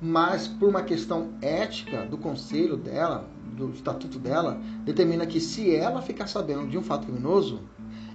Mas 0.02 0.46
por 0.46 0.68
uma 0.68 0.82
questão 0.82 1.30
ética 1.40 2.04
do 2.04 2.18
conselho 2.18 2.76
dela, 2.76 3.26
do 3.56 3.70
estatuto 3.70 4.18
dela, 4.18 4.60
determina 4.84 5.24
que 5.24 5.40
se 5.40 5.74
ela 5.74 6.02
ficar 6.02 6.26
sabendo 6.26 6.68
de 6.68 6.76
um 6.76 6.82
fato 6.82 7.06
criminoso, 7.06 7.60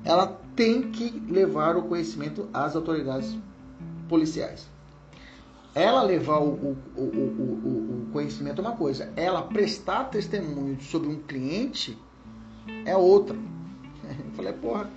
ela 0.03 0.39
tem 0.59 0.91
que 0.91 1.23
levar 1.31 1.77
o 1.77 1.83
conhecimento 1.83 2.49
às 2.53 2.75
autoridades 2.75 3.33
policiais. 4.09 4.67
Ela 5.73 6.03
levar 6.03 6.39
o, 6.39 6.49
o, 6.49 6.77
o, 6.97 7.01
o, 7.01 8.09
conhecimento 8.11 8.59
é 8.59 8.65
uma 8.65 8.75
coisa, 8.75 9.09
ela 9.15 9.41
prestar 9.41 10.03
testemunho 10.09 10.77
sobre 10.81 11.07
um 11.07 11.21
cliente 11.21 11.97
é 12.85 12.93
outra. 12.97 13.37
Eu 14.03 14.31
falei, 14.33 14.51
porra, 14.51 14.89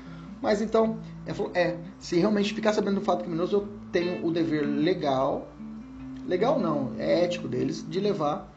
mas 0.42 0.60
então, 0.60 0.98
ela 1.24 1.34
falou, 1.36 1.52
é, 1.54 1.76
se 1.96 2.16
realmente 2.16 2.52
ficar 2.52 2.72
sabendo 2.72 2.96
do 2.96 3.02
fato 3.02 3.22
criminoso, 3.22 3.58
eu 3.58 3.68
tenho 3.92 4.26
o 4.26 4.32
dever 4.32 4.62
legal, 4.66 5.48
legal 6.26 6.58
não, 6.58 6.90
é 6.98 7.22
ético 7.22 7.46
deles, 7.46 7.86
de 7.88 8.00
levar 8.00 8.52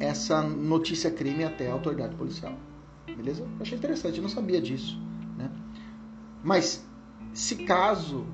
essa 0.00 0.40
notícia 0.40 1.10
crime 1.10 1.44
até 1.44 1.68
a 1.68 1.74
autoridade 1.74 2.14
policial. 2.14 2.54
Beleza? 3.14 3.42
Eu 3.42 3.48
achei 3.60 3.76
interessante, 3.76 4.16
eu 4.16 4.22
não 4.22 4.30
sabia 4.30 4.60
disso. 4.60 4.98
Mas 6.46 6.86
se 7.34 7.56
caso, 7.56 8.24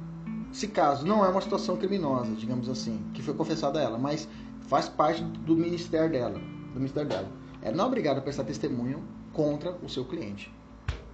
se 0.53 0.69
caso 0.69 1.07
não 1.07 1.25
é 1.25 1.29
uma 1.31 1.41
situação 1.41 1.79
criminosa, 1.79 2.33
digamos 2.33 2.69
assim, 2.69 3.03
que 3.15 3.23
foi 3.23 3.33
confessada 3.33 3.79
a 3.79 3.83
ela, 3.83 3.97
mas 3.97 4.29
faz 4.69 4.87
parte 4.87 5.25
do 5.25 5.57
ministério 5.57 6.13
dela, 6.13 6.39
do 6.39 6.75
ministério 6.75 7.09
dela, 7.09 7.29
ela 7.63 7.75
não 7.75 7.87
é 7.87 7.89
obrigada 7.89 8.19
a 8.19 8.23
prestar 8.23 8.45
testemunho 8.45 9.03
contra 9.33 9.73
o 9.83 9.89
seu 9.89 10.05
cliente. 10.05 10.55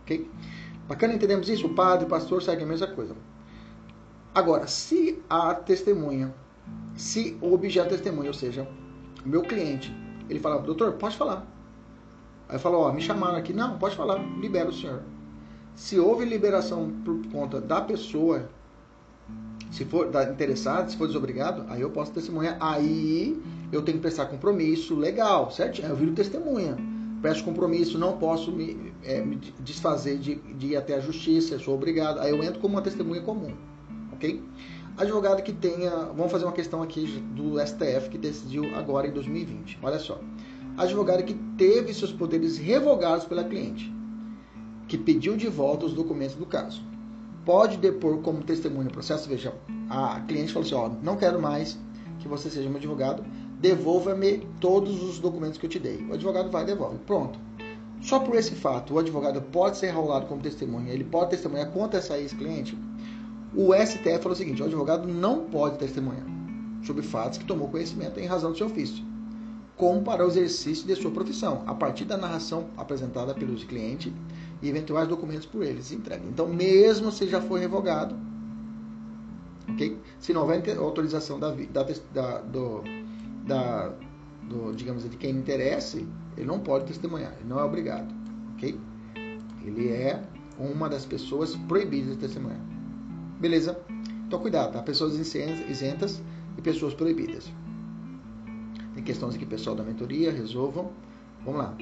Ok? 0.02 0.28
Bacana, 0.88 1.14
entendemos 1.14 1.48
isso? 1.48 1.68
O 1.68 1.74
padre, 1.74 2.04
o 2.04 2.08
pastor 2.08 2.42
segue 2.42 2.64
a 2.64 2.66
mesma 2.66 2.88
coisa. 2.88 3.14
Agora, 4.34 4.66
se 4.66 5.22
a 5.30 5.54
testemunha, 5.54 6.34
se 6.96 7.38
o 7.40 7.54
objeto 7.54 7.90
testemunha, 7.90 8.30
ou 8.30 8.34
seja, 8.34 8.68
o 9.24 9.28
meu 9.28 9.42
cliente, 9.42 9.94
ele 10.28 10.40
fala, 10.40 10.60
doutor, 10.60 10.94
pode 10.94 11.16
falar. 11.16 11.46
Aí 12.48 12.58
falou, 12.58 12.88
ó, 12.88 12.92
me 12.92 13.00
chamaram 13.00 13.36
aqui. 13.36 13.52
Não, 13.52 13.78
pode 13.78 13.94
falar, 13.94 14.18
libera 14.40 14.68
o 14.68 14.72
senhor. 14.72 15.04
Se 15.78 15.96
houve 15.96 16.24
liberação 16.24 16.90
por 17.04 17.24
conta 17.28 17.60
da 17.60 17.80
pessoa, 17.80 18.50
se 19.70 19.84
for 19.84 20.10
da 20.10 20.24
interessado, 20.24 20.90
se 20.90 20.96
for 20.96 21.06
desobrigado, 21.06 21.64
aí 21.68 21.80
eu 21.80 21.88
posso 21.88 22.10
testemunhar. 22.10 22.56
Aí 22.58 23.40
eu 23.70 23.80
tenho 23.82 23.98
que 23.98 24.02
prestar 24.02 24.26
compromisso 24.26 24.96
legal, 24.96 25.52
certo? 25.52 25.80
Eu 25.80 25.94
viro 25.94 26.12
testemunha 26.14 26.76
presto 27.22 27.44
compromisso, 27.44 27.96
não 27.96 28.18
posso 28.18 28.50
me, 28.50 28.92
é, 29.04 29.20
me 29.20 29.36
desfazer 29.60 30.18
de, 30.18 30.34
de, 30.34 30.68
ir 30.68 30.76
até 30.76 30.96
a 30.96 31.00
justiça, 31.00 31.58
sou 31.60 31.74
obrigado. 31.74 32.18
Aí 32.18 32.30
eu 32.30 32.42
entro 32.42 32.58
como 32.58 32.74
uma 32.74 32.82
testemunha 32.82 33.22
comum, 33.22 33.54
ok? 34.12 34.42
Advogado 34.96 35.42
que 35.42 35.52
tenha, 35.52 35.90
vamos 35.90 36.32
fazer 36.32 36.44
uma 36.44 36.52
questão 36.52 36.82
aqui 36.82 37.06
do 37.36 37.64
STF 37.64 38.08
que 38.10 38.18
decidiu 38.18 38.74
agora 38.74 39.06
em 39.06 39.12
2020. 39.12 39.78
Olha 39.80 40.00
só, 40.00 40.20
advogado 40.76 41.22
que 41.22 41.34
teve 41.56 41.94
seus 41.94 42.12
poderes 42.12 42.58
revogados 42.58 43.24
pela 43.24 43.44
cliente, 43.44 43.92
que 44.88 44.98
pediu 44.98 45.36
de 45.36 45.48
volta 45.48 45.86
os 45.86 45.92
documentos 45.92 46.34
do 46.34 46.46
caso, 46.46 46.82
pode 47.44 47.76
depor 47.76 48.18
como 48.18 48.42
testemunha 48.42 48.84
no 48.84 48.90
processo. 48.90 49.28
Veja, 49.28 49.54
a 49.88 50.20
cliente 50.20 50.52
falou 50.52 50.66
assim: 50.66 50.74
ó, 50.74 50.88
não 51.02 51.16
quero 51.16 51.40
mais 51.40 51.78
que 52.18 52.26
você 52.26 52.50
seja 52.50 52.68
meu 52.68 52.78
advogado 52.78 53.22
devolva-me 53.60 54.38
todos 54.60 55.02
os 55.02 55.18
documentos 55.18 55.58
que 55.58 55.66
eu 55.66 55.70
te 55.70 55.78
dei. 55.78 56.06
O 56.08 56.14
advogado 56.14 56.50
vai 56.50 56.62
e 56.62 56.66
devolve. 56.66 56.98
Pronto. 56.98 57.38
Só 58.00 58.20
por 58.20 58.36
esse 58.36 58.54
fato, 58.54 58.94
o 58.94 58.98
advogado 58.98 59.42
pode 59.42 59.76
ser 59.76 59.88
enrolado 59.88 60.26
como 60.26 60.40
testemunha, 60.40 60.92
ele 60.92 61.02
pode 61.02 61.30
testemunhar 61.30 61.70
contra 61.70 61.98
essa 61.98 62.16
ex-cliente. 62.16 62.78
O 63.54 63.74
STF 63.74 64.18
falou 64.18 64.32
o 64.32 64.36
seguinte: 64.36 64.62
o 64.62 64.66
advogado 64.66 65.08
não 65.08 65.46
pode 65.46 65.78
testemunhar 65.78 66.24
sobre 66.84 67.02
fatos 67.02 67.38
que 67.38 67.44
tomou 67.44 67.68
conhecimento 67.68 68.20
em 68.20 68.26
razão 68.26 68.52
do 68.52 68.58
seu 68.58 68.68
ofício, 68.68 69.04
como 69.76 70.02
para 70.02 70.24
o 70.24 70.28
exercício 70.28 70.86
de 70.86 70.94
sua 70.94 71.10
profissão, 71.10 71.64
a 71.66 71.74
partir 71.74 72.04
da 72.04 72.16
narração 72.16 72.66
apresentada 72.76 73.34
pelos 73.34 73.64
clientes 73.64 74.12
e 74.60 74.68
eventuais 74.68 75.08
documentos 75.08 75.46
por 75.46 75.62
eles 75.62 75.92
entregues. 75.92 76.28
Então, 76.28 76.48
mesmo 76.48 77.10
se 77.12 77.28
já 77.28 77.40
foi 77.40 77.60
revogado, 77.60 78.16
ok? 79.68 79.98
Se 80.18 80.32
não 80.32 80.42
houver 80.42 80.76
autorização 80.78 81.38
da, 81.38 81.50
da, 81.50 81.86
da 82.12 82.38
do, 82.40 82.82
da, 83.46 83.94
do, 84.48 84.72
digamos, 84.74 85.08
de 85.08 85.16
quem 85.16 85.30
interesse, 85.30 86.06
ele 86.36 86.46
não 86.46 86.60
pode 86.60 86.86
testemunhar, 86.86 87.32
ele 87.38 87.48
não 87.48 87.60
é 87.60 87.64
obrigado, 87.64 88.12
ok? 88.54 88.78
Ele 89.64 89.88
é 89.88 90.22
uma 90.58 90.88
das 90.88 91.04
pessoas 91.04 91.54
proibidas 91.54 92.14
de 92.14 92.18
testemunhar. 92.18 92.60
Beleza? 93.38 93.80
Então 94.26 94.40
cuidado, 94.40 94.72
tá? 94.72 94.82
Pessoas 94.82 95.16
isentas 95.16 96.22
e 96.56 96.62
pessoas 96.62 96.94
proibidas. 96.94 97.50
Tem 98.94 99.04
questões 99.04 99.36
aqui, 99.36 99.46
pessoal 99.46 99.76
da 99.76 99.84
mentoria, 99.84 100.32
resolvam. 100.32 100.90
Vamos 101.44 101.60
lá. 101.60 101.76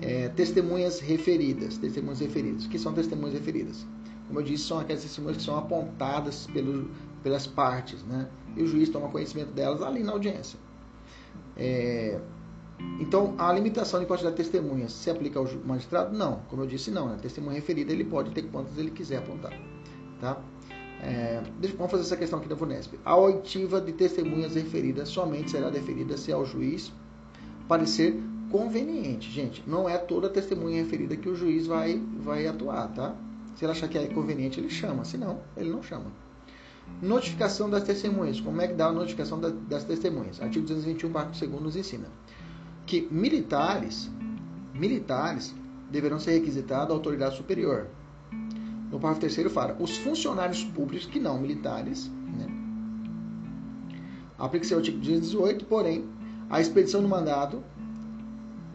É, 0.00 0.28
testemunhas 0.30 1.00
referidas. 1.00 1.78
Testemunhas 1.78 2.20
referidas. 2.20 2.66
O 2.66 2.68
que 2.68 2.78
são 2.78 2.92
testemunhas 2.92 3.34
referidas? 3.34 3.86
Como 4.26 4.40
eu 4.40 4.44
disse, 4.44 4.64
são 4.64 4.78
aquelas 4.78 5.02
testemunhas 5.02 5.38
que 5.38 5.42
são 5.44 5.56
apontadas 5.56 6.46
pelo, 6.48 6.90
pelas 7.22 7.46
partes, 7.46 8.02
né? 8.04 8.28
E 8.56 8.62
o 8.62 8.66
juiz 8.66 8.88
toma 8.88 9.08
conhecimento 9.08 9.52
delas 9.52 9.82
ali 9.82 10.02
na 10.02 10.12
audiência. 10.12 10.58
É, 11.56 12.20
então, 13.00 13.34
a 13.38 13.52
limitação 13.52 14.00
de 14.00 14.06
quantidade 14.06 14.36
de 14.36 14.42
testemunhas 14.42 14.92
se 14.92 15.10
aplica 15.10 15.38
ao 15.38 15.46
magistrado? 15.64 16.16
Não, 16.16 16.40
como 16.48 16.62
eu 16.62 16.66
disse, 16.66 16.90
não. 16.90 17.08
Né? 17.08 17.18
testemunha 17.20 17.54
referida 17.54 17.92
ele 17.92 18.04
pode 18.04 18.30
ter 18.30 18.42
quantas 18.42 18.76
ele 18.78 18.90
quiser 18.90 19.18
apontar. 19.18 19.52
Tá? 20.20 20.40
É, 21.02 21.42
vamos 21.76 21.90
fazer 21.90 22.02
essa 22.02 22.16
questão 22.16 22.38
aqui 22.38 22.48
da 22.48 22.54
VUNESP. 22.54 22.98
A 23.04 23.16
oitiva 23.16 23.80
de 23.80 23.92
testemunhas 23.92 24.54
referidas 24.54 25.08
somente 25.08 25.50
será 25.50 25.70
deferida 25.70 26.16
se 26.16 26.32
ao 26.32 26.44
juiz 26.44 26.92
parecer 27.68 28.20
conveniente. 28.56 29.30
Gente, 29.30 29.62
não 29.66 29.86
é 29.88 29.98
toda 29.98 30.30
testemunha 30.30 30.82
referida 30.82 31.14
que 31.16 31.28
o 31.28 31.34
juiz 31.34 31.66
vai, 31.66 32.00
vai 32.18 32.46
atuar, 32.46 32.88
tá? 32.88 33.14
Se 33.54 33.64
ele 33.64 33.72
achar 33.72 33.86
que 33.88 33.98
é 33.98 34.06
conveniente, 34.06 34.58
ele 34.58 34.70
chama. 34.70 35.04
Se 35.04 35.18
não, 35.18 35.40
ele 35.56 35.70
não 35.70 35.82
chama. 35.82 36.06
Notificação 37.02 37.68
das 37.68 37.82
testemunhas. 37.82 38.40
Como 38.40 38.60
é 38.60 38.68
que 38.68 38.74
dá 38.74 38.86
a 38.86 38.92
notificação 38.92 39.38
das 39.40 39.84
testemunhas? 39.84 40.40
Artigo 40.40 40.64
221, 40.66 41.12
parágrafo 41.12 41.46
2 41.46 41.62
nos 41.62 41.76
ensina 41.76 42.06
que 42.86 43.06
militares, 43.10 44.08
militares 44.72 45.54
deverão 45.90 46.18
ser 46.18 46.32
requisitados 46.32 46.90
à 46.90 46.94
autoridade 46.94 47.36
superior. 47.36 47.88
No 48.90 49.00
parágrafo 49.00 49.20
3 49.20 49.52
fala, 49.52 49.76
os 49.80 49.96
funcionários 49.98 50.64
públicos 50.64 51.06
que 51.06 51.18
não 51.18 51.38
militares, 51.40 52.08
né? 52.38 52.46
aplica-se 54.38 54.72
o 54.72 54.78
artigo 54.78 54.98
218, 54.98 55.64
porém, 55.64 56.08
a 56.48 56.60
expedição 56.60 57.02
do 57.02 57.08
mandado 57.08 57.62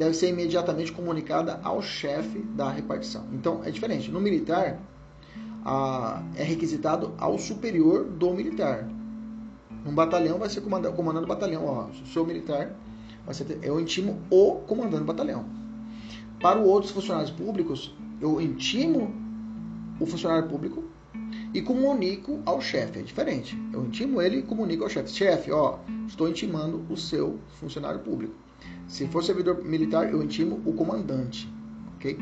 deve 0.01 0.15
ser 0.15 0.29
imediatamente 0.29 0.91
comunicada 0.91 1.59
ao 1.63 1.79
chefe 1.79 2.39
da 2.39 2.71
repartição. 2.71 3.27
Então, 3.31 3.61
é 3.63 3.69
diferente. 3.69 4.09
No 4.09 4.19
militar, 4.19 4.79
a, 5.63 6.23
é 6.35 6.41
requisitado 6.41 7.13
ao 7.19 7.37
superior 7.37 8.05
do 8.05 8.33
militar. 8.33 8.89
Um 9.85 9.93
batalhão 9.93 10.39
vai 10.39 10.49
ser 10.49 10.61
comandando, 10.61 10.95
comandando 10.95 11.25
o 11.25 11.27
batalhão. 11.27 11.67
Ó, 11.67 11.89
sou 12.05 12.25
militar, 12.25 12.75
vai 13.23 13.35
ser, 13.35 13.59
eu 13.61 13.79
intimo 13.79 14.19
o 14.31 14.55
comandante 14.65 15.01
do 15.01 15.05
batalhão. 15.05 15.45
Para 16.41 16.59
os 16.59 16.67
outros 16.67 16.91
funcionários 16.91 17.29
públicos, 17.29 17.95
eu 18.19 18.41
intimo 18.41 19.13
o 19.99 20.05
funcionário 20.07 20.49
público 20.49 20.83
e 21.53 21.61
comunico 21.61 22.39
ao 22.43 22.59
chefe. 22.59 22.97
É 22.97 23.01
diferente. 23.03 23.55
Eu 23.71 23.85
intimo 23.85 24.19
ele 24.19 24.37
e 24.37 24.41
comunico 24.41 24.83
ao 24.83 24.89
chefe. 24.89 25.11
Chefe, 25.11 25.51
ó, 25.51 25.77
estou 26.07 26.27
intimando 26.27 26.83
o 26.89 26.97
seu 26.97 27.37
funcionário 27.59 27.99
público. 27.99 28.33
Se 28.91 29.07
for 29.07 29.23
servidor 29.23 29.63
militar, 29.63 30.11
eu 30.11 30.21
intimo 30.21 30.61
o 30.65 30.73
comandante. 30.73 31.47
Ok? 31.95 32.19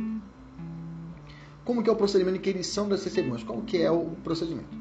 Como 1.66 1.82
que 1.82 1.90
é 1.90 1.92
o 1.92 1.96
procedimento 1.96 2.36
de 2.36 2.40
inquirição 2.42 2.88
das 2.88 3.04
testemunhas? 3.04 3.42
Qual 3.42 3.60
que 3.64 3.82
é 3.82 3.90
o 3.90 4.12
procedimento? 4.24 4.78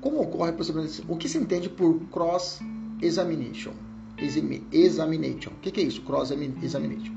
Como 0.00 0.22
ocorre 0.22 0.52
o 0.52 0.54
procedimento? 0.54 1.02
O 1.08 1.16
que 1.16 1.28
se 1.28 1.38
entende 1.38 1.68
por 1.68 1.98
cross 2.12 2.60
examination? 3.02 3.72
O 4.12 5.60
que 5.60 5.80
é 5.80 5.82
isso? 5.82 6.02
Cross 6.02 6.30
examination. 6.30 7.12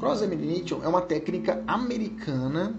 Cross 0.00 0.22
examination 0.22 0.80
é 0.82 0.88
uma 0.88 1.02
técnica 1.02 1.62
americana 1.64 2.74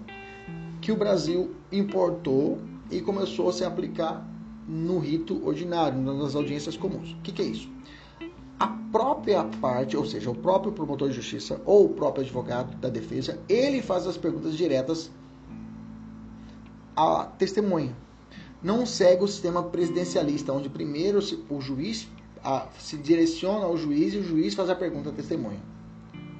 que 0.82 0.92
o 0.92 0.96
Brasil 0.96 1.54
importou 1.72 2.58
e 2.90 3.00
começou 3.00 3.48
a 3.48 3.54
se 3.54 3.64
aplicar 3.64 4.28
no 4.68 4.98
rito 4.98 5.42
ordinário, 5.46 5.98
nas 5.98 6.34
audiências 6.34 6.76
comuns. 6.76 7.12
O 7.12 7.22
que 7.22 7.40
é 7.40 7.46
isso? 7.46 7.70
A 8.60 8.68
própria 8.92 9.42
parte, 9.42 9.96
ou 9.96 10.04
seja, 10.04 10.30
o 10.30 10.34
próprio 10.34 10.70
promotor 10.70 11.08
de 11.08 11.14
justiça 11.14 11.60
ou 11.64 11.86
o 11.86 11.88
próprio 11.88 12.22
advogado 12.22 12.76
da 12.76 12.90
defesa, 12.90 13.40
ele 13.48 13.80
faz 13.80 14.06
as 14.06 14.18
perguntas 14.18 14.54
diretas 14.54 15.10
a 16.94 17.24
testemunha. 17.38 17.96
Não 18.62 18.84
segue 18.84 19.24
o 19.24 19.28
sistema 19.28 19.62
presidencialista, 19.62 20.52
onde 20.52 20.68
primeiro 20.68 21.20
o 21.48 21.60
juiz 21.60 22.06
a, 22.44 22.66
se 22.78 22.98
direciona 22.98 23.64
ao 23.64 23.76
juiz 23.78 24.12
e 24.12 24.18
o 24.18 24.22
juiz 24.22 24.54
faz 24.54 24.68
a 24.68 24.74
pergunta 24.74 25.08
à 25.08 25.12
testemunha. 25.12 25.60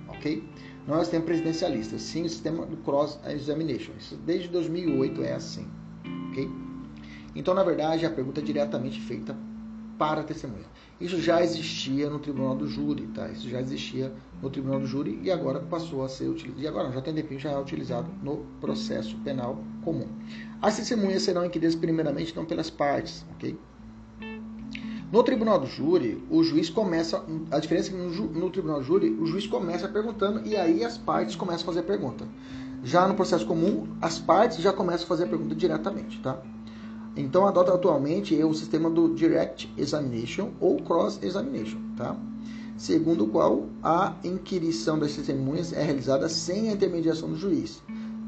Ok? 0.09 0.47
Não 0.87 0.97
é 0.97 0.99
o 0.99 1.01
sistema 1.01 1.25
presidencialista, 1.25 1.99
sim 1.99 2.25
o 2.25 2.29
sistema 2.29 2.67
do 2.67 2.77
cross 2.79 3.19
examination. 3.27 3.93
Isso 3.99 4.17
desde 4.17 4.49
2008 4.49 5.23
é 5.23 5.33
assim. 5.33 5.67
ok? 6.31 6.51
Então, 7.35 7.55
na 7.55 7.63
verdade, 7.63 8.05
a 8.05 8.11
pergunta 8.11 8.41
é 8.41 8.45
diretamente 8.45 9.01
feita 9.01 9.35
para 9.97 10.21
a 10.21 10.25
testemunha. 10.25 10.65
Isso 11.01 11.19
já 11.21 11.43
existia 11.43 12.11
no 12.11 12.19
tribunal 12.19 12.55
do 12.55 12.67
júri, 12.69 13.07
tá? 13.07 13.29
Isso 13.29 13.49
já 13.49 13.59
existia 13.59 14.13
no 14.43 14.51
tribunal 14.51 14.81
do 14.81 14.87
júri 14.87 15.19
e 15.23 15.31
agora 15.31 15.59
passou 15.61 16.05
a 16.05 16.09
ser 16.09 16.29
utilizado. 16.29 16.63
E 16.63 16.69
agora 16.69 16.93
já 16.93 17.01
tem 17.01 17.15
tempinho 17.15 17.41
já 17.41 17.53
é 17.53 17.59
utilizado 17.59 18.11
no 18.23 18.45
processo 18.61 19.17
penal 19.19 19.59
comum. 19.83 20.07
As 20.61 20.77
testemunhas 20.77 21.23
serão 21.23 21.45
inquiridas 21.45 21.75
primeiramente 21.75 22.37
não 22.37 22.45
pelas 22.45 22.69
partes, 22.69 23.25
ok? 23.35 23.59
No 25.11 25.25
tribunal 25.25 25.59
do 25.59 25.67
júri, 25.67 26.23
o 26.31 26.45
juiz 26.45 26.69
começa. 26.69 27.25
A 27.51 27.59
diferença 27.59 27.89
é 27.89 27.93
que 27.93 27.99
no, 27.99 28.27
no, 28.27 28.51
tribunal 28.51 28.79
do 28.79 28.85
júri, 28.85 29.11
o 29.11 29.27
juiz 29.27 29.47
começa 29.47 29.89
perguntando 29.89 30.47
e 30.47 30.55
aí 30.55 30.85
as 30.85 30.99
partes 30.99 31.35
começam 31.35 31.63
a 31.63 31.67
fazer 31.67 31.81
a 31.81 31.83
pergunta. 31.83 32.29
Já 32.85 33.09
no 33.09 33.15
processo 33.15 33.45
comum, 33.47 33.89
as 34.01 34.19
partes 34.19 34.59
já 34.59 34.73
começam 34.73 35.05
a 35.05 35.09
fazer 35.09 35.25
a 35.25 35.27
pergunta 35.27 35.55
diretamente, 35.55 36.21
tá? 36.21 36.41
Então 37.21 37.47
adota 37.47 37.75
atualmente 37.75 38.35
o 38.43 38.55
sistema 38.55 38.89
do 38.89 39.15
Direct 39.15 39.71
Examination 39.77 40.53
ou 40.59 40.79
Cross 40.79 41.23
Examination, 41.23 41.79
tá? 41.95 42.17
Segundo 42.79 43.25
o 43.25 43.29
qual 43.29 43.67
a 43.83 44.17
inquirição 44.25 44.99
das 44.99 45.15
testemunhas 45.15 45.71
é 45.75 45.83
realizada 45.83 46.31
sem 46.31 46.71
a 46.71 46.73
intermediação 46.73 47.29
do 47.29 47.37
juiz. 47.37 47.83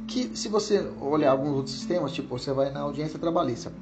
Que 0.07 0.36
se 0.36 0.47
você 0.49 0.86
olhar 1.01 1.30
alguns 1.30 1.57
outros 1.57 1.74
sistemas, 1.74 2.12
tipo 2.12 2.38
você 2.38 2.53
vai 2.53 2.70
na 2.70 2.80
audiência 2.80 3.18
trabalhista, 3.18 3.72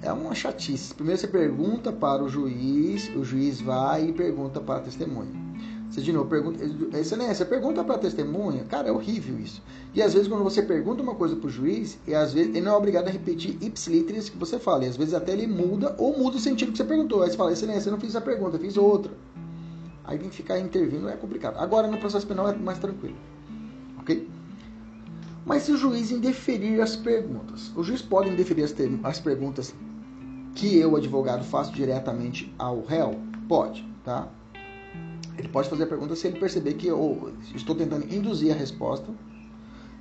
é 0.00 0.12
uma 0.12 0.36
chatice. 0.36 0.94
Primeiro 0.94 1.20
você 1.20 1.26
pergunta 1.26 1.92
para 1.92 2.22
o 2.22 2.28
juiz, 2.28 3.10
o 3.16 3.24
juiz 3.24 3.60
vai 3.60 4.08
e 4.08 4.12
pergunta 4.12 4.60
para 4.60 4.78
a 4.78 4.82
testemunha. 4.82 5.47
Você 5.90 6.02
de 6.02 6.12
novo 6.12 6.28
pergunta, 6.28 6.62
excelência, 6.98 7.46
pergunta 7.46 7.82
para 7.82 7.96
testemunha, 7.96 8.64
cara, 8.64 8.88
é 8.88 8.92
horrível 8.92 9.38
isso. 9.38 9.62
E 9.94 10.02
às 10.02 10.12
vezes 10.12 10.28
quando 10.28 10.44
você 10.44 10.62
pergunta 10.62 11.02
uma 11.02 11.14
coisa 11.14 11.34
para 11.34 11.46
o 11.46 11.50
juiz, 11.50 11.98
e 12.06 12.14
às 12.14 12.34
vezes 12.34 12.50
ele 12.50 12.60
não 12.60 12.72
é 12.72 12.76
obrigado 12.76 13.08
a 13.08 13.10
repetir 13.10 13.56
ipsiliteris 13.62 14.28
que 14.28 14.36
você 14.36 14.58
fala, 14.58 14.84
e 14.84 14.88
às 14.88 14.96
vezes 14.96 15.14
até 15.14 15.32
ele 15.32 15.46
muda 15.46 15.94
ou 15.98 16.16
muda 16.16 16.36
o 16.36 16.40
sentido 16.40 16.72
que 16.72 16.78
você 16.78 16.84
perguntou. 16.84 17.22
Aí 17.22 17.30
você 17.30 17.36
fala, 17.36 17.52
excelência, 17.52 17.88
eu 17.88 17.92
não 17.92 18.00
fiz 18.00 18.10
essa 18.10 18.20
pergunta, 18.20 18.56
eu 18.56 18.60
fiz 18.60 18.76
outra. 18.76 19.12
Aí 20.04 20.18
vem 20.18 20.30
ficar 20.30 20.58
intervindo 20.58 21.08
é 21.08 21.16
complicado. 21.16 21.56
Agora 21.58 21.88
no 21.88 21.98
processo 21.98 22.26
penal 22.26 22.48
é 22.48 22.54
mais 22.54 22.78
tranquilo, 22.78 23.16
ok? 24.00 24.28
Mas 25.46 25.62
se 25.62 25.72
o 25.72 25.76
juiz 25.78 26.10
indeferir 26.10 26.82
as 26.82 26.94
perguntas, 26.94 27.72
o 27.74 27.82
juiz 27.82 28.02
pode 28.02 28.28
indeferir 28.28 28.64
as, 28.64 28.74
as 29.02 29.18
perguntas 29.18 29.74
que 30.54 30.76
eu, 30.76 30.96
advogado, 30.96 31.44
faço 31.44 31.72
diretamente 31.72 32.54
ao 32.58 32.84
réu? 32.84 33.18
Pode, 33.48 33.88
tá? 34.04 34.28
Ele 35.38 35.48
pode 35.48 35.68
fazer 35.68 35.84
a 35.84 35.86
pergunta 35.86 36.16
se 36.16 36.26
ele 36.26 36.38
perceber 36.38 36.74
que 36.74 36.88
eu 36.88 37.32
estou 37.54 37.74
tentando 37.74 38.12
induzir 38.12 38.52
a 38.52 38.56
resposta, 38.56 39.06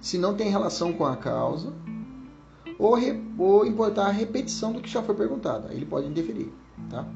se 0.02 0.18
não 0.18 0.36
tem 0.36 0.50
relação 0.50 0.92
com 0.94 1.06
a 1.06 1.16
causa, 1.16 1.74
ou, 2.80 2.96
re, 2.96 3.24
ou 3.38 3.66
importar 3.66 4.08
a 4.08 4.12
repetição 4.12 4.74
do 4.74 4.82
que 4.82 4.90
já 4.90 5.02
foi 5.02 5.16
perguntado. 5.16 5.72
Ele 5.72 5.86
pode 5.86 6.08
indeferir, 6.08 6.50
tá? 6.90 7.08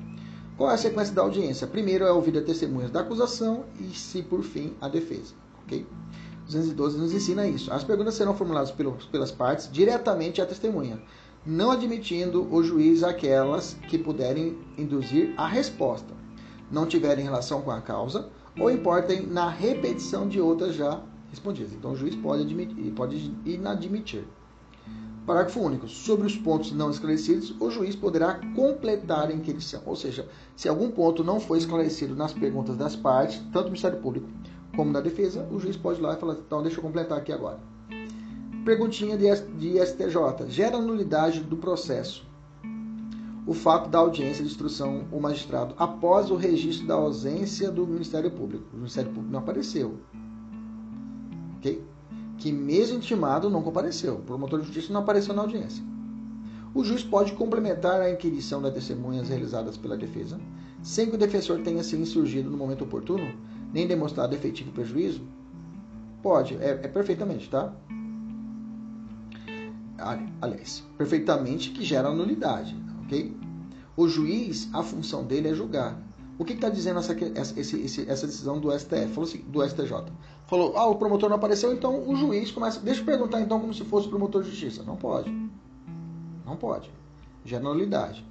Qual 0.57 0.69
é 0.69 0.73
a 0.73 0.77
sequência 0.77 1.13
da 1.13 1.21
audiência? 1.23 1.65
Primeiro 1.65 2.05
é 2.05 2.11
ouvir 2.11 2.37
a 2.37 2.41
testemunhas 2.41 2.91
da 2.91 3.01
acusação 3.01 3.65
e, 3.79 3.95
se 3.95 4.21
por 4.21 4.43
fim, 4.43 4.73
a 4.79 4.87
defesa, 4.87 5.33
ok? 5.63 5.85
212 6.45 6.97
nos 6.97 7.13
ensina 7.13 7.47
isso. 7.47 7.71
As 7.73 7.83
perguntas 7.83 8.13
serão 8.13 8.35
formuladas 8.35 8.71
pelas 9.11 9.31
partes 9.31 9.69
diretamente 9.71 10.41
à 10.41 10.45
testemunha, 10.45 11.01
não 11.45 11.71
admitindo 11.71 12.47
o 12.53 12.61
juiz 12.61 13.03
aquelas 13.03 13.75
que 13.87 13.97
puderem 13.97 14.57
induzir 14.77 15.33
a 15.37 15.47
resposta, 15.47 16.13
não 16.71 16.85
tiverem 16.85 17.23
relação 17.23 17.61
com 17.61 17.71
a 17.71 17.81
causa 17.81 18.29
ou 18.59 18.71
importem 18.71 19.25
na 19.25 19.49
repetição 19.49 20.27
de 20.27 20.39
outras 20.39 20.75
já 20.75 21.01
respondidas. 21.29 21.73
Então 21.73 21.91
o 21.91 21.95
juiz 21.95 22.15
pode, 22.15 22.43
admitir, 22.43 22.91
pode 22.93 23.33
inadmitir. 23.45 24.23
Parágrafo 25.25 25.59
único. 25.59 25.87
Sobre 25.87 26.25
os 26.25 26.35
pontos 26.35 26.71
não 26.71 26.89
esclarecidos, 26.89 27.55
o 27.59 27.69
juiz 27.69 27.95
poderá 27.95 28.41
completar 28.55 29.29
a 29.29 29.33
inquirição. 29.33 29.81
Ou 29.85 29.95
seja, 29.95 30.27
se 30.55 30.67
algum 30.67 30.89
ponto 30.89 31.23
não 31.23 31.39
foi 31.39 31.59
esclarecido 31.59 32.15
nas 32.15 32.33
perguntas 32.33 32.75
das 32.75 32.95
partes, 32.95 33.37
tanto 33.53 33.65
do 33.65 33.71
Ministério 33.71 33.99
Público 33.99 34.27
como 34.75 34.91
da 34.91 34.99
defesa, 34.99 35.47
o 35.51 35.59
juiz 35.59 35.77
pode 35.77 35.99
ir 35.99 36.01
lá 36.01 36.13
e 36.13 36.19
falar: 36.19 36.33
então, 36.33 36.63
deixa 36.63 36.79
eu 36.79 36.81
completar 36.81 37.17
aqui 37.17 37.31
agora. 37.31 37.59
Perguntinha 38.65 39.17
de, 39.17 39.27
STJ. 39.85 40.49
Gera 40.49 40.79
nulidade 40.79 41.41
do 41.41 41.57
processo 41.57 42.30
o 43.45 43.53
fato 43.53 43.89
da 43.89 43.99
audiência 43.99 44.43
de 44.43 44.51
instrução 44.51 45.05
o 45.11 45.19
magistrado 45.19 45.73
após 45.77 46.29
o 46.29 46.35
registro 46.35 46.87
da 46.87 46.93
ausência 46.93 47.71
do 47.71 47.87
Ministério 47.87 48.29
Público. 48.29 48.65
O 48.73 48.77
Ministério 48.77 49.11
Público 49.11 49.31
não 49.31 49.39
apareceu. 49.39 49.99
Ok? 51.57 51.83
Que 52.37 52.51
mesmo 52.51 52.97
intimado 52.97 53.49
não 53.49 53.61
compareceu. 53.61 54.15
O 54.15 54.21
promotor 54.21 54.59
de 54.59 54.67
justiça 54.67 54.93
não 54.93 55.01
apareceu 55.01 55.33
na 55.33 55.41
audiência. 55.41 55.83
O 56.73 56.83
juiz 56.83 57.03
pode 57.03 57.33
complementar 57.33 57.99
a 57.99 58.09
inquirição 58.09 58.61
das 58.61 58.73
testemunhas 58.73 59.27
realizadas 59.27 59.75
pela 59.75 59.97
defesa, 59.97 60.39
sem 60.81 61.09
que 61.09 61.15
o 61.15 61.19
defensor 61.19 61.59
tenha 61.59 61.83
se 61.83 61.97
insurgido 61.97 62.49
no 62.49 62.57
momento 62.57 62.85
oportuno, 62.85 63.33
nem 63.73 63.85
demonstrado 63.85 64.33
efetivo 64.33 64.71
prejuízo? 64.71 65.21
Pode, 66.23 66.55
é, 66.55 66.69
é 66.69 66.87
perfeitamente, 66.87 67.49
tá? 67.49 67.73
aliás, 70.41 70.83
perfeitamente 70.97 71.69
que 71.69 71.83
gera 71.83 72.11
nulidade, 72.11 72.75
ok? 73.11 73.35
O 73.97 74.07
juiz, 74.07 74.69
a 74.73 74.81
função 74.81 75.25
dele 75.25 75.49
é 75.49 75.53
julgar. 75.53 76.01
O 76.39 76.45
que 76.45 76.53
está 76.53 76.69
dizendo 76.69 76.99
essa, 76.99 77.13
essa, 77.13 78.25
decisão 78.25 78.59
do 78.59 78.71
STF, 78.71 79.19
assim, 79.21 79.39
do 79.39 79.61
STJ? 79.67 80.11
Falou, 80.47 80.75
ah, 80.77 80.87
o 80.87 80.95
promotor 80.95 81.29
não 81.29 81.35
apareceu, 81.35 81.71
então 81.73 82.09
o 82.09 82.15
juiz 82.15 82.49
começa. 82.51 82.79
Deixa 82.79 83.01
eu 83.01 83.05
perguntar 83.05 83.41
então 83.41 83.59
como 83.59 83.73
se 83.73 83.83
fosse 83.83 84.07
o 84.07 84.09
promotor 84.09 84.41
de 84.41 84.49
justiça. 84.49 84.81
Não 84.81 84.95
pode. 84.95 85.29
Não 86.45 86.55
pode. 86.55 86.89
Gera 87.45 87.63
nulidade. 87.63 88.25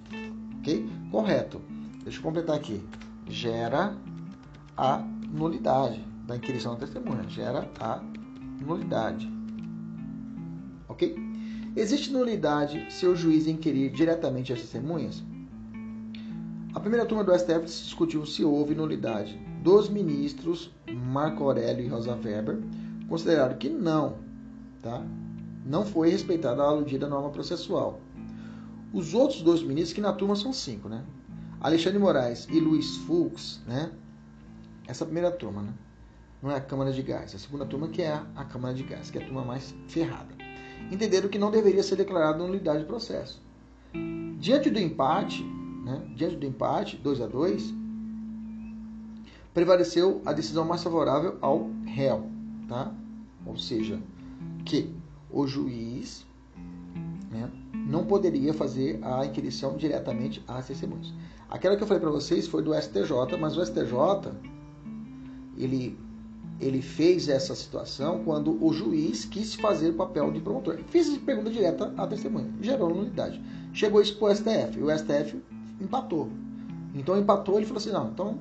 Ok? 0.59 0.89
Correto. 1.13 1.61
Deixa 2.03 2.19
eu 2.19 2.23
completar 2.23 2.57
aqui. 2.57 2.83
Gera 3.29 3.95
a 4.77 4.99
nulidade 5.31 6.05
da 6.27 6.37
inquirição 6.37 6.73
da 6.75 6.81
testemunha. 6.81 7.29
Gera 7.29 7.71
a 7.79 8.03
nulidade. 8.61 9.31
Ok? 10.89 11.30
Existe 11.77 12.13
nulidade 12.13 12.85
se 12.91 13.07
o 13.07 13.15
juiz 13.15 13.47
inquirir 13.47 13.93
diretamente 13.93 14.53
as 14.53 14.61
testemunhas? 14.61 15.23
A 16.75 16.81
primeira 16.81 17.07
turma 17.07 17.23
do 17.23 17.33
STF 17.33 17.65
discutiu 17.65 18.27
se 18.27 18.45
houve 18.45 18.75
nulidade. 18.75 19.39
Dos 19.63 19.89
ministros 19.89 20.73
Marco 20.89 21.45
Aurélio 21.45 21.85
e 21.85 21.89
Rosa 21.89 22.17
Weber 22.17 22.59
consideraram 23.09 23.57
que 23.57 23.69
não, 23.69 24.17
tá? 24.83 25.05
Não 25.65 25.87
foi 25.87 26.11
respeitada 26.11 26.61
a 26.61 26.67
aludida 26.67 27.09
norma 27.09 27.31
processual. 27.31 28.01
Os 28.93 29.15
outros 29.15 29.41
dois 29.41 29.63
ministros, 29.63 29.93
que 29.93 30.01
na 30.01 30.13
turma 30.13 30.35
são 30.35 30.53
cinco, 30.53 30.89
né? 30.89 31.05
Alexandre 31.61 32.01
Moraes 32.01 32.49
e 32.51 32.59
Luiz 32.59 32.97
Fux, 32.99 33.61
né? 33.65 33.93
Essa 34.89 35.05
primeira 35.05 35.31
turma, 35.31 35.63
né? 35.63 35.73
Não 36.43 36.51
é 36.51 36.57
a 36.57 36.61
Câmara 36.61 36.93
de 36.93 37.03
Gás. 37.03 37.33
A 37.33 37.39
segunda 37.39 37.65
turma 37.65 37.87
que 37.87 38.03
é 38.03 38.21
a 38.35 38.45
Câmara 38.45 38.75
de 38.75 38.83
Gás, 38.83 39.09
que 39.09 39.19
é 39.19 39.23
a 39.23 39.25
turma 39.25 39.45
mais 39.45 39.73
ferrada 39.87 40.40
entenderam 40.91 41.29
que 41.29 41.39
não 41.39 41.51
deveria 41.51 41.83
ser 41.83 41.97
declarada 41.97 42.39
nulidade 42.39 42.81
de 42.81 42.85
processo. 42.85 43.41
Diante 44.39 44.71
do 44.71 44.79
empate, 44.79 45.43
né, 45.85 46.03
diante 46.15 46.37
do 46.37 46.47
empate, 46.47 46.97
2 46.97 47.21
a 47.21 47.27
2, 47.27 47.75
prevaleceu 49.53 50.23
a 50.25 50.33
decisão 50.33 50.65
mais 50.65 50.83
favorável 50.83 51.37
ao 51.41 51.69
réu, 51.87 52.27
tá? 52.69 52.95
Ou 53.45 53.57
seja, 53.57 54.01
que 54.65 54.95
o 55.31 55.47
juiz 55.47 56.25
né, 57.31 57.51
não 57.75 58.07
poderia 58.07 58.55
fazer 58.55 58.99
a 59.03 59.25
inquirição 59.27 59.77
diretamente 59.77 60.43
às 60.47 60.67
testemunhas. 60.67 61.13
Aquela 61.49 61.77
que 61.77 61.83
eu 61.83 61.87
falei 61.87 62.01
para 62.01 62.11
vocês 62.11 62.47
foi 62.47 62.63
do 62.63 62.73
STJ, 62.75 63.37
mas 63.39 63.57
o 63.57 63.65
STJ 63.65 64.33
ele 65.57 65.99
ele 66.61 66.83
fez 66.83 67.29
essa 67.29 67.55
situação 67.55 68.23
quando 68.23 68.63
o 68.63 68.73
juiz 68.73 69.25
quis 69.25 69.55
fazer 69.55 69.91
o 69.91 69.95
papel 69.95 70.31
de 70.31 70.41
promotor. 70.41 70.79
Fez 70.89 71.17
pergunta 71.19 71.51
direta 71.51 71.93
à 71.97 72.07
testemunha, 72.07 72.51
gerou 72.61 72.95
nulidade. 72.95 73.41
Chegou 73.73 74.03
isso 74.03 74.17
para 74.19 74.29
o 74.29 74.35
STF, 74.35 74.79
e 74.79 74.83
o 74.83 74.91
STF 74.91 75.43
empatou. 75.81 76.29
Então 76.95 77.19
empatou, 77.19 77.57
ele 77.57 77.67
falou 77.67 77.79
assim, 77.79 77.91
não, 77.91 78.09
então, 78.09 78.39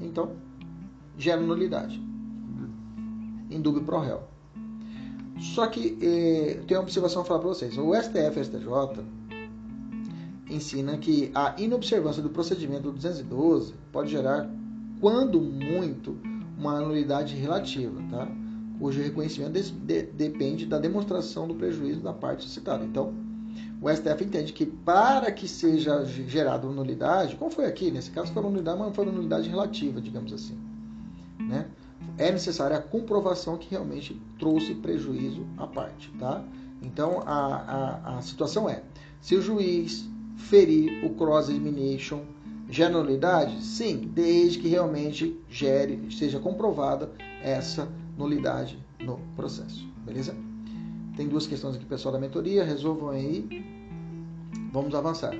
então 0.00 0.32
gera 1.18 1.40
nulidade. 1.40 2.00
Em 3.50 3.60
dúvida 3.60 3.84
pro 3.84 4.00
réu. 4.00 4.22
Só 5.38 5.66
que 5.66 5.98
eh, 6.00 6.62
tem 6.66 6.76
uma 6.76 6.82
observação 6.82 7.22
a 7.22 7.24
falar 7.24 7.40
para 7.40 7.48
vocês. 7.50 7.76
O 7.76 7.94
STF 7.94 8.38
e 8.38 8.40
o 8.40 8.44
STJ 8.44 9.04
ensina 10.48 10.96
que 10.96 11.30
a 11.34 11.54
inobservância 11.58 12.22
do 12.22 12.30
procedimento 12.30 12.90
212 12.90 13.74
pode 13.92 14.10
gerar, 14.10 14.48
quando 15.00 15.40
muito, 15.40 16.16
uma 16.56 16.80
nulidade 16.80 17.34
relativa, 17.34 18.00
tá? 18.10 18.28
cujo 18.78 19.00
reconhecimento 19.00 19.52
de, 19.52 19.70
de, 19.70 20.02
depende 20.02 20.66
da 20.66 20.78
demonstração 20.78 21.48
do 21.48 21.54
prejuízo 21.54 22.00
da 22.00 22.12
parte 22.12 22.48
citada. 22.48 22.84
Então, 22.84 23.14
o 23.80 23.88
STF 23.90 24.24
entende 24.24 24.52
que 24.52 24.66
para 24.66 25.30
que 25.32 25.48
seja 25.48 26.04
gerada 26.04 26.66
nulidade, 26.66 27.36
como 27.36 27.50
foi 27.50 27.64
aqui, 27.66 27.90
nesse 27.90 28.10
caso 28.10 28.32
foi 28.32 28.42
uma 28.42 28.50
nulidade, 28.50 28.78
mas 28.78 28.94
foi 28.94 29.04
uma 29.04 29.14
nulidade 29.14 29.48
relativa, 29.48 30.00
digamos 30.00 30.32
assim, 30.32 30.58
né? 31.38 31.66
é 32.18 32.30
necessária 32.30 32.76
a 32.76 32.82
comprovação 32.82 33.56
que 33.56 33.70
realmente 33.70 34.20
trouxe 34.38 34.74
prejuízo 34.74 35.46
à 35.56 35.66
parte. 35.66 36.10
Tá? 36.18 36.42
Então 36.82 37.22
a, 37.26 37.34
a, 37.34 38.18
a 38.18 38.22
situação 38.22 38.68
é: 38.68 38.82
se 39.20 39.34
o 39.34 39.42
juiz 39.42 40.08
ferir 40.36 41.04
o 41.04 41.10
cross-examination, 41.10 42.20
gera 42.68 42.90
nulidade? 42.90 43.64
Sim, 43.64 44.10
desde 44.12 44.58
que 44.58 44.68
realmente 44.68 45.38
gere, 45.48 46.08
seja 46.10 46.38
comprovada 46.38 47.10
essa 47.42 47.88
nulidade 48.16 48.78
no 49.00 49.20
processo. 49.34 49.86
Beleza? 50.04 50.34
Tem 51.16 51.28
duas 51.28 51.46
questões 51.46 51.76
aqui, 51.76 51.84
pessoal 51.84 52.12
da 52.12 52.20
mentoria, 52.20 52.64
resolvam 52.64 53.10
aí. 53.10 53.64
Vamos 54.72 54.94
avançar. 54.94 55.34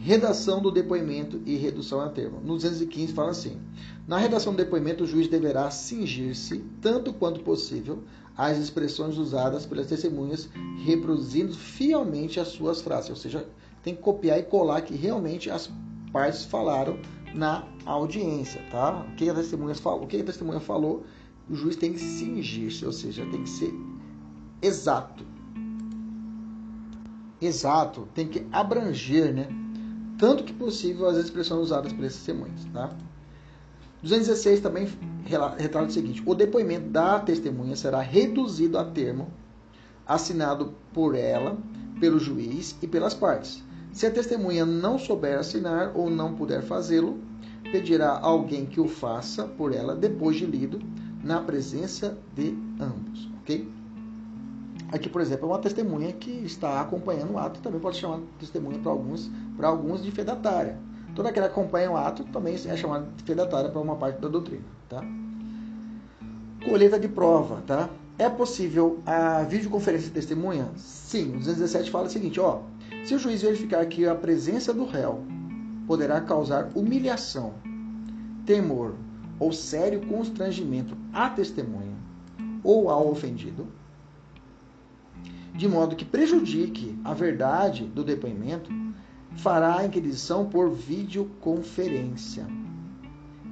Redação 0.00 0.62
do 0.62 0.70
depoimento 0.70 1.42
e 1.44 1.56
redução 1.56 2.00
a 2.00 2.08
termo. 2.08 2.40
No 2.40 2.54
215 2.54 3.12
fala 3.12 3.30
assim: 3.30 3.58
na 4.06 4.16
redação 4.16 4.52
do 4.52 4.56
depoimento, 4.56 5.02
o 5.02 5.06
juiz 5.06 5.26
deverá 5.26 5.70
cingir-se, 5.70 6.64
tanto 6.80 7.12
quanto 7.12 7.40
possível, 7.40 8.04
às 8.36 8.56
expressões 8.56 9.18
usadas 9.18 9.66
pelas 9.66 9.88
testemunhas, 9.88 10.48
reproduzindo 10.84 11.52
fielmente 11.52 12.38
as 12.38 12.48
suas 12.48 12.80
frases. 12.80 13.10
Ou 13.10 13.16
seja, 13.16 13.46
tem 13.82 13.96
que 13.96 14.00
copiar 14.00 14.38
e 14.38 14.44
colar 14.44 14.82
que 14.82 14.94
realmente 14.94 15.50
as 15.50 15.68
partes 16.08 16.44
falaram 16.44 16.98
na 17.34 17.64
audiência, 17.84 18.62
tá? 18.70 19.06
O 19.08 19.16
que 19.16 19.28
a 19.28 19.34
testemunha 19.34 19.74
falou, 19.74 20.04
o 20.04 20.06
que 20.06 20.20
a 20.20 20.24
testemunha 20.24 20.60
falou, 20.60 21.04
o 21.48 21.54
juiz 21.54 21.76
tem 21.76 21.92
que 21.92 21.98
cingir-se, 21.98 22.84
ou 22.84 22.92
seja, 22.92 23.24
tem 23.26 23.42
que 23.42 23.50
ser 23.50 23.72
exato. 24.60 25.24
Exato, 27.40 28.08
tem 28.14 28.26
que 28.26 28.46
abranger, 28.50 29.32
né? 29.32 29.48
Tanto 30.18 30.42
que 30.42 30.52
possível 30.52 31.06
as 31.06 31.16
expressões 31.16 31.62
usadas 31.62 31.92
pelas 31.92 32.14
testemunhas, 32.14 32.64
tá? 32.72 32.90
216 34.02 34.60
também 34.60 34.88
retrata 35.56 35.86
o 35.86 35.90
seguinte: 35.90 36.22
o 36.24 36.34
depoimento 36.34 36.88
da 36.88 37.20
testemunha 37.20 37.76
será 37.76 38.00
reduzido 38.00 38.78
a 38.78 38.84
termo 38.84 39.28
assinado 40.06 40.74
por 40.92 41.14
ela, 41.14 41.58
pelo 42.00 42.18
juiz 42.18 42.76
e 42.80 42.86
pelas 42.86 43.14
partes. 43.14 43.62
Se 43.92 44.06
a 44.06 44.10
testemunha 44.10 44.64
não 44.64 44.98
souber 44.98 45.38
assinar 45.38 45.92
ou 45.94 46.08
não 46.08 46.34
puder 46.34 46.62
fazê-lo, 46.62 47.18
pedirá 47.70 48.18
alguém 48.18 48.66
que 48.66 48.80
o 48.80 48.88
faça 48.88 49.44
por 49.44 49.74
ela 49.74 49.94
depois 49.94 50.36
de 50.36 50.46
lido, 50.46 50.80
na 51.22 51.40
presença 51.40 52.16
de 52.34 52.56
ambos, 52.80 53.28
ok? 53.40 53.68
Aqui, 54.90 55.08
por 55.08 55.20
exemplo, 55.20 55.46
é 55.46 55.52
uma 55.52 55.58
testemunha 55.58 56.12
que 56.12 56.30
está 56.30 56.80
acompanhando 56.80 57.32
o 57.32 57.38
ato, 57.38 57.60
também 57.60 57.80
pode 57.80 57.98
chamar 57.98 58.18
de 58.18 58.24
testemunha 58.38 58.78
para 58.78 58.90
alguns, 58.90 59.30
para 59.56 59.68
alguns 59.68 60.02
de 60.02 60.10
fedatária. 60.10 60.78
Toda 61.14 61.28
aquela 61.28 61.48
que 61.48 61.52
acompanha 61.52 61.90
o 61.90 61.96
ato 61.96 62.24
também 62.24 62.54
é 62.54 62.76
chamada 62.76 63.06
de 63.16 63.24
fedatária 63.24 63.68
para 63.68 63.80
uma 63.80 63.96
parte 63.96 64.20
da 64.20 64.28
doutrina, 64.28 64.64
tá? 64.88 65.02
Colheita 66.64 66.98
de 66.98 67.08
prova, 67.08 67.62
tá? 67.66 67.90
É 68.18 68.30
possível 68.30 69.00
a 69.04 69.42
videoconferência 69.42 70.08
de 70.08 70.14
testemunha? 70.14 70.70
Sim, 70.76 71.30
o 71.30 71.38
217 71.38 71.90
fala 71.90 72.06
o 72.06 72.10
seguinte, 72.10 72.40
ó, 72.40 72.60
se 73.04 73.14
o 73.14 73.18
juiz 73.18 73.42
verificar 73.42 73.84
que 73.86 74.06
a 74.06 74.14
presença 74.14 74.72
do 74.72 74.84
réu 74.84 75.24
poderá 75.86 76.20
causar 76.20 76.70
humilhação, 76.74 77.54
temor 78.44 78.94
ou 79.38 79.52
sério 79.52 80.06
constrangimento 80.06 80.96
à 81.12 81.30
testemunha 81.30 81.96
ou 82.62 82.90
ao 82.90 83.10
ofendido, 83.10 83.66
de 85.54 85.68
modo 85.68 85.96
que 85.96 86.04
prejudique 86.04 86.98
a 87.04 87.14
verdade 87.14 87.84
do 87.84 88.04
depoimento, 88.04 88.70
fará 89.36 89.78
a 89.78 89.86
inquisição 89.86 90.48
por 90.48 90.70
videoconferência. 90.70 92.46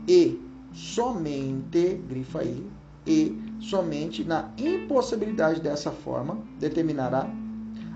E 0.07 0.41
somente, 0.73 1.95
grifa 2.09 2.41
aí, 2.41 2.65
e 3.07 3.41
somente 3.61 4.25
na 4.25 4.51
impossibilidade 4.59 5.61
dessa 5.61 5.91
forma 5.91 6.39
determinará 6.59 7.29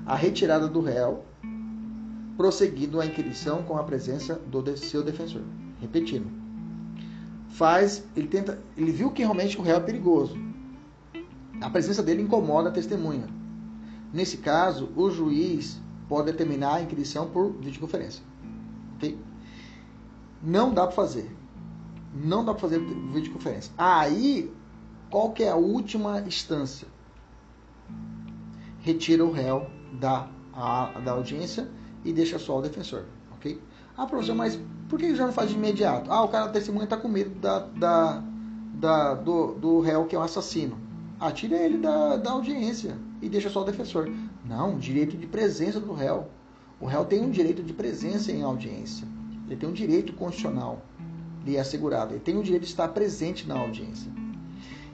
a 0.06 0.14
retirada 0.14 0.66
do 0.68 0.80
réu, 0.80 1.24
prosseguindo 2.40 2.98
a 2.98 3.04
inquisição 3.04 3.62
com 3.64 3.76
a 3.76 3.84
presença 3.84 4.36
do 4.46 4.74
seu 4.74 5.02
defensor. 5.02 5.42
Repetindo. 5.78 6.26
Faz, 7.50 8.02
ele 8.16 8.28
tenta, 8.28 8.58
ele 8.78 8.90
viu 8.90 9.10
que 9.10 9.20
realmente 9.20 9.58
o 9.58 9.62
réu 9.62 9.76
é 9.76 9.80
perigoso. 9.80 10.38
A 11.60 11.68
presença 11.68 12.02
dele 12.02 12.22
incomoda 12.22 12.70
a 12.70 12.72
testemunha. 12.72 13.28
Nesse 14.10 14.38
caso, 14.38 14.88
o 14.96 15.10
juiz 15.10 15.78
pode 16.08 16.32
determinar 16.32 16.76
a 16.76 16.80
inquisição 16.80 17.28
por 17.28 17.52
videoconferência. 17.60 18.24
Ok? 18.94 19.18
Não 20.42 20.72
dá 20.72 20.86
para 20.86 20.96
fazer. 20.96 21.30
Não 22.14 22.42
dá 22.42 22.52
para 22.54 22.60
fazer 22.62 22.78
videoconferência. 22.78 23.70
Aí 23.76 24.50
qual 25.10 25.32
que 25.32 25.42
é 25.42 25.50
a 25.50 25.56
última 25.56 26.22
instância? 26.22 26.88
Retira 28.80 29.26
o 29.26 29.30
réu 29.30 29.68
da, 29.92 30.26
a, 30.54 30.98
da 31.04 31.12
audiência 31.12 31.68
e 32.04 32.12
deixa 32.12 32.38
só 32.38 32.58
o 32.58 32.62
defensor, 32.62 33.04
ok? 33.32 33.60
Ah, 33.96 34.06
professor, 34.06 34.34
mas 34.34 34.58
por 34.88 34.98
que 34.98 35.14
já 35.14 35.26
não 35.26 35.32
faz 35.32 35.50
de 35.50 35.56
imediato? 35.56 36.10
Ah, 36.10 36.22
o 36.22 36.28
cara 36.28 36.46
da 36.46 36.52
testemunha 36.52 36.84
está 36.84 36.96
com 36.96 37.08
medo 37.08 37.30
da, 37.38 37.58
da, 37.60 38.22
da, 38.74 39.14
do, 39.14 39.54
do 39.54 39.80
réu 39.80 40.06
que 40.06 40.16
é 40.16 40.18
um 40.18 40.22
assassino. 40.22 40.78
Ah, 41.18 41.30
tira 41.30 41.56
ele 41.56 41.78
da, 41.78 42.16
da 42.16 42.30
audiência 42.30 42.96
e 43.20 43.28
deixa 43.28 43.50
só 43.50 43.62
o 43.62 43.64
defensor. 43.64 44.10
Não, 44.44 44.78
direito 44.78 45.16
de 45.16 45.26
presença 45.26 45.78
do 45.78 45.92
réu. 45.92 46.28
O 46.80 46.86
réu 46.86 47.04
tem 47.04 47.20
um 47.20 47.30
direito 47.30 47.62
de 47.62 47.74
presença 47.74 48.32
em 48.32 48.42
audiência. 48.42 49.06
Ele 49.46 49.56
tem 49.56 49.68
um 49.68 49.72
direito 49.72 50.12
constitucional 50.14 50.80
lhe 51.44 51.58
assegurado. 51.58 52.14
Ele 52.14 52.20
tem 52.20 52.38
o 52.38 52.42
direito 52.42 52.62
de 52.62 52.68
estar 52.68 52.88
presente 52.88 53.46
na 53.46 53.58
audiência. 53.58 54.10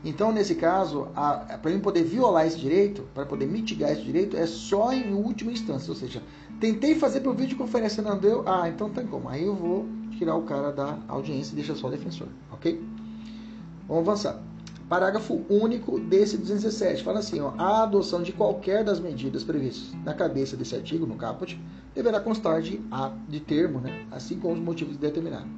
Então, 0.04 0.32
nesse 0.32 0.54
caso, 0.54 1.08
para 1.62 1.70
ele 1.70 1.80
poder 1.80 2.04
violar 2.04 2.46
esse 2.46 2.58
direito, 2.58 3.02
para 3.14 3.26
poder 3.26 3.46
mitigar 3.46 3.92
esse 3.92 4.02
direito, 4.02 4.36
é 4.36 4.46
só 4.46 4.92
em 4.92 5.12
última 5.12 5.52
instância. 5.52 5.90
Ou 5.90 5.96
seja, 5.96 6.22
tentei 6.60 6.94
fazer 6.94 7.20
por 7.20 7.34
videoconferência, 7.34 8.02
não 8.02 8.18
deu? 8.18 8.42
Ah, 8.46 8.68
então 8.68 8.90
tem 8.90 9.06
como. 9.06 9.28
Aí 9.28 9.44
eu 9.44 9.54
vou 9.54 9.86
tirar 10.18 10.34
o 10.36 10.42
cara 10.42 10.72
da 10.72 10.98
audiência 11.08 11.52
e 11.52 11.56
deixar 11.56 11.74
só 11.74 11.88
o 11.88 11.90
defensor, 11.90 12.28
ok? 12.52 12.82
Vamos 13.88 14.08
avançar. 14.08 14.42
Parágrafo 14.88 15.44
único 15.50 15.98
desse 15.98 16.36
217 16.38 17.02
fala 17.02 17.18
assim: 17.18 17.40
ó, 17.40 17.52
a 17.58 17.82
adoção 17.82 18.22
de 18.22 18.32
qualquer 18.32 18.84
das 18.84 19.00
medidas 19.00 19.42
previstas 19.42 19.92
na 20.04 20.14
cabeça 20.14 20.56
desse 20.56 20.76
artigo, 20.76 21.06
no 21.06 21.16
caput, 21.16 21.60
deverá 21.92 22.20
constar 22.20 22.62
de, 22.62 22.80
de 23.28 23.40
termo, 23.40 23.80
né, 23.80 24.06
assim 24.12 24.38
como 24.38 24.54
os 24.54 24.60
motivos 24.60 24.96
determinados. 24.96 25.48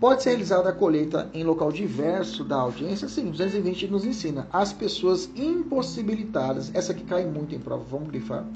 Pode 0.00 0.22
ser 0.22 0.30
realizada 0.30 0.68
a 0.68 0.72
colheita 0.72 1.28
em 1.34 1.42
local 1.42 1.72
diverso 1.72 2.44
da 2.44 2.56
audiência? 2.56 3.08
Sim, 3.08 3.30
220 3.30 3.88
nos 3.88 4.06
ensina. 4.06 4.46
As 4.52 4.72
pessoas 4.72 5.28
impossibilitadas, 5.34 6.70
essa 6.72 6.94
que 6.94 7.02
cai 7.02 7.26
muito 7.26 7.54
em 7.54 7.58
prova, 7.58 7.82
vamos 7.82 8.08
grifar. 8.08 8.46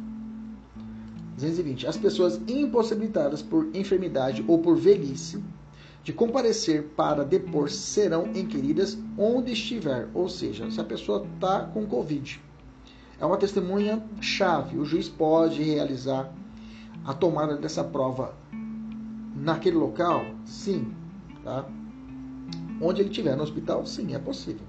220. 1.42 1.86
As 1.86 1.96
pessoas 1.96 2.40
impossibilitadas 2.48 3.42
por 3.42 3.68
enfermidade 3.74 4.44
ou 4.46 4.58
por 4.58 4.76
velhice 4.76 5.42
de 6.02 6.12
comparecer 6.12 6.84
para 6.96 7.24
depor 7.24 7.70
serão 7.70 8.28
inquiridas 8.34 8.98
onde 9.16 9.52
estiver. 9.52 10.08
Ou 10.14 10.28
seja, 10.28 10.70
se 10.70 10.80
a 10.80 10.84
pessoa 10.84 11.26
está 11.34 11.60
com 11.64 11.86
Covid, 11.86 12.40
é 13.20 13.26
uma 13.26 13.36
testemunha 13.36 14.02
chave. 14.20 14.78
O 14.78 14.84
juiz 14.84 15.08
pode 15.08 15.62
realizar 15.62 16.32
a 17.04 17.12
tomada 17.12 17.56
dessa 17.56 17.84
prova 17.84 18.34
naquele 19.34 19.76
local? 19.76 20.24
Sim, 20.44 20.92
Tá? 21.44 21.66
Onde 22.80 23.02
ele 23.02 23.10
estiver, 23.10 23.36
no 23.36 23.42
hospital, 23.42 23.84
sim, 23.86 24.14
é 24.14 24.18
possível. 24.18 24.66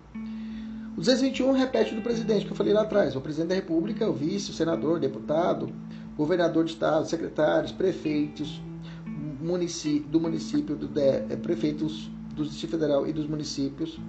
O 0.96 0.98
221 0.98 1.52
repete 1.54 1.96
do 1.96 2.02
presidente, 2.02 2.46
que 2.46 2.52
eu 2.52 2.56
falei 2.56 2.74
lá 2.74 2.82
atrás. 2.82 3.16
O 3.16 3.22
presidente 3.22 3.50
da 3.50 3.56
República, 3.56 4.08
o 4.08 4.14
vice, 4.14 4.52
o 4.52 4.54
senador, 4.54 4.98
o 4.98 5.00
deputado, 5.00 5.70
governador 6.18 6.66
de 6.66 6.72
estado, 6.72 7.08
secretários, 7.08 7.72
prefeitos 7.72 8.62
município, 9.06 10.10
do 10.10 10.20
município, 10.20 10.76
do 10.76 10.88
DF, 10.88 11.38
prefeitos 11.42 12.10
do 12.34 12.44
Distrito 12.44 12.72
Federal 12.72 13.08
e 13.08 13.14
dos 13.14 13.28
municípios, 13.28 14.00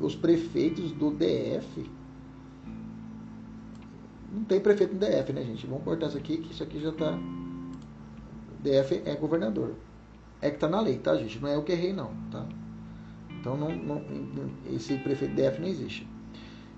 os 0.00 0.14
prefeitos 0.14 0.92
do 0.92 1.10
DF. 1.10 1.90
Não 4.32 4.44
tem 4.44 4.60
prefeito 4.60 4.94
no 4.94 5.00
DF, 5.00 5.32
né, 5.32 5.42
gente? 5.42 5.66
Vamos 5.66 5.84
cortar 5.84 6.08
isso 6.08 6.16
aqui, 6.16 6.38
que 6.38 6.52
isso 6.52 6.62
aqui 6.62 6.80
já 6.80 6.90
está. 6.90 7.18
DF 8.62 9.02
é 9.04 9.14
governador 9.14 9.74
é 10.44 10.50
que 10.50 10.56
está 10.56 10.68
na 10.68 10.80
lei, 10.80 10.98
tá, 10.98 11.16
gente? 11.16 11.38
Não 11.38 11.48
é 11.48 11.56
o 11.56 11.62
que 11.62 11.72
errei, 11.72 11.94
não, 11.94 12.10
tá? 12.30 12.46
Então, 13.30 13.56
não, 13.56 13.74
não, 13.74 14.02
esse 14.70 14.96
prefeito 14.98 15.34
DF 15.34 15.58
não 15.58 15.68
existe. 15.68 16.06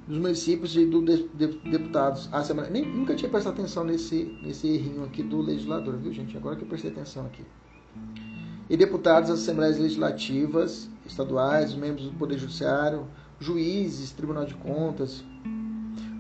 Dos 0.07 0.19
municípios 0.19 0.77
e 0.77 0.87
dos 0.87 1.05
de, 1.05 1.29
de, 1.35 1.47
deputados, 1.69 2.29
a 2.33 2.39
Assembleia. 2.39 2.71
Nem, 2.71 2.87
nunca 2.87 3.15
tinha 3.15 3.29
prestado 3.29 3.55
atenção 3.55 3.85
nesse, 3.85 4.39
nesse 4.43 4.69
errinho 4.69 5.05
aqui 5.05 5.23
do 5.23 5.41
legislador, 5.41 5.97
viu, 5.97 6.13
gente? 6.13 6.37
Agora 6.37 6.55
que 6.55 6.63
eu 6.63 6.69
prestei 6.69 6.91
atenção 6.91 7.27
aqui. 7.27 7.45
E 8.69 8.77
deputados 8.77 9.31
Assembleias 9.31 9.79
Legislativas, 9.79 10.89
estaduais, 11.05 11.75
membros 11.75 12.07
do 12.07 12.13
Poder 12.17 12.39
Judiciário, 12.39 13.07
juízes, 13.39 14.13
Tribunal 14.13 14.45
de 14.45 14.55
Contas, 14.55 15.25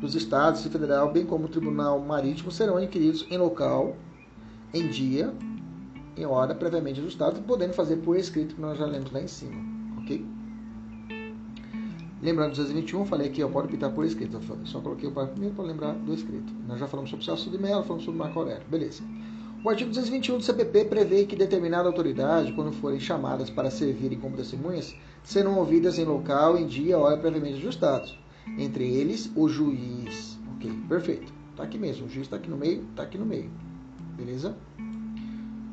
dos 0.01 0.14
estados 0.14 0.64
e 0.64 0.68
federal, 0.68 1.12
bem 1.12 1.24
como 1.24 1.47
o 1.47 1.49
Tribunal 1.49 1.99
Marítimo, 2.01 2.51
serão 2.51 2.82
inquiridos 2.82 3.26
em 3.30 3.39
local, 3.39 3.97
em 4.72 4.89
dia, 4.89 5.32
em 6.16 6.24
hora 6.24 6.55
previamente 6.55 7.01
ajustado, 7.01 7.41
podendo 7.43 7.72
fazer 7.72 7.97
por 7.97 8.16
escrito, 8.16 8.55
que 8.55 8.61
nós 8.61 8.78
já 8.78 8.87
lemos 8.87 9.11
lá 9.11 9.20
em 9.20 9.28
cima, 9.28 9.61
ok? 10.03 10.24
Lembrando 12.23 12.53
do 12.53 12.57
221, 12.57 13.05
falei 13.05 13.29
aqui, 13.29 13.43
ó, 13.43 13.49
pode 13.49 13.69
optar 13.69 13.91
por 13.91 14.05
escrito. 14.05 14.41
Só 14.64 14.81
coloquei 14.81 15.09
o 15.09 15.12
parágrafo 15.12 15.35
primeiro 15.35 15.55
para 15.55 15.64
lembrar 15.67 15.93
do 15.93 16.14
escrito. 16.14 16.53
Nós 16.67 16.81
já 16.81 16.87
falamos 16.87 17.11
sobre 17.11 17.23
o 17.23 17.27
Celso 17.27 17.51
de 17.51 17.59
Mello, 17.59 17.83
falamos 17.83 18.05
sobre 18.05 18.19
Marco 18.19 18.39
Aurélio. 18.39 18.62
Beleza. 18.69 19.03
O 19.62 19.69
artigo 19.69 19.91
221 19.91 20.39
do 20.39 20.45
CPP 20.45 20.85
prevê 20.85 21.25
que 21.25 21.37
determinada 21.37 21.89
autoridade, 21.89 22.53
quando 22.53 22.73
forem 22.73 23.01
chamadas 23.01 23.51
para 23.51 23.71
servirem 23.71 24.19
como 24.19 24.37
testemunhas, 24.37 24.95
serão 25.25 25.59
ouvidas 25.59 25.99
em 25.99 26.05
local, 26.05 26.57
em 26.57 26.67
dia, 26.67 26.97
hora 26.97 27.19
previamente 27.19 27.59
ajustados. 27.59 28.19
Entre 28.59 28.85
eles, 28.85 29.31
o 29.35 29.49
juiz. 29.49 30.39
Ok, 30.55 30.73
perfeito. 30.89 31.33
Tá 31.57 31.64
aqui 31.64 31.79
mesmo. 31.79 32.07
O 32.07 32.09
juiz 32.09 32.27
está 32.27 32.37
aqui 32.37 32.49
no 32.49 32.57
meio, 32.57 32.85
está 32.91 33.03
aqui 33.03 33.19
no 33.19 33.27
meio. 33.27 33.51
Beleza? 34.17 34.57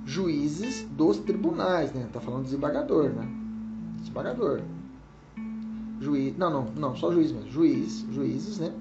Juízes 0.05 0.87
dos 0.91 1.19
tribunais, 1.19 1.93
né? 1.93 2.09
Tá 2.11 2.19
falando 2.19 2.43
desembargador, 2.43 3.11
né? 3.11 3.27
Desembargador. 3.99 4.61
Juiz. 6.03 6.37
Não, 6.37 6.49
não, 6.49 6.65
não, 6.75 6.95
só 6.97 7.11
juiz 7.11 7.31
mesmo. 7.31 7.49
Juiz, 7.49 8.05
juízes, 8.11 8.59
né? 8.59 8.73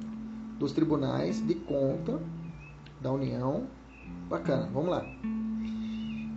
Dos 0.58 0.72
tribunais 0.72 1.44
de 1.46 1.54
conta 1.54 2.20
da 3.00 3.12
União 3.12 3.64
Bacana, 4.28 4.68
vamos 4.72 4.90
lá. 4.90 5.06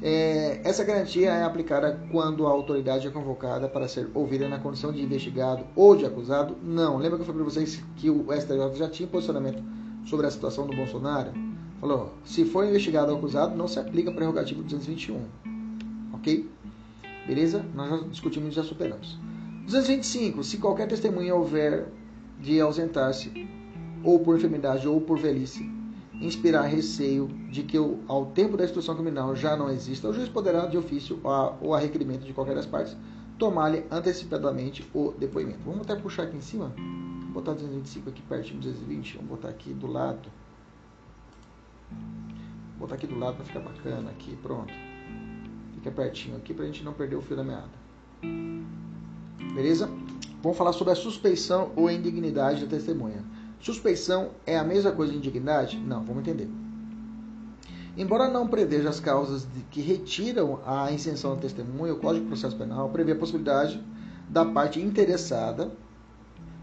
É, 0.02 0.62
essa 0.64 0.84
garantia 0.84 1.32
é 1.32 1.44
aplicada 1.44 2.00
quando 2.12 2.46
a 2.46 2.50
autoridade 2.52 3.08
é 3.08 3.10
convocada 3.10 3.68
para 3.68 3.88
ser 3.88 4.10
ouvida 4.14 4.48
na 4.48 4.60
condição 4.60 4.92
de 4.92 5.02
investigado 5.02 5.66
ou 5.76 5.96
de 5.96 6.06
acusado? 6.06 6.56
Não. 6.62 6.98
Lembra 6.98 7.18
que 7.18 7.24
eu 7.24 7.26
falei 7.26 7.42
para 7.42 7.52
vocês 7.52 7.84
que 7.96 8.10
o 8.10 8.28
STJ 8.32 8.76
já 8.76 8.90
tinha 8.90 9.08
posicionamento 9.08 9.64
sobre 10.06 10.28
a 10.28 10.32
situação 10.32 10.68
do 10.68 10.76
Bolsonaro? 10.76 11.32
Falou, 11.82 12.14
se 12.24 12.46
for 12.46 12.66
investigado 12.66 13.12
ou 13.12 13.18
acusado, 13.18 13.56
não 13.56 13.68
se 13.68 13.80
aplica 13.80 14.12
a 14.12 14.14
prerrogativa 14.14 14.62
221. 14.62 15.20
Ok? 16.14 16.48
Beleza? 17.26 17.66
Nós 17.74 17.90
já 17.90 18.08
discutimos 18.08 18.52
e 18.52 18.56
já 18.56 18.64
superamos. 18.64 19.18
225. 19.66 20.44
Se 20.44 20.58
qualquer 20.58 20.88
testemunha 20.88 21.34
houver 21.34 21.88
de 22.40 22.62
ausentar-se, 22.62 23.32
ou 24.04 24.20
por 24.20 24.38
enfermidade 24.38 24.88
ou 24.88 25.02
por 25.02 25.18
velhice, 25.18 25.68
inspirar 26.14 26.62
receio 26.64 27.28
de 27.50 27.64
que 27.64 27.78
ao 28.08 28.28
tempo 28.28 28.56
da 28.56 28.64
instrução 28.64 28.96
criminal 28.96 29.36
já 29.36 29.58
não 29.58 29.70
exista, 29.70 30.08
o 30.08 30.14
juiz 30.14 30.30
poderá, 30.30 30.68
de 30.68 30.78
ofício 30.78 31.20
ou 31.60 31.74
a 31.74 31.80
requerimento 31.80 32.24
de 32.24 32.34
qualquer 32.34 32.56
das 32.56 32.66
partes, 32.66 32.96
tomar-lhe 33.40 33.84
antecipadamente 33.92 34.88
o 34.94 35.12
depoimento. 35.12 35.60
Vamos 35.66 35.82
até 35.82 35.96
puxar 35.96 36.24
aqui 36.24 36.38
em 36.38 36.42
cima. 36.42 36.72
Vou 37.24 37.34
botar 37.34 37.54
225 37.54 38.10
aqui 38.10 38.22
pertinho 38.22 38.60
de 38.60 38.70
220. 38.70 39.18
Vamos 39.18 39.32
botar 39.32 39.50
aqui 39.50 39.74
do 39.74 39.88
lado. 39.88 40.30
Vou 42.78 42.88
botar 42.88 42.96
aqui 42.96 43.08
do 43.08 43.18
lado 43.18 43.36
para 43.36 43.46
ficar 43.46 43.60
bacana. 43.60 44.12
Aqui, 44.12 44.38
pronto. 44.38 44.74
Fica 45.74 45.92
pertinho 45.92 46.38
aqui 46.38 46.54
para 46.54 46.64
a 46.64 46.68
gente 46.68 46.84
não 46.84 46.94
perder 46.94 47.16
o 47.16 47.22
fio 47.22 47.36
da 47.36 47.44
meada. 47.44 47.86
Beleza? 49.54 49.90
Vamos 50.42 50.58
falar 50.58 50.74
sobre 50.74 50.94
a 50.94 50.96
suspeição 50.96 51.72
ou 51.76 51.90
indignidade 51.90 52.66
da 52.66 52.68
testemunha. 52.68 53.24
Suspeição 53.60 54.30
é 54.46 54.58
a 54.58 54.64
mesma 54.64 54.92
coisa 54.92 55.12
de 55.12 55.18
indignidade? 55.18 55.78
Não, 55.78 56.04
vamos 56.04 56.22
entender. 56.22 56.50
Embora 57.98 58.30
não 58.30 58.48
preveja 58.48 58.90
as 58.90 59.00
causas 59.00 59.48
que 59.72 59.82
retiram 59.82 60.60
a 60.66 60.92
isenção 60.92 61.36
da 61.36 61.42
testemunha, 61.42 61.94
o 61.94 62.00
Código 62.00 62.26
de 62.26 62.30
Processo 62.30 62.58
Penal 62.58 62.90
prevê 62.90 63.14
a 63.14 63.16
possibilidade 63.16 63.82
da 64.30 64.46
parte 64.46 64.82
interessada 64.82 65.72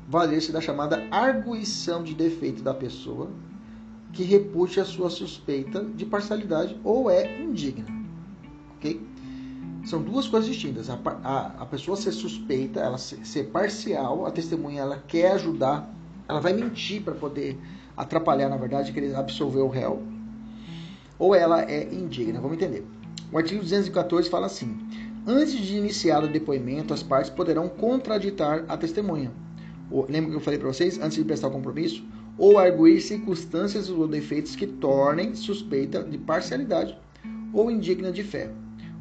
valer-se 0.08 0.52
da 0.52 0.60
chamada 0.60 1.06
arguição 1.10 2.02
de 2.02 2.14
defeito 2.14 2.62
da 2.62 2.74
pessoa 2.74 3.30
que 4.12 4.22
repute 4.22 4.78
a 4.78 4.84
sua 4.84 5.08
suspeita 5.08 5.82
de 5.82 6.04
parcialidade 6.04 6.78
ou 6.84 7.10
é 7.10 7.40
indigna. 7.40 7.86
Ok? 8.76 9.11
São 9.84 10.02
duas 10.02 10.28
coisas 10.28 10.48
distintas. 10.48 10.88
A, 10.88 10.98
a, 11.24 11.46
a 11.62 11.66
pessoa 11.66 11.96
ser 11.96 12.12
suspeita, 12.12 12.80
ela 12.80 12.98
ser, 12.98 13.24
ser 13.26 13.44
parcial, 13.44 14.26
a 14.26 14.30
testemunha 14.30 14.82
ela 14.82 15.02
quer 15.06 15.32
ajudar 15.32 15.92
ela 16.28 16.40
vai 16.40 16.52
mentir 16.52 17.02
para 17.02 17.14
poder 17.14 17.58
atrapalhar, 17.96 18.48
na 18.48 18.56
verdade, 18.56 18.92
querer 18.92 19.14
absolver 19.14 19.60
o 19.60 19.68
réu. 19.68 20.02
Ou 21.18 21.34
ela 21.34 21.62
é 21.62 21.92
indigna. 21.92 22.40
Vamos 22.40 22.56
entender. 22.56 22.86
O 23.30 23.38
artigo 23.38 23.60
214 23.60 24.30
fala 24.30 24.46
assim: 24.46 24.78
Antes 25.26 25.58
de 25.58 25.76
iniciar 25.76 26.24
o 26.24 26.28
depoimento, 26.28 26.94
as 26.94 27.02
partes 27.02 27.30
poderão 27.30 27.68
contraditar 27.68 28.64
a 28.68 28.76
testemunha. 28.76 29.30
Lembra 30.08 30.30
que 30.30 30.36
eu 30.36 30.40
falei 30.40 30.58
para 30.58 30.68
vocês, 30.68 30.98
antes 30.98 31.16
de 31.16 31.24
prestar 31.24 31.48
o 31.48 31.52
compromisso? 31.52 32.02
Ou 32.38 32.58
arguir 32.58 33.00
circunstâncias 33.02 33.90
ou 33.90 34.08
defeitos 34.08 34.56
que 34.56 34.66
tornem 34.66 35.34
suspeita 35.34 36.02
de 36.02 36.16
parcialidade 36.16 36.96
ou 37.52 37.70
indigna 37.70 38.10
de 38.10 38.24
fé. 38.24 38.50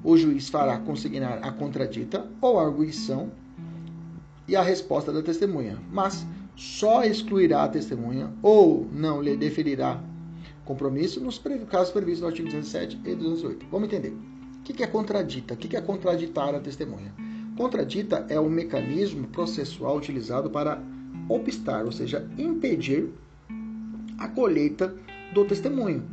O 0.03 0.17
juiz 0.17 0.49
fará 0.49 0.77
consignar 0.79 1.39
a 1.43 1.51
contradita 1.51 2.25
ou 2.41 2.59
a 2.59 2.65
arguição 2.65 3.31
e 4.47 4.55
a 4.55 4.61
resposta 4.61 5.11
da 5.11 5.21
testemunha. 5.21 5.77
Mas 5.91 6.25
só 6.55 7.03
excluirá 7.03 7.63
a 7.63 7.69
testemunha 7.69 8.31
ou 8.41 8.87
não 8.91 9.21
lhe 9.21 9.35
deferirá 9.37 10.01
compromisso 10.65 11.19
nos 11.19 11.41
casos 11.69 11.91
previstos 11.91 12.21
no 12.21 12.27
artigo 12.27 12.47
207 12.47 12.99
e 13.05 13.15
208. 13.15 13.65
Vamos 13.69 13.87
entender. 13.87 14.15
O 14.59 14.63
que 14.63 14.83
é 14.83 14.87
contradita? 14.87 15.53
O 15.53 15.57
que 15.57 15.75
é 15.75 15.81
contraditar 15.81 16.53
a 16.55 16.59
testemunha? 16.59 17.13
Contradita 17.57 18.25
é 18.29 18.39
o 18.39 18.49
mecanismo 18.49 19.27
processual 19.27 19.97
utilizado 19.97 20.49
para 20.49 20.81
obstar, 21.27 21.85
ou 21.85 21.91
seja, 21.91 22.27
impedir 22.37 23.09
a 24.17 24.27
colheita 24.27 24.95
do 25.33 25.45
testemunho 25.45 26.03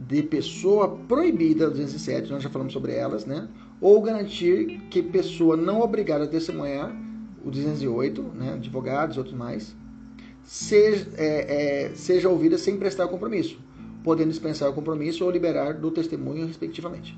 de 0.00 0.22
pessoa 0.22 0.96
proibida, 0.96 1.68
207, 1.68 2.30
nós 2.30 2.42
já 2.42 2.48
falamos 2.48 2.72
sobre 2.72 2.94
elas, 2.94 3.26
né? 3.26 3.48
Ou 3.80 4.00
garantir 4.00 4.80
que 4.90 5.02
pessoa 5.02 5.56
não 5.56 5.80
obrigada 5.82 6.24
a 6.24 6.26
testemunhar 6.26 6.90
o 7.44 7.50
208, 7.50 8.22
né, 8.22 8.54
advogados, 8.54 9.16
outros 9.16 9.34
mais, 9.34 9.74
seja, 10.42 11.08
é, 11.16 11.86
é, 11.86 11.94
seja 11.94 12.28
ouvida 12.28 12.58
sem 12.58 12.76
prestar 12.78 13.08
compromisso, 13.08 13.58
podendo 14.02 14.30
dispensar 14.30 14.68
o 14.70 14.74
compromisso 14.74 15.24
ou 15.24 15.30
liberar 15.30 15.74
do 15.74 15.90
testemunho, 15.90 16.46
respectivamente. 16.46 17.16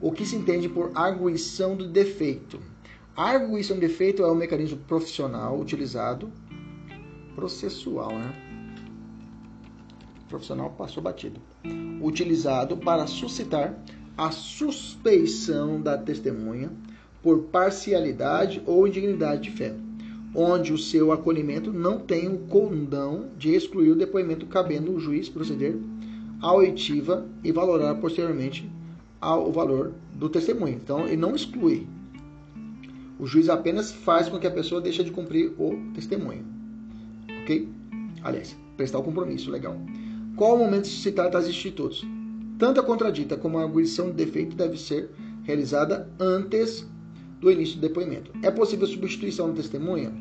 O 0.00 0.12
que 0.12 0.24
se 0.24 0.36
entende 0.36 0.68
por 0.68 0.90
arguição 0.94 1.76
do 1.76 1.88
defeito? 1.88 2.58
A 3.16 3.30
arguição 3.30 3.76
do 3.76 3.80
defeito 3.80 4.22
é 4.22 4.30
um 4.30 4.34
mecanismo 4.34 4.78
profissional 4.78 5.58
utilizado, 5.58 6.30
processual, 7.34 8.12
né? 8.12 8.32
Profissional 10.28 10.70
passou 10.70 11.02
batido. 11.02 11.40
Utilizado 12.00 12.76
para 12.76 13.06
suscitar 13.06 13.78
a 14.16 14.30
suspeição 14.30 15.80
da 15.80 15.96
testemunha 15.96 16.70
por 17.22 17.44
parcialidade 17.44 18.62
ou 18.66 18.86
indignidade 18.86 19.42
de 19.42 19.50
fé, 19.50 19.74
onde 20.34 20.72
o 20.72 20.78
seu 20.78 21.12
acolhimento 21.12 21.72
não 21.72 21.98
tem 21.98 22.28
o 22.28 22.38
condão 22.38 23.28
de 23.36 23.54
excluir 23.54 23.90
o 23.90 23.96
depoimento, 23.96 24.46
cabendo 24.46 24.92
o 24.92 25.00
juiz 25.00 25.28
proceder 25.28 25.76
à 26.40 26.52
oitiva 26.52 27.26
e 27.42 27.52
valorar 27.52 27.94
posteriormente 27.96 28.70
o 29.20 29.50
valor 29.50 29.92
do 30.14 30.28
testemunho. 30.28 30.74
Então, 30.74 31.06
ele 31.06 31.16
não 31.16 31.34
exclui. 31.34 31.86
O 33.18 33.26
juiz 33.26 33.48
apenas 33.48 33.90
faz 33.90 34.28
com 34.28 34.38
que 34.38 34.46
a 34.46 34.50
pessoa 34.50 34.80
deixe 34.80 35.02
de 35.02 35.10
cumprir 35.10 35.52
o 35.58 35.76
testemunho. 35.94 36.44
Ok? 37.42 37.68
Aliás, 38.22 38.56
prestar 38.76 38.98
o 38.98 39.02
compromisso, 39.02 39.50
legal. 39.50 39.76
Qual 40.38 40.54
o 40.54 40.58
momento 40.58 40.84
de 40.84 40.90
suscitar 40.90 41.28
tais 41.32 41.48
institutos? 41.48 42.06
Tanto 42.60 42.78
a 42.78 42.84
contradita 42.84 43.36
como 43.36 43.58
a 43.58 43.64
arguição 43.64 44.06
de 44.06 44.24
defeito 44.24 44.54
deve 44.54 44.78
ser 44.78 45.10
realizada 45.42 46.08
antes 46.20 46.86
do 47.40 47.50
início 47.50 47.74
do 47.74 47.80
depoimento. 47.80 48.30
É 48.40 48.48
possível 48.48 48.86
substituição 48.86 49.48
da 49.48 49.56
testemunha? 49.56 50.12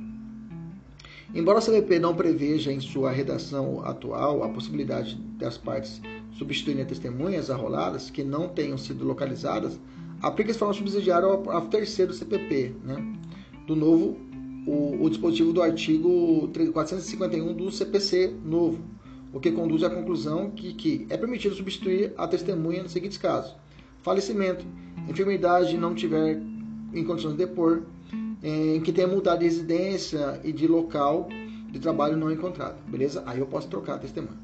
Embora 1.36 1.60
a 1.60 1.62
CLP 1.62 2.00
não 2.00 2.16
preveja 2.16 2.72
em 2.72 2.80
sua 2.80 3.12
redação 3.12 3.86
atual 3.86 4.44
a 4.44 4.50
possibilidade 4.50 5.14
das 5.38 5.56
partes 5.56 6.02
substituírem 6.32 6.84
testemunhas 6.84 7.52
arroladas 7.52 8.10
que 8.10 8.24
não 8.24 8.50
tenham 8.50 8.78
sido 8.78 9.06
localizadas, 9.06 9.80
aplica-se 10.20 10.58
forma 10.58 10.74
subsidiária 10.74 11.28
ao, 11.28 11.48
ao 11.48 11.68
terceiro 11.68 12.12
CPP, 12.12 12.74
né? 12.84 12.96
do 13.68 13.76
novo, 13.76 14.18
o, 14.66 15.04
o, 15.04 15.10
dispositivo 15.12 15.54
do 15.54 15.62
artigo 15.62 16.50
451 16.74 17.54
do 17.54 17.72
CPC 17.72 18.34
novo, 18.44 18.80
o 19.38 19.40
que 19.40 19.52
conduz 19.52 19.84
à 19.84 19.90
conclusão 19.90 20.50
que, 20.50 20.74
que 20.74 21.06
é 21.12 21.16
permitido 21.16 21.54
substituir 21.54 22.12
a 22.18 22.28
testemunha 22.28 22.82
nos 22.82 22.92
seguintes 22.92 23.20
casos: 23.20 23.56
falecimento, 24.02 24.66
enfermidade 25.08 25.78
não 25.78 25.94
tiver 25.94 26.42
em 26.92 27.04
condições 27.04 27.34
de 27.34 27.46
depor, 27.46 27.84
em 28.42 28.82
que 28.82 28.92
tenha 28.92 29.08
mudado 29.08 29.40
de 29.40 29.46
residência 29.46 30.42
e 30.44 30.52
de 30.52 30.68
local 30.68 31.30
de 31.70 31.80
trabalho 31.80 32.18
não 32.18 32.32
encontrado, 32.32 32.78
beleza? 32.88 33.22
Aí 33.28 33.40
eu 33.40 33.46
posso 33.46 33.68
trocar 33.68 33.96
a 33.96 34.00
testemunha. 34.00 34.40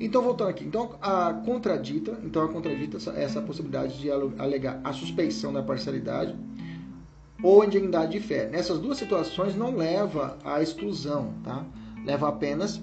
Então, 0.00 0.22
voltando 0.22 0.48
aqui. 0.48 0.64
Então, 0.64 0.96
a 1.00 1.32
contradita, 1.32 2.18
então 2.24 2.42
a 2.42 2.48
contradita 2.48 2.98
essa 3.14 3.40
possibilidade 3.40 4.00
de 4.00 4.10
alegar 4.10 4.80
a 4.82 4.92
suspeição 4.92 5.52
da 5.52 5.62
parcialidade 5.62 6.34
ou 7.40 7.62
indignidade 7.62 8.12
de 8.12 8.20
fé. 8.20 8.48
Nessas 8.48 8.80
duas 8.80 8.98
situações 8.98 9.54
não 9.54 9.76
leva 9.76 10.36
à 10.44 10.60
exclusão, 10.60 11.34
tá? 11.44 11.64
Leva 12.04 12.28
apenas 12.28 12.80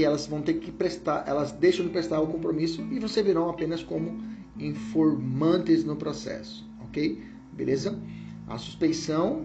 que 0.00 0.04
elas 0.06 0.26
vão 0.26 0.40
ter 0.40 0.54
que 0.54 0.72
prestar, 0.72 1.24
elas 1.26 1.52
deixam 1.52 1.84
de 1.84 1.92
prestar 1.92 2.20
o 2.20 2.26
compromisso 2.26 2.80
e 2.90 2.98
você 2.98 3.22
virão 3.22 3.50
apenas 3.50 3.82
como 3.82 4.18
informantes 4.58 5.84
no 5.84 5.94
processo, 5.94 6.66
ok? 6.80 7.22
Beleza? 7.52 7.98
A 8.48 8.56
suspeição 8.56 9.44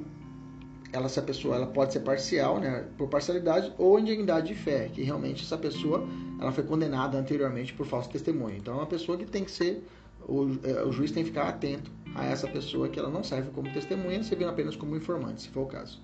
ela 0.94 1.10
se 1.10 1.20
a 1.20 1.22
pessoa 1.22 1.58
ela 1.58 1.68
pode 1.68 1.92
ser 1.92 2.00
parcial, 2.00 2.58
né, 2.62 2.86
por 2.98 3.10
parcialidade 3.10 3.74
ou 3.78 4.00
indignidade 4.00 4.48
de 4.48 4.56
fé, 4.56 4.90
que 4.94 5.02
realmente 5.04 5.44
essa 5.44 5.58
pessoa 5.58 6.08
ela 6.40 6.54
foi 6.54 6.64
condenada 6.64 7.18
anteriormente 7.18 7.74
por 7.74 7.86
falso 7.86 8.10
testemunho. 8.10 8.56
Então 8.56 8.76
é 8.76 8.78
uma 8.78 8.86
pessoa 8.86 9.18
que 9.18 9.26
tem 9.26 9.44
que 9.44 9.52
ser 9.52 9.86
o, 10.26 10.58
é, 10.64 10.84
o 10.86 10.92
juiz 10.94 11.12
tem 11.12 11.24
que 11.24 11.32
ficar 11.32 11.50
atento 11.50 11.92
a 12.16 12.24
essa 12.24 12.48
pessoa 12.48 12.88
que 12.88 12.98
ela 12.98 13.10
não 13.10 13.26
serve 13.26 13.52
como 13.52 13.70
testemunha, 13.74 14.24
servindo 14.24 14.48
apenas 14.48 14.78
como 14.78 14.96
informante, 14.96 15.42
se 15.42 15.50
for 15.50 15.64
o 15.64 15.68
caso. 15.68 16.02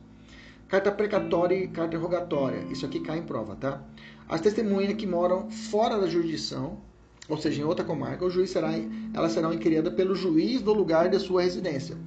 Carta 0.71 0.89
precatória 0.89 1.53
e 1.55 1.67
carta 1.67 1.97
rogatória. 1.97 2.65
Isso 2.71 2.85
aqui 2.85 3.01
cai 3.01 3.17
em 3.17 3.23
prova, 3.23 3.57
tá? 3.57 3.83
As 4.31 4.41
testemunhas 4.41 4.93
que 4.93 5.05
moram 5.05 5.51
fora 5.51 5.99
da 5.99 6.07
jurisdição, 6.07 6.77
ou 7.29 7.37
seja, 7.37 7.61
em 7.61 7.65
outra 7.65 7.85
comarca, 7.85 8.25
o 8.25 8.31
juiz 8.31 8.49
será, 8.49 8.71
elas 9.13 9.33
serão 9.33 9.53
inquiridas 9.53 9.93
pelo 9.93 10.15
juiz 10.15 10.61
do 10.61 10.73
lugar 10.73 11.09
de 11.09 11.19
sua 11.19 11.43
residência 11.43 11.97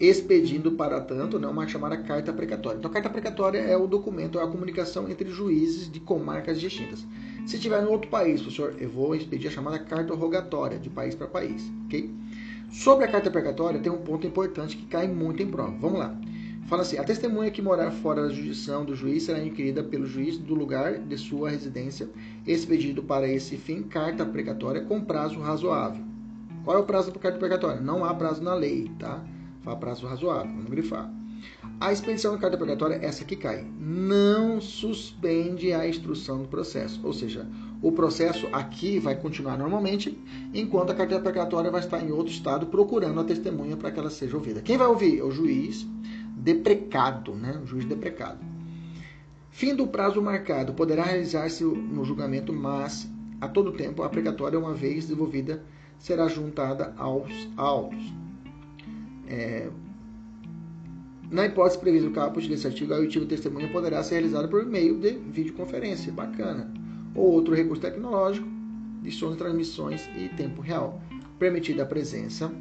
expedindo 0.00 0.72
para 0.72 1.00
tanto 1.00 1.38
né, 1.38 1.48
uma 1.48 1.66
chamada 1.66 1.96
carta 1.96 2.32
precatória. 2.32 2.78
Então, 2.78 2.90
carta 2.90 3.10
precatória 3.10 3.58
é 3.58 3.76
o 3.76 3.86
documento, 3.86 4.38
é 4.38 4.42
a 4.42 4.46
comunicação 4.46 5.08
entre 5.08 5.28
juízes 5.28 5.90
de 5.90 5.98
comarcas 5.98 6.60
distintas. 6.60 7.04
Se 7.46 7.56
estiver 7.56 7.82
em 7.82 7.86
outro 7.86 8.08
país, 8.08 8.40
professor, 8.40 8.76
eu 8.78 8.88
vou 8.88 9.14
expedir 9.14 9.48
a 9.48 9.52
chamada 9.52 9.78
carta 9.78 10.14
rogatória, 10.14 10.78
de 10.78 10.88
país 10.88 11.14
para 11.14 11.26
país, 11.26 11.68
ok? 11.86 12.14
Sobre 12.70 13.06
a 13.06 13.08
carta 13.08 13.30
precatória, 13.30 13.80
tem 13.80 13.90
um 13.90 13.98
ponto 13.98 14.26
importante 14.26 14.76
que 14.76 14.86
cai 14.86 15.08
muito 15.08 15.42
em 15.42 15.50
prova. 15.50 15.74
Vamos 15.80 15.98
lá. 15.98 16.14
Fala 16.68 16.82
assim: 16.82 16.98
a 16.98 17.04
testemunha 17.04 17.50
que 17.50 17.62
morar 17.62 17.90
fora 17.90 18.22
da 18.22 18.28
jurisdição 18.28 18.84
do 18.84 18.94
juiz 18.94 19.22
será 19.22 19.42
inquirida 19.42 19.82
pelo 19.82 20.04
juiz 20.04 20.36
do 20.36 20.54
lugar 20.54 20.98
de 20.98 21.16
sua 21.16 21.48
residência, 21.48 22.10
expedido 22.46 23.02
para 23.02 23.26
esse 23.26 23.56
fim 23.56 23.82
carta 23.82 24.24
precatória 24.26 24.82
com 24.82 25.00
prazo 25.00 25.40
razoável. 25.40 26.04
Qual 26.64 26.76
é 26.76 26.80
o 26.80 26.84
prazo 26.84 27.10
para 27.10 27.22
carta 27.22 27.38
precatória? 27.38 27.80
Não 27.80 28.04
há 28.04 28.12
prazo 28.12 28.42
na 28.42 28.52
lei, 28.52 28.90
tá? 28.98 29.24
Fala 29.62 29.78
prazo 29.78 30.06
razoável, 30.06 30.52
vamos 30.52 30.68
grifar. 30.68 31.10
A 31.80 31.90
expedição 31.90 32.32
da 32.32 32.38
carta 32.38 32.58
precatória 32.58 32.96
é 32.96 33.06
essa 33.06 33.24
que 33.24 33.36
cai. 33.36 33.64
Não 33.78 34.60
suspende 34.60 35.72
a 35.72 35.88
instrução 35.88 36.42
do 36.42 36.48
processo. 36.48 37.00
Ou 37.04 37.12
seja, 37.12 37.46
o 37.80 37.92
processo 37.92 38.48
aqui 38.52 38.98
vai 38.98 39.14
continuar 39.14 39.56
normalmente, 39.56 40.18
enquanto 40.52 40.90
a 40.90 40.94
carta 40.94 41.20
precatória 41.20 41.70
vai 41.70 41.80
estar 41.80 42.02
em 42.02 42.10
outro 42.10 42.32
estado 42.32 42.66
procurando 42.66 43.20
a 43.20 43.24
testemunha 43.24 43.76
para 43.76 43.90
que 43.90 44.00
ela 44.00 44.10
seja 44.10 44.36
ouvida. 44.36 44.60
Quem 44.60 44.76
vai 44.76 44.88
ouvir? 44.88 45.20
É 45.20 45.22
o 45.22 45.30
juiz 45.30 45.86
deprecado, 46.38 47.34
né? 47.34 47.60
O 47.62 47.66
juiz 47.66 47.84
deprecado. 47.84 48.38
Fim 49.50 49.74
do 49.74 49.86
prazo 49.86 50.22
marcado 50.22 50.72
poderá 50.72 51.02
realizar-se 51.02 51.64
no 51.64 52.04
julgamento, 52.04 52.52
mas 52.52 53.08
a 53.40 53.48
todo 53.48 53.72
tempo 53.72 54.02
a 54.02 54.08
precatória, 54.08 54.58
uma 54.58 54.74
vez 54.74 55.06
desenvolvida, 55.06 55.62
será 55.98 56.28
juntada 56.28 56.94
aos 56.96 57.48
autos. 57.56 58.12
É, 59.26 59.68
na 61.30 61.46
hipótese 61.46 61.78
prevista 61.78 62.08
no 62.08 62.14
caput 62.14 62.48
desse 62.48 62.66
artigo, 62.66 62.94
a 62.94 62.98
oitiva 62.98 63.26
testemunha 63.26 63.68
poderá 63.68 64.02
ser 64.02 64.14
realizada 64.14 64.48
por 64.48 64.64
meio 64.64 64.98
de 64.98 65.12
videoconferência, 65.12 66.12
bacana, 66.12 66.72
ou 67.14 67.32
outro 67.32 67.54
recurso 67.54 67.82
tecnológico 67.82 68.48
de 69.02 69.10
sons, 69.10 69.36
transmissões 69.36 70.08
e 70.16 70.28
tempo 70.30 70.62
real, 70.62 71.00
permitida 71.38 71.82
a 71.82 71.86
presença 71.86 72.52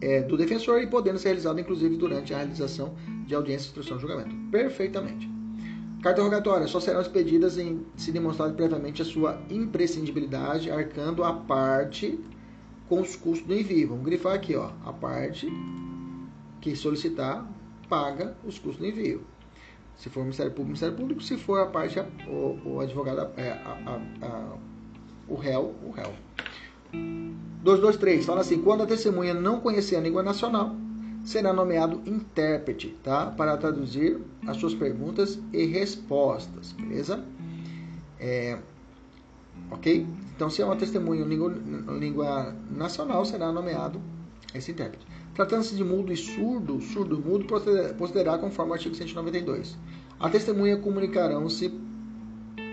é, 0.00 0.22
do 0.22 0.36
defensor 0.36 0.82
e 0.82 0.86
podendo 0.86 1.18
ser 1.18 1.28
realizada 1.28 1.60
inclusive 1.60 1.96
durante 1.96 2.32
a 2.32 2.38
realização 2.38 2.94
de 3.26 3.34
audiência, 3.34 3.66
instrução 3.66 3.96
e 3.96 4.00
julgamento. 4.00 4.34
Perfeitamente. 4.50 5.28
Carta 6.02 6.22
rogatória 6.22 6.66
só 6.66 6.80
serão 6.80 7.02
expedidas 7.02 7.58
em 7.58 7.84
se 7.94 8.10
demonstrado 8.10 8.54
previamente 8.54 9.02
a 9.02 9.04
sua 9.04 9.38
imprescindibilidade, 9.50 10.70
arcando 10.70 11.22
a 11.22 11.34
parte 11.34 12.18
com 12.88 13.02
os 13.02 13.14
custos 13.14 13.46
do 13.46 13.54
envio. 13.54 13.88
Vamos 13.88 14.04
grifar 14.04 14.34
aqui, 14.34 14.56
ó, 14.56 14.70
a 14.84 14.92
parte 14.92 15.46
que 16.60 16.74
solicitar 16.74 17.46
paga 17.88 18.34
os 18.44 18.58
custos 18.58 18.78
do 18.78 18.86
envio. 18.86 19.22
Se 19.96 20.08
for 20.08 20.20
o 20.20 20.22
Ministério 20.22 20.52
Público, 20.52 20.68
Ministério 20.68 20.96
Público. 20.96 21.22
Se 21.22 21.36
for 21.36 21.60
a 21.60 21.66
parte, 21.66 22.00
o, 22.26 22.58
o 22.64 22.80
advogado, 22.80 23.20
a, 23.20 23.24
a, 23.26 24.26
a, 24.26 24.56
o 25.28 25.34
réu, 25.34 25.74
o 25.84 25.90
réu. 25.90 26.14
223, 27.62 28.24
fala 28.24 28.40
assim, 28.40 28.60
quando 28.62 28.82
a 28.82 28.86
testemunha 28.86 29.34
não 29.34 29.60
conhecer 29.60 29.96
a 29.96 30.00
língua 30.00 30.22
nacional, 30.22 30.74
será 31.22 31.52
nomeado 31.52 32.00
intérprete, 32.06 32.96
tá? 33.02 33.26
Para 33.26 33.56
traduzir 33.56 34.18
as 34.46 34.56
suas 34.56 34.74
perguntas 34.74 35.38
e 35.52 35.66
respostas, 35.66 36.72
beleza? 36.72 37.22
É, 38.18 38.58
ok? 39.70 40.06
Então, 40.34 40.48
se 40.48 40.62
é 40.62 40.64
uma 40.64 40.76
testemunha 40.76 41.22
em 41.22 41.28
língua, 41.28 41.54
língua 41.98 42.56
nacional, 42.70 43.24
será 43.26 43.52
nomeado 43.52 44.00
esse 44.54 44.70
intérprete. 44.72 45.06
Tratando-se 45.34 45.74
de 45.74 45.84
mudo 45.84 46.12
e 46.12 46.16
surdo, 46.16 46.80
surdo-mudo 46.80 47.44
procederá 47.44 48.38
conforme 48.38 48.72
o 48.72 48.74
artigo 48.74 48.94
192. 48.94 49.76
A 50.18 50.28
testemunha 50.28 50.76
comunicarão-se 50.78 51.72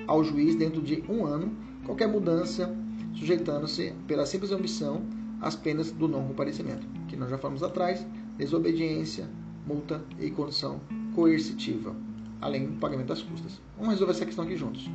ao 0.08 0.24
juiz 0.24 0.56
dentro 0.56 0.82
de 0.82 1.04
um 1.10 1.26
ano 1.26 1.52
qualquer 1.86 2.08
mudança, 2.08 2.74
sujeitando-se 3.18 3.94
pela 4.08 4.26
simples 4.26 4.52
omissão 4.52 5.02
às 5.42 5.56
penas 5.56 5.92
do 5.92 6.08
não 6.08 6.28
comparecimento, 6.28 6.88
que 7.08 7.16
nós 7.16 7.30
já 7.30 7.38
falamos 7.38 7.64
atrás, 7.64 8.06
desobediência, 8.38 9.28
multa 9.66 10.02
e 10.20 10.30
condição 10.32 10.80
coercitiva, 11.14 11.96
além 12.42 12.68
do 12.68 12.80
pagamento 12.80 13.08
das 13.08 13.22
custas. 13.22 13.60
Vamos 13.76 13.94
resolver 13.94 14.14
essa 14.14 14.26
questão 14.26 14.46
aqui 14.46 14.56
juntos. 14.56 14.90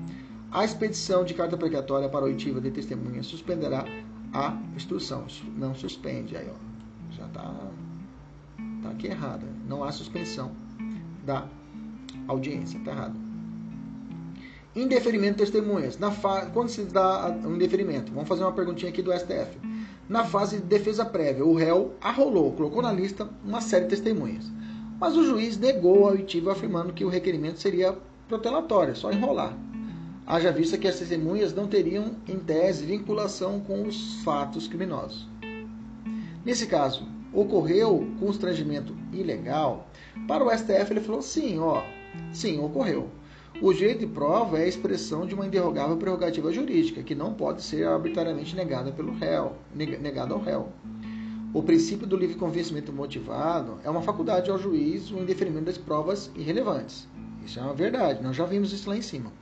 A 0.51 0.65
expedição 0.65 1.25
de 1.25 1.35
carta 1.35 1.57
precatória 1.57 2.09
para 2.09 2.25
oitiva 2.25 2.61
de 2.61 2.71
testemunha 2.71 3.23
suspenderá 3.23 3.85
a 4.33 4.57
instrução. 4.77 5.27
Não 5.57 5.75
suspende 5.75 6.37
aí, 6.37 6.49
ó 6.49 6.73
já 7.17 7.27
está 7.27 7.71
tá 8.83 8.91
aqui 8.91 9.07
errada. 9.09 9.47
Não 9.69 9.85
há 9.85 9.93
suspensão 9.93 10.53
da 11.25 11.47
audiência, 12.27 12.79
está 12.79 12.91
errado. 12.91 13.22
Indeferimento 14.75 15.37
de 15.37 15.51
testemunhas. 15.51 15.99
Na 15.99 16.11
fa... 16.11 16.47
Quando 16.47 16.69
se 16.69 16.83
dá 16.85 17.29
um 17.45 17.57
indeferimento? 17.57 18.11
Vamos 18.13 18.29
fazer 18.29 18.43
uma 18.43 18.53
perguntinha 18.53 18.91
aqui 18.91 19.03
do 19.03 19.13
STF. 19.13 19.59
Na 20.09 20.25
fase 20.25 20.57
de 20.57 20.63
defesa 20.63 21.05
prévia, 21.05 21.45
o 21.45 21.55
réu 21.55 21.95
arrolou, 22.01 22.53
colocou 22.53 22.83
na 22.83 22.93
lista 22.93 23.29
uma 23.45 23.61
série 23.61 23.85
de 23.85 23.91
testemunhas. 23.91 24.51
Mas 24.99 25.17
o 25.17 25.25
juiz 25.25 25.59
negou 25.59 26.07
a 26.07 26.13
oitiva 26.13 26.53
afirmando 26.53 26.93
que 26.93 27.05
o 27.05 27.09
requerimento 27.09 27.61
seria 27.61 27.97
protelatório, 28.29 28.97
só 28.97 29.13
enrolar. 29.13 29.57
Haja 30.27 30.53
vista 30.53 30.79
que 30.79 30.89
as 30.89 30.99
testemunhas 30.99 31.53
não 31.53 31.67
teriam, 31.67 32.17
em 32.27 32.39
tese, 32.39 32.87
vinculação 32.87 33.61
com 33.61 33.83
os 33.83 34.23
fatos 34.23 34.69
criminosos. 34.69 35.29
Nesse 36.45 36.67
caso, 36.67 37.07
ocorreu 37.33 38.07
constrangimento 38.19 38.95
ilegal? 39.13 39.89
Para 40.27 40.45
o 40.45 40.51
STF, 40.51 40.93
ele 40.93 41.01
falou 41.01 41.21
sim, 41.21 41.59
ó, 41.59 41.83
sim, 42.33 42.59
ocorreu. 42.61 43.11
O 43.63 43.73
direito 43.73 44.01
de 44.01 44.09
prova 44.09 44.59
é 44.59 44.65
a 44.65 44.67
expressão 44.67 45.25
de 45.25 45.37
uma 45.37 45.47
inderrogável 45.47 45.97
prerrogativa 45.97 46.53
jurídica, 46.53 47.01
que 47.01 47.15
não 47.15 47.33
pode 47.33 47.63
ser 47.63 47.87
arbitrariamente 47.87 48.57
negada 48.57 48.91
pelo 48.91 49.15
réu, 49.15 49.53
negada 49.73 50.35
ao 50.35 50.41
réu. 50.41 50.73
O 51.55 51.63
princípio 51.63 52.05
do 52.05 52.17
livre 52.17 52.35
convencimento 52.35 52.93
motivado 52.93 53.79
é 53.85 53.89
uma 53.89 54.03
faculdade 54.03 54.51
ao 54.51 54.59
juiz 54.59 55.13
o 55.13 55.19
indeferimento 55.19 55.67
das 55.67 55.79
provas 55.79 56.29
irrelevantes. 56.35 57.07
Isso 57.47 57.61
é 57.61 57.63
uma 57.63 57.73
verdade, 57.73 58.21
nós 58.21 58.35
já 58.35 58.45
vimos 58.45 58.73
isso 58.73 58.91
lá 58.91 58.97
em 58.97 59.03
cima. 59.03 59.33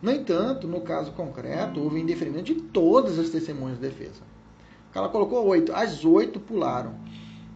No 0.00 0.10
entanto, 0.10 0.66
no 0.66 0.80
caso 0.80 1.12
concreto, 1.12 1.78
houve 1.78 2.00
indeferimento 2.00 2.54
de 2.54 2.54
todas 2.54 3.18
as 3.18 3.28
testemunhas 3.28 3.78
de 3.78 3.86
defesa. 3.86 4.22
Ela 4.94 5.10
colocou 5.10 5.46
oito, 5.46 5.74
as 5.74 6.06
oito 6.06 6.40
pularam. 6.40 6.94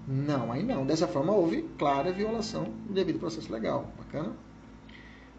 Não, 0.07 0.53
aí 0.53 0.63
não. 0.63 0.85
Dessa 0.85 1.09
forma 1.09 1.33
houve 1.33 1.63
clara 1.79 2.13
violação 2.13 2.65
do 2.87 2.93
devido 2.93 3.19
processo 3.19 3.51
legal. 3.51 3.91
Bacana? 3.97 4.33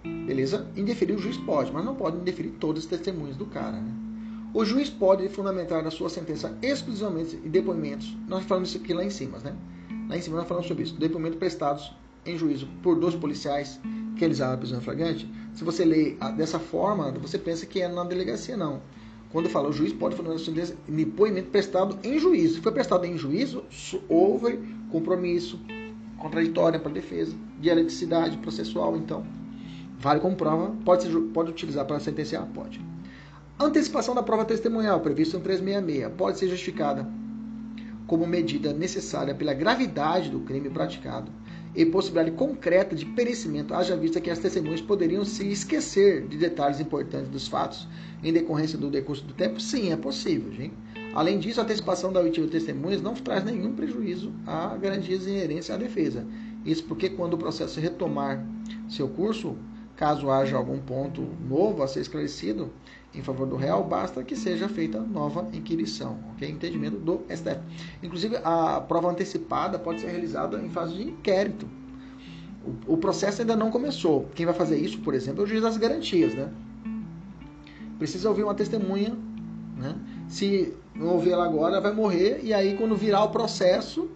Beleza? 0.03 0.67
Indeferir 0.75 1.15
o 1.15 1.19
juiz 1.19 1.37
pode, 1.37 1.71
mas 1.71 1.85
não 1.85 1.95
pode 1.95 2.17
indeferir 2.17 2.51
todas 2.59 2.83
as 2.83 2.89
testemunhas 2.89 3.37
do 3.37 3.45
cara. 3.45 3.77
Né? 3.77 3.91
O 4.53 4.63
juiz 4.63 4.89
pode 4.89 5.27
fundamentar 5.29 5.85
a 5.87 5.91
sua 5.91 6.09
sentença 6.09 6.55
exclusivamente 6.61 7.35
em 7.37 7.49
depoimentos. 7.49 8.15
Nós 8.27 8.43
falamos 8.43 8.69
isso 8.69 8.77
aqui 8.77 8.93
lá 8.93 9.03
em 9.03 9.09
cima, 9.09 9.39
né? 9.39 9.55
Lá 10.09 10.17
em 10.17 10.21
cima 10.21 10.37
nós 10.37 10.47
falamos 10.47 10.67
sobre 10.67 10.83
isso. 10.83 10.95
Depoimentos 10.95 11.39
prestados 11.39 11.91
em 12.25 12.37
juízo 12.37 12.67
por 12.81 12.99
dois 12.99 13.15
policiais 13.15 13.79
que 14.13 14.19
realizaram 14.19 14.53
a 14.53 14.57
prisão 14.57 14.81
flagrante. 14.81 15.27
Se 15.53 15.63
você 15.63 15.83
lê 15.83 16.15
dessa 16.37 16.59
forma, 16.59 17.11
você 17.13 17.37
pensa 17.37 17.65
que 17.65 17.81
é 17.81 17.87
na 17.87 18.03
delegacia, 18.03 18.55
não. 18.55 18.81
Quando 19.31 19.49
fala 19.49 19.69
o 19.69 19.73
juiz 19.73 19.91
pode 19.91 20.15
fundamentar 20.15 20.53
depoimento 20.87 21.49
prestado 21.49 21.97
em 22.03 22.19
juízo. 22.19 22.55
Se 22.55 22.61
foi 22.61 22.71
prestado 22.71 23.05
em 23.05 23.17
juízo, 23.17 23.63
houve 24.07 24.59
compromisso 24.91 25.59
contraditório 26.19 26.79
para 26.79 26.91
a 26.91 26.93
defesa, 26.93 27.35
dialeticidade 27.59 28.37
processual, 28.37 28.95
então 28.95 29.25
vale 30.03 30.19
como 30.19 30.35
prova, 30.35 30.75
pode, 30.83 31.03
ser, 31.03 31.17
pode 31.33 31.49
utilizar 31.49 31.85
para 31.85 31.97
sentenciar? 31.97 32.45
Pode. 32.47 32.81
Antecipação 33.57 34.13
da 34.13 34.21
prova 34.21 34.43
testemunhal, 34.43 34.99
previsto 34.99 35.37
em 35.37 35.39
366, 35.39 36.13
pode 36.17 36.37
ser 36.37 36.49
justificada 36.49 37.07
como 38.05 38.27
medida 38.27 38.73
necessária 38.73 39.33
pela 39.33 39.53
gravidade 39.53 40.29
do 40.29 40.41
crime 40.41 40.69
praticado 40.69 41.31
e 41.73 41.85
possibilidade 41.85 42.35
concreta 42.35 42.95
de 42.95 43.05
perecimento, 43.05 43.73
haja 43.73 43.95
vista 43.95 44.19
que 44.19 44.29
as 44.29 44.39
testemunhas 44.39 44.81
poderiam 44.81 45.23
se 45.23 45.47
esquecer 45.47 46.27
de 46.27 46.37
detalhes 46.37 46.81
importantes 46.81 47.29
dos 47.29 47.47
fatos 47.47 47.87
em 48.21 48.33
decorrência 48.33 48.77
do 48.77 48.91
decurso 48.91 49.23
do 49.23 49.33
tempo? 49.33 49.59
Sim, 49.59 49.91
é 49.91 49.95
possível, 49.95 50.51
gente. 50.51 50.73
Além 51.15 51.39
disso, 51.39 51.61
a 51.61 51.63
antecipação 51.63 52.11
da 52.11 52.19
oitiva 52.19 52.45
de 52.45 52.51
testemunhas 52.51 53.01
não 53.01 53.13
traz 53.13 53.43
nenhum 53.43 53.73
prejuízo 53.73 54.33
à 54.45 54.75
garantias 54.75 55.25
inerentes 55.25 55.69
à 55.69 55.77
defesa. 55.77 56.27
Isso 56.65 56.83
porque 56.83 57.09
quando 57.09 57.35
o 57.35 57.37
processo 57.37 57.79
retomar 57.79 58.45
seu 58.89 59.07
curso, 59.07 59.55
caso 59.95 60.29
haja 60.29 60.57
algum 60.57 60.79
ponto 60.79 61.21
novo 61.47 61.83
a 61.83 61.87
ser 61.87 62.01
esclarecido 62.01 62.71
em 63.13 63.21
favor 63.21 63.45
do 63.45 63.55
réu, 63.55 63.83
basta 63.83 64.23
que 64.23 64.35
seja 64.35 64.67
feita 64.67 64.99
nova 64.99 65.47
inquirição, 65.53 66.17
ok? 66.33 66.49
Entendimento 66.49 66.97
do 66.97 67.21
STF. 67.29 67.59
Inclusive, 68.01 68.37
a 68.43 68.81
prova 68.81 69.11
antecipada 69.11 69.77
pode 69.77 70.01
ser 70.01 70.07
realizada 70.07 70.59
em 70.59 70.69
fase 70.69 70.95
de 70.95 71.03
inquérito. 71.03 71.67
O, 72.87 72.97
processo 72.97 73.41
ainda 73.41 73.55
não 73.55 73.69
começou. 73.69 74.29
Quem 74.33 74.45
vai 74.45 74.55
fazer 74.55 74.77
isso, 74.77 74.99
por 74.99 75.13
exemplo, 75.13 75.41
é 75.41 75.43
o 75.43 75.47
juiz 75.47 75.61
das 75.61 75.77
garantias, 75.77 76.33
né? 76.33 76.49
Precisa 77.99 78.29
ouvir 78.29 78.43
uma 78.43 78.55
testemunha, 78.55 79.15
né? 79.77 79.95
Se 80.27 80.73
não 80.95 81.07
ouvir 81.09 81.31
ela 81.31 81.43
agora, 81.43 81.81
vai 81.81 81.93
morrer 81.93 82.39
e 82.41 82.53
aí 82.53 82.75
quando 82.77 82.95
virar 82.95 83.25
o 83.25 83.29
processo, 83.29 84.09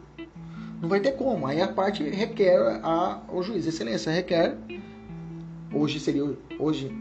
não 0.82 0.88
vai 0.88 1.02
ter 1.02 1.12
como. 1.12 1.46
Aí 1.46 1.62
a 1.62 1.68
parte 1.68 2.04
requer 2.04 2.80
a, 2.84 3.22
o 3.30 3.44
juiz. 3.44 3.68
Excelência, 3.68 4.12
requer. 4.12 4.58
Hoje 5.74 6.00
seria 6.00 6.24
hoje 6.60 6.92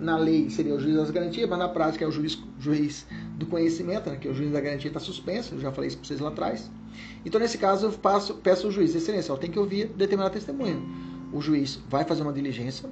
na 0.00 0.16
lei 0.16 0.48
seria 0.48 0.74
o 0.74 0.80
juiz 0.80 0.96
das 0.96 1.10
garantias, 1.10 1.48
mas 1.48 1.58
na 1.58 1.68
prática 1.68 2.04
é 2.04 2.08
o 2.08 2.10
juiz, 2.10 2.40
juiz 2.58 3.06
do 3.36 3.46
conhecimento, 3.46 4.08
né, 4.08 4.16
que 4.16 4.28
o 4.28 4.34
juiz 4.34 4.52
da 4.52 4.60
garantia 4.60 4.88
está 4.88 5.00
suspenso, 5.00 5.54
eu 5.54 5.60
já 5.60 5.72
falei 5.72 5.88
isso 5.88 5.98
para 5.98 6.06
vocês 6.06 6.20
lá 6.20 6.28
atrás. 6.28 6.70
Então, 7.24 7.40
nesse 7.40 7.58
caso, 7.58 7.86
eu 7.86 7.92
passo, 7.92 8.34
peço 8.34 8.66
ao 8.66 8.72
juiz, 8.72 8.94
excelência, 8.94 9.36
tem 9.36 9.50
que 9.50 9.58
ouvir 9.58 9.88
determinada 9.88 10.32
testemunha. 10.32 10.78
O 11.32 11.40
juiz 11.40 11.80
vai 11.88 12.04
fazer 12.04 12.22
uma 12.22 12.32
diligência, 12.32 12.88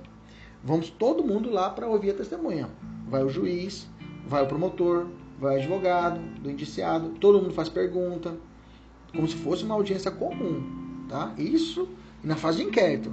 vamos 0.63 0.91
todo 0.91 1.25
mundo 1.25 1.51
lá 1.51 1.71
para 1.71 1.87
ouvir 1.87 2.11
a 2.11 2.15
testemunha. 2.15 2.69
Vai 3.09 3.23
o 3.23 3.29
juiz, 3.29 3.87
vai 4.27 4.43
o 4.43 4.47
promotor, 4.47 5.07
vai 5.39 5.57
o 5.57 5.59
advogado, 5.61 6.21
do 6.41 6.51
indiciado, 6.51 7.11
todo 7.21 7.41
mundo 7.41 7.55
faz 7.55 7.69
pergunta, 7.69 8.37
como 9.15 9.29
se 9.29 9.37
fosse 9.37 9.65
uma 9.65 9.75
audiência 9.75 10.11
comum, 10.11 11.07
tá? 11.09 11.33
Isso 11.39 11.89
na 12.23 12.37
fase 12.37 12.59
de 12.59 12.65
inquérito. 12.65 13.13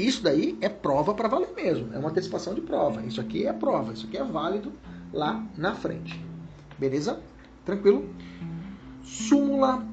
Isso 0.00 0.22
daí 0.22 0.56
é 0.60 0.68
prova 0.68 1.12
para 1.12 1.28
valer 1.28 1.50
mesmo, 1.54 1.92
é 1.92 1.98
uma 1.98 2.08
antecipação 2.08 2.54
de 2.54 2.60
prova. 2.60 3.02
Isso 3.02 3.20
aqui 3.20 3.46
é 3.46 3.52
prova, 3.52 3.92
isso 3.92 4.06
aqui 4.06 4.16
é 4.16 4.24
válido 4.24 4.72
lá 5.12 5.44
na 5.56 5.74
frente. 5.74 6.24
Beleza? 6.78 7.20
Tranquilo? 7.64 8.08
Súmula 9.02 9.84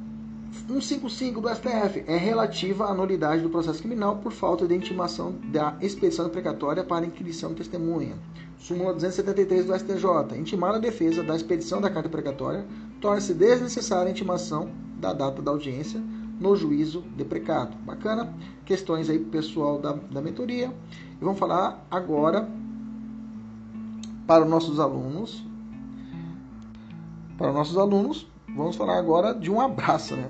155 0.68 1.42
do 1.42 1.50
STF 1.50 2.04
é 2.08 2.16
relativa 2.16 2.86
à 2.86 2.94
nulidade 2.94 3.42
do 3.42 3.50
processo 3.50 3.80
criminal 3.80 4.18
por 4.18 4.32
falta 4.32 4.66
de 4.66 4.74
intimação 4.74 5.36
da 5.52 5.76
expedição 5.82 6.30
precatória 6.30 6.84
para 6.84 7.06
inquisição 7.06 7.50
de 7.50 7.58
testemunha. 7.58 8.16
Súmula 8.58 8.94
273 8.94 9.66
do 9.66 9.78
STJ. 9.78 10.38
Intimar 10.38 10.76
a 10.76 10.80
defesa 10.80 11.22
da 11.22 11.36
expedição 11.36 11.82
da 11.82 11.90
carta 11.90 12.10
precatória 12.10 12.66
torna-se 13.02 13.34
desnecessária 13.34 14.08
a 14.08 14.12
intimação 14.12 14.72
da 15.00 15.14
data 15.14 15.42
da 15.42 15.52
audiência 15.52 16.02
no 16.40 16.56
juízo 16.56 17.04
de 17.16 17.24
precado. 17.24 17.76
Bacana? 17.86 18.34
Questões 18.66 19.10
aí 19.10 19.20
pro 19.20 19.30
pessoal 19.30 19.80
da, 19.80 19.94
da 19.94 20.22
mentoria. 20.22 20.74
E 21.20 21.24
vamos 21.24 21.40
falar 21.40 21.86
agora 21.90 22.48
para 24.26 24.44
os 24.44 24.50
nossos 24.50 24.80
alunos. 24.80 25.44
Para 27.38 27.50
os 27.50 27.56
nossos 27.56 27.78
alunos, 27.78 28.28
vamos 28.48 28.76
falar 28.76 28.98
agora 28.98 29.34
de 29.34 29.52
um 29.52 29.62
abraço, 29.62 30.16
né? 30.16 30.30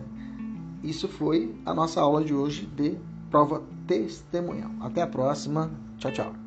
Isso 0.84 1.08
foi 1.08 1.56
a 1.66 1.74
nossa 1.74 2.02
aula 2.02 2.24
de 2.24 2.34
hoje 2.34 2.66
de 2.66 2.98
prova 3.30 3.64
testemunhal. 3.88 4.72
Até 4.82 5.02
a 5.02 5.08
próxima. 5.08 5.72
Tchau, 5.98 6.12
tchau. 6.12 6.47